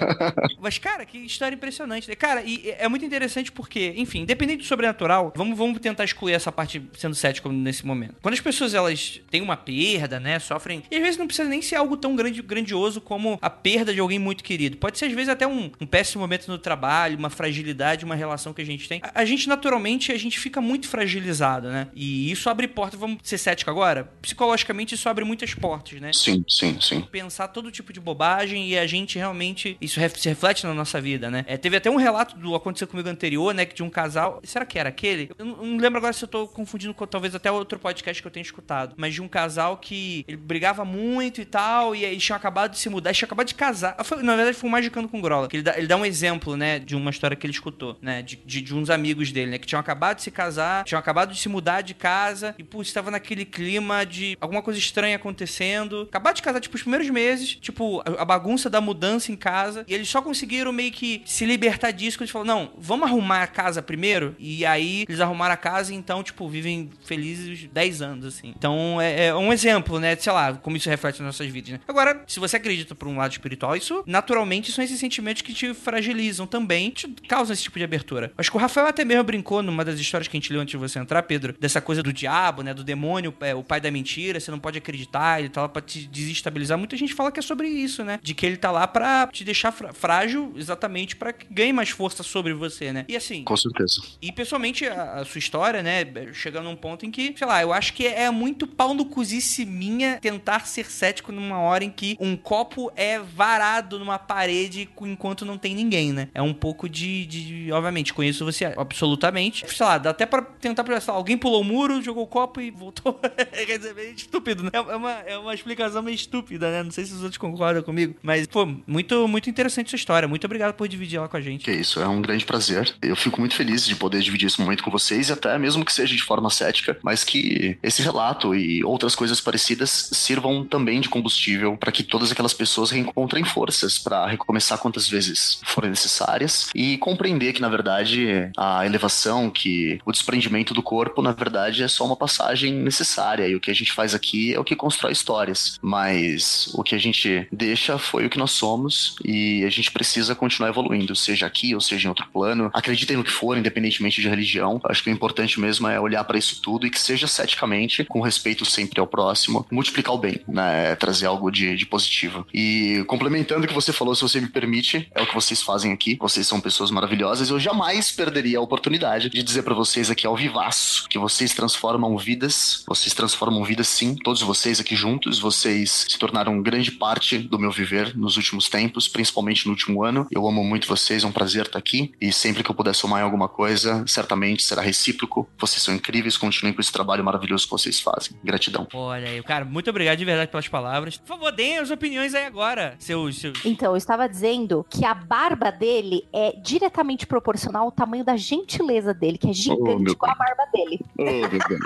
[0.58, 2.14] Mas, cara, que história impressionante.
[2.16, 6.50] Cara, e é muito interessante porque, enfim, independente do sobrenatural, vamos, vamos tentar excluir essa
[6.50, 8.14] parte sendo cético nesse momento.
[8.22, 11.62] Quando as pessoas, elas têm uma perda, né, sofrem, e às vezes não precisa nem
[11.62, 14.76] ser algo tão grande, grandioso como a perda de alguém muito querido.
[14.76, 18.52] Pode ser, às vezes, até um, um péssimo momento no trabalho, uma fragilidade, uma relação
[18.52, 19.00] que a gente tem.
[19.02, 21.88] A, a gente, naturalmente, a gente fica muito fragilizado, né?
[21.94, 24.10] E isso abre porta, vamos ser cético agora?
[24.22, 26.12] Psicologicamente, isso abre muitas portas, né?
[26.12, 27.00] Sim, sim, sim.
[27.02, 29.76] Pensar todo tipo de bobagem e a gente realmente.
[29.80, 31.44] Isso se reflete na nossa vida, né?
[31.46, 33.64] É, teve até um relato do aconteceu comigo anterior, né?
[33.64, 34.40] Que de um casal.
[34.44, 35.30] Será que era aquele?
[35.38, 38.30] Eu não lembro agora se eu tô confundindo com talvez até outro podcast que eu
[38.30, 38.94] tenha escutado.
[38.96, 41.94] Mas de um casal que ele brigava muito e tal.
[41.94, 43.96] E eles tinham acabado de se mudar, eles tinham acabado de casar.
[44.04, 45.48] Foi, na verdade, foi um magicando com Grola.
[45.48, 46.78] Que ele dá, ele dá um exemplo, né?
[46.78, 48.22] De uma história que ele escutou, né?
[48.22, 49.58] De, de, de uns amigos dele, né?
[49.58, 52.54] Que tinham acabado de se casar, tinham acabado de se mudar de casa.
[52.58, 56.02] E, putz, estava naquele clima de alguma coisa estranha acontecendo.
[56.02, 57.56] Acabaram de casar, tipo, os primeiros meses.
[57.56, 59.84] Tipo, a, a bagunça da mudança em casa.
[59.88, 62.18] E eles só conseguiram meio que se libertar disso.
[62.20, 64.34] Eles falaram, não, vamos arrumar a casa primeiro.
[64.38, 67.29] E aí eles arrumaram a casa e então, tipo, vivem felizes
[67.72, 68.52] 10 anos, assim.
[68.56, 70.16] Então é, é, um exemplo, né?
[70.16, 71.80] Sei lá, como isso reflete nas nossas vidas, né?
[71.86, 75.72] Agora, se você acredita por um lado espiritual, isso naturalmente são esses sentimentos que te
[75.74, 78.32] fragilizam também, te causam esse tipo de abertura.
[78.36, 80.72] Acho que o Rafael até mesmo brincou numa das histórias que a gente leu antes
[80.72, 82.74] de você entrar, Pedro, dessa coisa do diabo, né?
[82.74, 85.82] Do demônio, é, o pai da mentira, você não pode acreditar, ele tá lá pra
[85.82, 86.78] te desestabilizar.
[86.78, 88.18] Muita gente fala que é sobre isso, né?
[88.22, 92.22] De que ele tá lá pra te deixar frágil exatamente para que ganhe mais força
[92.22, 93.04] sobre você, né?
[93.08, 93.44] E assim.
[93.44, 94.02] Com certeza.
[94.20, 96.04] E pessoalmente, a, a, sua história, né?
[96.32, 99.64] Chegando num ponto em que, sei lá, eu acho que é muito pau no cozice
[99.64, 105.44] minha tentar ser cético numa hora em que um copo é varado numa parede enquanto
[105.44, 106.28] não tem ninguém, né?
[106.34, 107.26] É um pouco de.
[107.26, 109.64] de obviamente, conheço você absolutamente.
[109.68, 111.12] Sei lá, dá até pra tentar pensar.
[111.12, 113.20] Alguém pulou o muro, jogou o copo e voltou.
[113.66, 114.70] Quer dizer, meio estúpido, né?
[114.72, 116.82] É uma, é uma explicação meio estúpida, né?
[116.82, 118.14] Não sei se os outros concordam comigo.
[118.22, 120.28] Mas, pô, muito, muito interessante sua história.
[120.28, 121.64] Muito obrigado por dividir ela com a gente.
[121.64, 122.94] Que isso, é um grande prazer.
[123.02, 125.92] Eu fico muito feliz de poder dividir esse momento com vocês, e até mesmo que
[125.92, 131.08] seja de forma cética, mas que esse relato e outras coisas parecidas sirvam também de
[131.08, 136.98] combustível para que todas aquelas pessoas reencontrem forças para recomeçar quantas vezes forem necessárias e
[136.98, 142.04] compreender que, na verdade, a elevação, que o desprendimento do corpo, na verdade, é só
[142.04, 143.48] uma passagem necessária.
[143.48, 145.78] E o que a gente faz aqui é o que constrói histórias.
[145.82, 150.34] Mas o que a gente deixa foi o que nós somos e a gente precisa
[150.34, 152.70] continuar evoluindo, seja aqui ou seja em outro plano.
[152.74, 154.80] Acreditem no que for, independentemente de religião.
[154.84, 158.64] Acho que o importante mesmo é olhar para isso tudo que seja ceticamente, com respeito
[158.64, 160.94] sempre ao próximo, multiplicar o bem, né?
[160.96, 162.46] Trazer algo de, de positivo.
[162.52, 165.92] E complementando o que você falou, se você me permite, é o que vocês fazem
[165.92, 166.16] aqui.
[166.20, 167.50] Vocês são pessoas maravilhosas.
[167.50, 172.16] Eu jamais perderia a oportunidade de dizer para vocês aqui ao vivaço que vocês transformam
[172.16, 172.84] vidas.
[172.86, 175.38] Vocês transformam vidas sim, todos vocês aqui juntos.
[175.38, 180.26] Vocês se tornaram grande parte do meu viver nos últimos tempos, principalmente no último ano.
[180.30, 182.12] Eu amo muito vocês, é um prazer estar aqui.
[182.20, 185.48] E sempre que eu puder somar em alguma coisa, certamente será recíproco.
[185.58, 188.36] Vocês são incríveis, continuem com esse trabalho maravilhoso que vocês fazem.
[188.42, 188.88] Gratidão.
[188.94, 191.18] Olha aí, cara, muito obrigado de verdade pelas palavras.
[191.18, 193.38] Por favor, deem as opiniões aí agora, seus.
[193.38, 193.64] seus...
[193.64, 199.12] Então, eu estava dizendo que a barba dele é diretamente proporcional ao tamanho da gentileza
[199.12, 201.00] dele, que é gigante meu igual a barba dele.
[201.18, 201.80] Oh, meu Deus.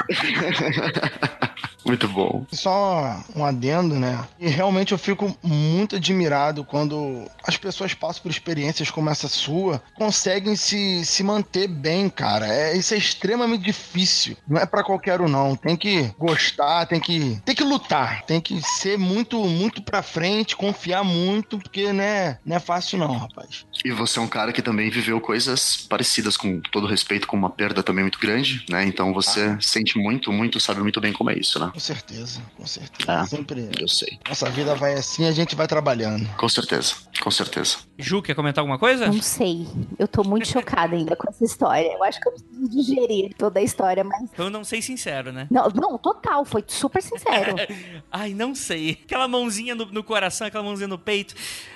[1.85, 2.47] Muito bom.
[2.53, 4.27] Só um adendo, né?
[4.39, 9.83] E realmente eu fico muito admirado quando as pessoas passam por experiências como essa sua,
[9.95, 12.47] conseguem se, se manter bem, cara.
[12.47, 14.37] É, isso é extremamente difícil.
[14.49, 15.57] Não é para qualquer um, não.
[15.57, 20.57] Tem que gostar, tem que, tem que lutar, tem que ser muito, muito pra frente,
[20.57, 23.65] confiar muito, porque né, não é fácil, não, rapaz.
[23.85, 27.51] E você é um cara que também viveu coisas parecidas, com todo respeito, com uma
[27.51, 28.85] perda também muito grande, né?
[28.85, 31.73] Então você sente muito, muito, sabe muito bem como é isso, né?
[31.75, 33.13] Com certeza, com certeza.
[33.13, 33.27] Ah.
[33.27, 33.69] Sempre.
[33.81, 34.17] Eu sei.
[34.29, 36.25] Nossa vida vai assim, a gente vai trabalhando.
[36.37, 37.79] Com certeza, com certeza.
[37.99, 39.09] Ju, quer comentar alguma coisa?
[39.09, 39.67] Não sei.
[39.99, 41.93] Eu tô muito chocada ainda com essa história.
[41.93, 44.31] Eu acho que eu preciso digerir toda a história, mas.
[44.39, 45.49] Eu não sei sincero, né?
[45.51, 47.57] Não, não, total, foi super sincero.
[48.09, 49.01] Ai, não sei.
[49.05, 51.35] Aquela mãozinha no, no coração, aquela mãozinha no peito,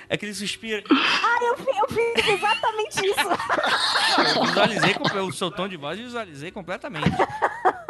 [0.09, 0.83] aquele suspiro.
[0.89, 3.19] Ai, eu, eu fiz exatamente isso.
[4.35, 7.09] Eu visualizei com o seu tom de voz, visualizei completamente.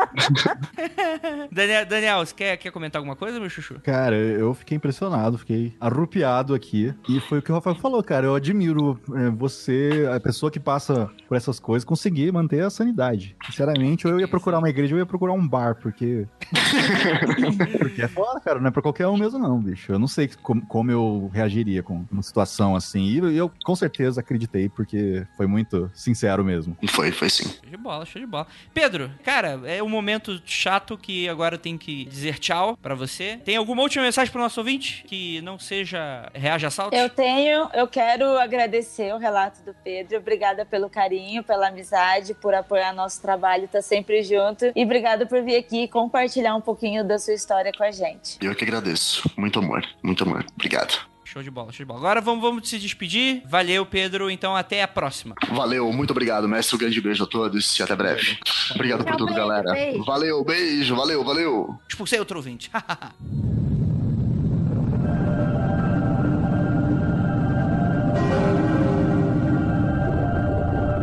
[1.51, 3.79] Daniel, Daniel, você quer, quer comentar alguma coisa, meu chuchu?
[3.81, 6.93] Cara, eu fiquei impressionado, fiquei arrupiado aqui.
[7.07, 8.25] E foi o que o Rafael falou, cara.
[8.25, 13.35] Eu admiro é, você, a pessoa que passa por essas coisas, conseguir manter a sanidade.
[13.45, 16.27] Sinceramente, ou eu ia procurar uma igreja ou eu ia procurar um bar, porque.
[17.79, 18.59] porque é foda, cara.
[18.59, 19.91] Não é pra qualquer um mesmo, não, bicho.
[19.91, 23.01] Eu não sei como, como eu reagiria com uma situação assim.
[23.01, 26.77] E eu, com certeza acreditei, porque foi muito sincero mesmo.
[26.89, 27.43] Foi, foi sim.
[27.43, 28.47] Show de bola, show de bola.
[28.73, 33.39] Pedro, cara, é um momento chato que agora eu tenho que dizer tchau pra você.
[33.43, 36.97] Tem alguma última mensagem pro nosso ouvinte que não seja reage a assaltos?
[36.97, 40.17] Eu tenho, eu quero agradecer o relato do Pedro.
[40.17, 44.71] Obrigada pelo carinho, pela amizade, por apoiar nosso trabalho, tá sempre junto.
[44.75, 48.37] E obrigada por vir aqui compartilhar um pouquinho da sua história com a gente.
[48.41, 49.29] Eu que agradeço.
[49.35, 50.45] Muito amor, muito amor.
[50.55, 51.08] Obrigado.
[51.31, 51.99] Show de bola, show de bola.
[51.99, 53.43] Agora vamos, vamos se despedir.
[53.45, 54.31] Valeu, Pedro.
[54.31, 55.35] Então até a próxima.
[55.51, 56.75] Valeu, muito obrigado, mestre.
[56.75, 58.39] Um grande beijo a todos e até breve.
[58.73, 59.71] Obrigado por tudo, galera.
[60.03, 61.79] Valeu, beijo, valeu, valeu.
[61.87, 62.71] Expulsei outro ouvinte.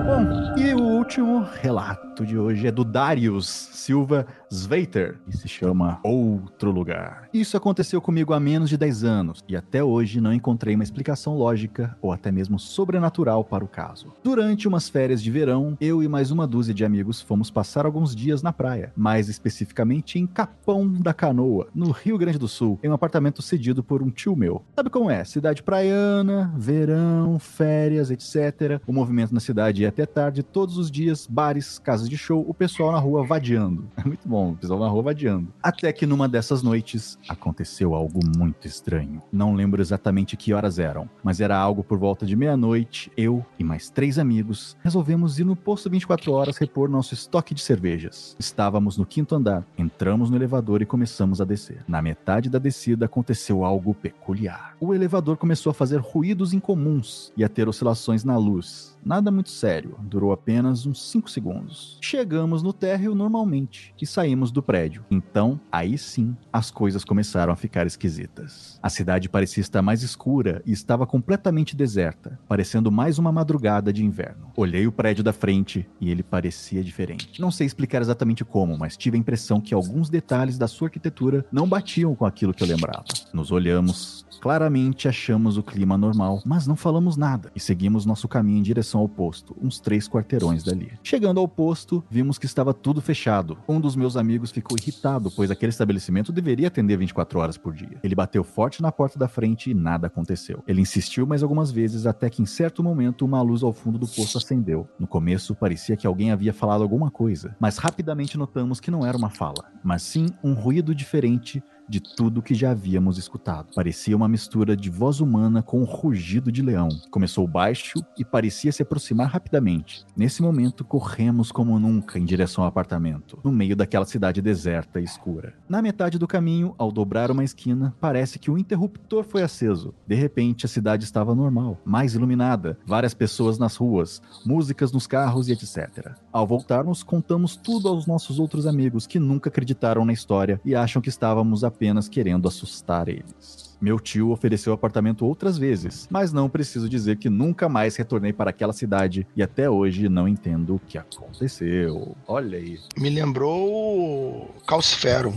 [0.07, 6.01] Bom, e o último relato de hoje é do Darius Silva Sveiter e se chama
[6.03, 7.28] Outro Lugar.
[7.33, 11.37] Isso aconteceu comigo há menos de 10 anos e até hoje não encontrei uma explicação
[11.37, 14.12] lógica ou até mesmo sobrenatural para o caso.
[14.24, 18.15] Durante umas férias de verão, eu e mais uma dúzia de amigos fomos passar alguns
[18.15, 22.91] dias na praia, mais especificamente em Capão da Canoa, no Rio Grande do Sul, em
[22.91, 24.65] um apartamento cedido por um tio meu.
[24.74, 25.23] Sabe como é?
[25.23, 28.81] Cidade praiana, verão, férias, etc.
[28.89, 32.55] O movimento na cidade ia até tarde, todos os dias, bares, casas de show, o
[32.55, 33.86] pessoal na rua vadiando.
[34.06, 35.52] É muito bom, o pessoal na rua vadiando.
[35.60, 39.20] Até que numa dessas noites aconteceu algo muito estranho.
[39.32, 43.10] Não lembro exatamente que horas eram, mas era algo por volta de meia-noite.
[43.16, 47.60] Eu e mais três amigos resolvemos ir no posto 24 horas repor nosso estoque de
[47.60, 48.36] cervejas.
[48.39, 51.85] Estávamos no quinto andar, entramos no elevador e começamos a descer.
[51.89, 54.77] Na metade da descida aconteceu algo peculiar.
[54.81, 58.97] O elevador começou a fazer ruídos incomuns e a ter oscilações na luz.
[59.05, 61.99] Nada muito sério, durou apenas uns 5 segundos.
[62.01, 65.05] Chegamos no térreo normalmente e saímos do prédio.
[65.11, 68.79] Então, aí sim, as coisas começaram a ficar esquisitas.
[68.83, 74.05] A cidade parecia estar mais escura e estava completamente deserta, parecendo mais uma madrugada de
[74.05, 74.51] inverno.
[74.57, 77.41] Olhei o prédio da frente e ele parecia diferente.
[77.41, 81.45] Não sei explicar exatamente como, mas tive a impressão que alguns detalhes da sua arquitetura
[81.51, 83.05] não batiam com aquilo que eu lembrava.
[83.33, 88.59] Nos olhamos, claramente achamos o clima normal, mas não falamos nada e seguimos nosso caminho
[88.59, 90.93] em direção ao posto, uns três quarteirões dali.
[91.02, 93.59] Chegando ao posto, vimos que estava tudo fechado.
[93.68, 97.98] Um dos meus amigos ficou irritado, pois aquele estabelecimento deveria atender 24 horas por dia.
[98.05, 100.62] Ele bateu forte na porta da frente e nada aconteceu.
[100.64, 104.06] Ele insistiu mais algumas vezes até que em certo momento uma luz ao fundo do
[104.06, 104.89] posto acendeu.
[104.97, 109.18] No começo parecia que alguém havia falado alguma coisa, mas rapidamente notamos que não era
[109.18, 113.75] uma fala, mas sim um ruído diferente de tudo que já havíamos escutado.
[113.75, 116.89] Parecia uma mistura de voz humana com um rugido de leão.
[117.11, 120.05] Começou baixo e parecia se aproximar rapidamente.
[120.17, 125.05] Nesse momento, corremos como nunca em direção ao apartamento, no meio daquela cidade deserta e
[125.05, 125.55] escura.
[125.69, 129.95] Na metade do caminho, ao dobrar uma esquina, parece que o interruptor foi aceso.
[130.07, 135.49] De repente, a cidade estava normal, mais iluminada, várias pessoas nas ruas, músicas nos carros
[135.49, 136.13] e etc.
[136.33, 141.01] Ao voltarmos, contamos tudo aos nossos outros amigos que nunca acreditaram na história e acham
[141.03, 143.77] que estávamos apenas querendo assustar eles.
[143.78, 148.48] Meu tio ofereceu apartamento outras vezes, mas não preciso dizer que nunca mais retornei para
[148.48, 152.16] aquela cidade e até hoje não entendo o que aconteceu.
[152.27, 152.81] Olha aí.
[152.97, 155.35] Me lembrou o Calcifero.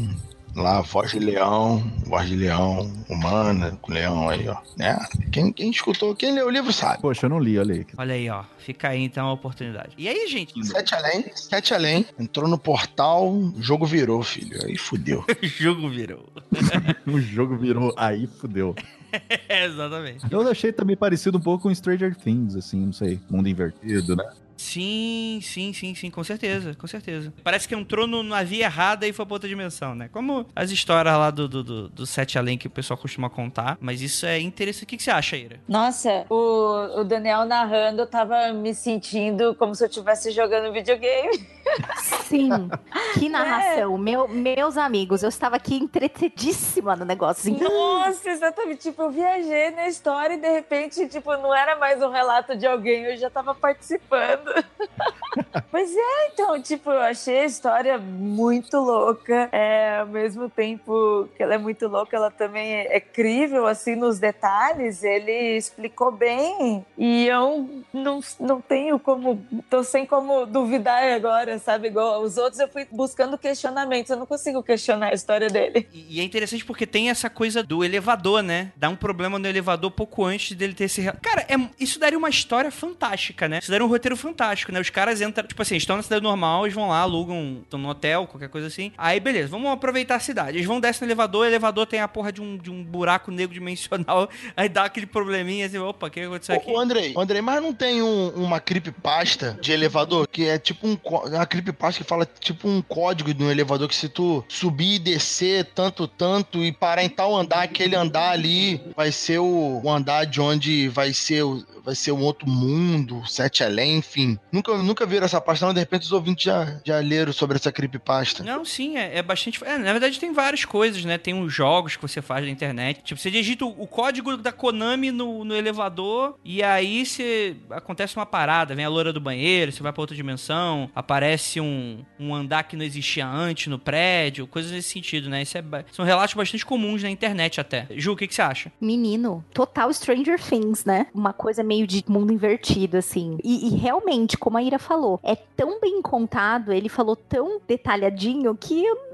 [0.59, 4.57] Lá, voz de leão, voz de leão, humana, com leão aí, ó.
[4.75, 4.99] Né?
[5.31, 7.01] Quem, quem escutou, quem leu o livro sabe.
[7.01, 7.87] Poxa, eu não li, olha aí.
[7.97, 8.43] Olha aí, ó.
[8.57, 9.91] Fica aí então a oportunidade.
[9.97, 10.61] E aí, gente?
[10.65, 12.05] Sete além, sete além.
[12.19, 14.59] Entrou no portal, o jogo virou, filho.
[14.65, 15.23] Aí fudeu.
[15.41, 16.27] o jogo virou.
[17.07, 18.75] o jogo virou, aí fudeu.
[19.47, 20.25] exatamente.
[20.29, 23.17] Eu achei também parecido um pouco com Stranger Things, assim, não sei.
[23.29, 24.29] Mundo invertido, né?
[24.59, 27.33] Sim, sim, sim, sim, com certeza, com certeza.
[27.45, 30.09] Parece que entrou no, na via errada e foi pra outra dimensão, né?
[30.11, 33.77] Como as histórias lá do, do, do, do Sete Além que o pessoal costuma contar.
[33.79, 34.83] Mas isso é interessante.
[34.83, 35.61] O que, que você acha, Ira?
[35.65, 41.39] Nossa, o, o Daniel narrando, eu tava me sentindo como se eu estivesse jogando videogame.
[42.25, 42.69] Sim,
[43.13, 43.95] que narração.
[43.95, 43.99] É.
[43.99, 47.49] Meu, meus amigos, eu estava aqui entretidíssima no negócio.
[47.49, 47.69] Então...
[47.69, 48.81] Nossa, exatamente.
[48.81, 52.67] Tipo, eu viajei na história e de repente, tipo, não era mais um relato de
[52.67, 54.48] alguém, eu já tava participando.
[55.71, 59.49] pois é, então, tipo, eu achei a história muito louca.
[59.51, 63.95] É, ao mesmo tempo que ela é muito louca, ela também é, é crível, assim,
[63.95, 65.03] nos detalhes.
[65.03, 71.87] Ele explicou bem e eu não, não tenho como, tô sem como duvidar agora, sabe?
[71.87, 75.87] Igual os outros, eu fui buscando questionamentos, eu não consigo questionar a história dele.
[75.93, 78.71] E, é interessante porque tem essa coisa do elevador, né?
[78.75, 81.03] Dá um problema no elevador pouco antes dele ter esse.
[81.21, 83.59] Cara, é, isso daria uma história fantástica, né?
[83.59, 84.79] Isso daria um roteiro fantástico fantástico, né?
[84.79, 87.89] Os caras entram, tipo assim, estão na cidade normal, eles vão lá, alugam, estão no
[87.89, 88.91] hotel, qualquer coisa assim.
[88.97, 90.57] Aí, beleza, vamos aproveitar a cidade.
[90.57, 93.31] Eles vão descer no elevador, o elevador tem a porra de um, de um buraco
[93.31, 96.71] negro dimensional, aí dá aquele probleminha assim, opa, o que aconteceu aqui?
[96.71, 100.97] Ô, Andrei, Andrei, mas não tem um, uma creepypasta de elevador que é tipo um.
[101.03, 105.65] Uma creepypasta que fala tipo um código no elevador que se tu subir e descer
[105.65, 110.25] tanto, tanto e parar em tal andar, aquele andar ali vai ser o, o andar
[110.25, 114.28] de onde vai ser o, vai ser um outro mundo, sete além, enfim.
[114.51, 115.73] Nunca, nunca viram essa pasta, não.
[115.73, 118.43] De repente os ouvintes já, já leram sobre essa creepypasta.
[118.43, 119.63] Não, sim, é, é bastante.
[119.63, 121.17] É, na verdade, tem várias coisas, né?
[121.17, 123.01] Tem os jogos que você faz na internet.
[123.03, 128.15] Tipo, você digita o, o código da Konami no, no elevador e aí você acontece
[128.15, 132.33] uma parada, vem a loura do banheiro, você vai pra outra dimensão, aparece um, um
[132.33, 135.41] andar que não existia antes no prédio, coisas nesse sentido, né?
[135.41, 137.87] Isso é, são relatos bastante comuns na internet até.
[137.91, 138.71] Ju, o que, que você acha?
[138.79, 141.07] Menino, total Stranger Things, né?
[141.13, 143.37] Uma coisa meio de mundo invertido, assim.
[143.43, 148.55] E, e realmente, como a Ira falou, é tão bem contado, ele falou tão detalhadinho
[148.55, 149.09] que eu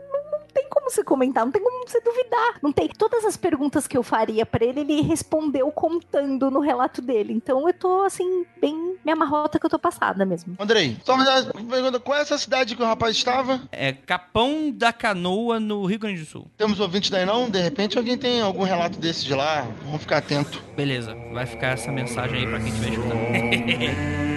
[0.56, 2.60] tem como você comentar, não tem como você duvidar.
[2.64, 2.88] Não tem.
[2.88, 7.34] Todas as perguntas que eu faria para ele, ele respondeu contando no relato dele.
[7.34, 10.56] Então eu tô, assim, bem minha marrota que eu tô passada mesmo.
[10.58, 11.26] Andrei, só uma
[11.70, 13.62] pergunta: qual é essa cidade que o rapaz estava?
[13.70, 16.48] É Capão da Canoa, no Rio Grande do Sul.
[16.58, 17.50] Temos ouvintes daí não?
[17.50, 19.68] De repente alguém tem algum relato desse de lá?
[19.84, 20.64] Vamos ficar atento.
[20.76, 24.26] Beleza, vai ficar essa mensagem aí pra quem estiver escutando.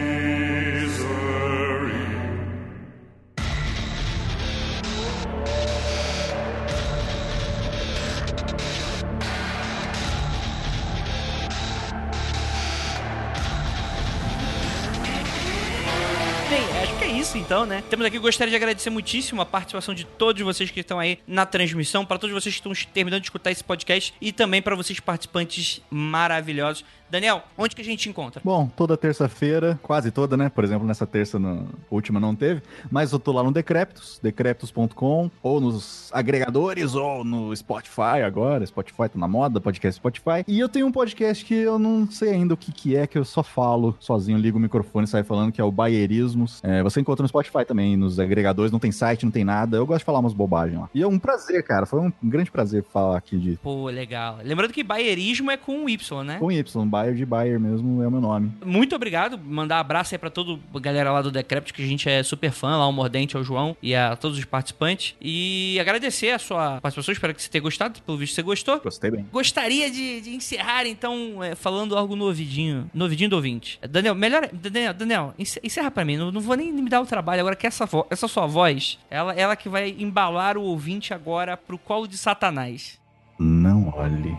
[17.49, 17.83] então, né?
[17.89, 21.47] Temos aqui, gostaria de agradecer muitíssimo a participação de todos vocês que estão aí na
[21.47, 25.01] transmissão, para todos vocês que estão terminando de escutar esse podcast e também para vocês
[25.01, 26.85] participantes maravilhosos.
[27.11, 28.41] Daniel, onde que a gente encontra?
[28.45, 30.49] Bom, toda terça-feira, quase toda, né?
[30.49, 35.31] Por exemplo, nessa terça no, última não teve, mas eu tô lá no Decreptus, decreptus.com,
[35.43, 38.67] ou nos agregadores, ou no Spotify agora.
[38.67, 40.45] Spotify tá na moda, podcast Spotify.
[40.47, 43.19] E eu tenho um podcast que eu não sei ainda o que, que é, que
[43.19, 46.61] eu só falo sozinho, ligo o microfone e saio falando, que é o Baierismos.
[46.63, 49.77] É, você encontra no Spotify também, nos agregadores, não tem site, não tem nada.
[49.77, 50.91] Eu gosto de falar umas bobagens lá.
[50.95, 51.87] E é um prazer, cara.
[51.87, 53.57] Foi um grande prazer falar aqui de.
[53.63, 54.39] Pô, legal.
[54.43, 56.39] Lembrando que baierismo é com Y, né?
[56.39, 58.53] Com Y, Bayer de Bayer mesmo, é o meu nome.
[58.65, 59.39] Muito obrigado.
[59.39, 62.51] Mandar abraço aí pra toda a galera lá do Decrepit, que a gente é super
[62.51, 65.15] fã, lá o Mordente, ao João e a todos os participantes.
[65.21, 68.81] E agradecer a sua participação, espero que você tenha gostado, pelo visto você gostou.
[68.81, 69.27] Gostei bem.
[69.33, 73.79] Gostaria de, de encerrar, então, é, falando algo no ouvidinho, no ouvidinho do ouvinte.
[73.89, 74.49] Daniel, melhor.
[74.53, 76.17] Daniel, Daniel encer- encerra pra mim.
[76.17, 79.33] Não, não vou nem me dar o trabalho agora que essa, essa sua voz, ela,
[79.35, 82.99] ela que vai embalar o ouvinte agora pro colo de Satanás.
[83.39, 84.37] Não olhe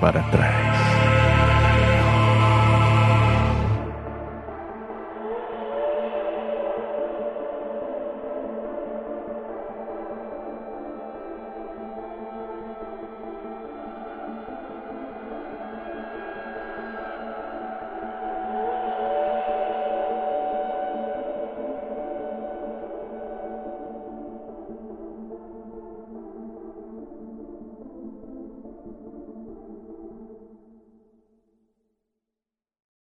[0.00, 1.19] para trás.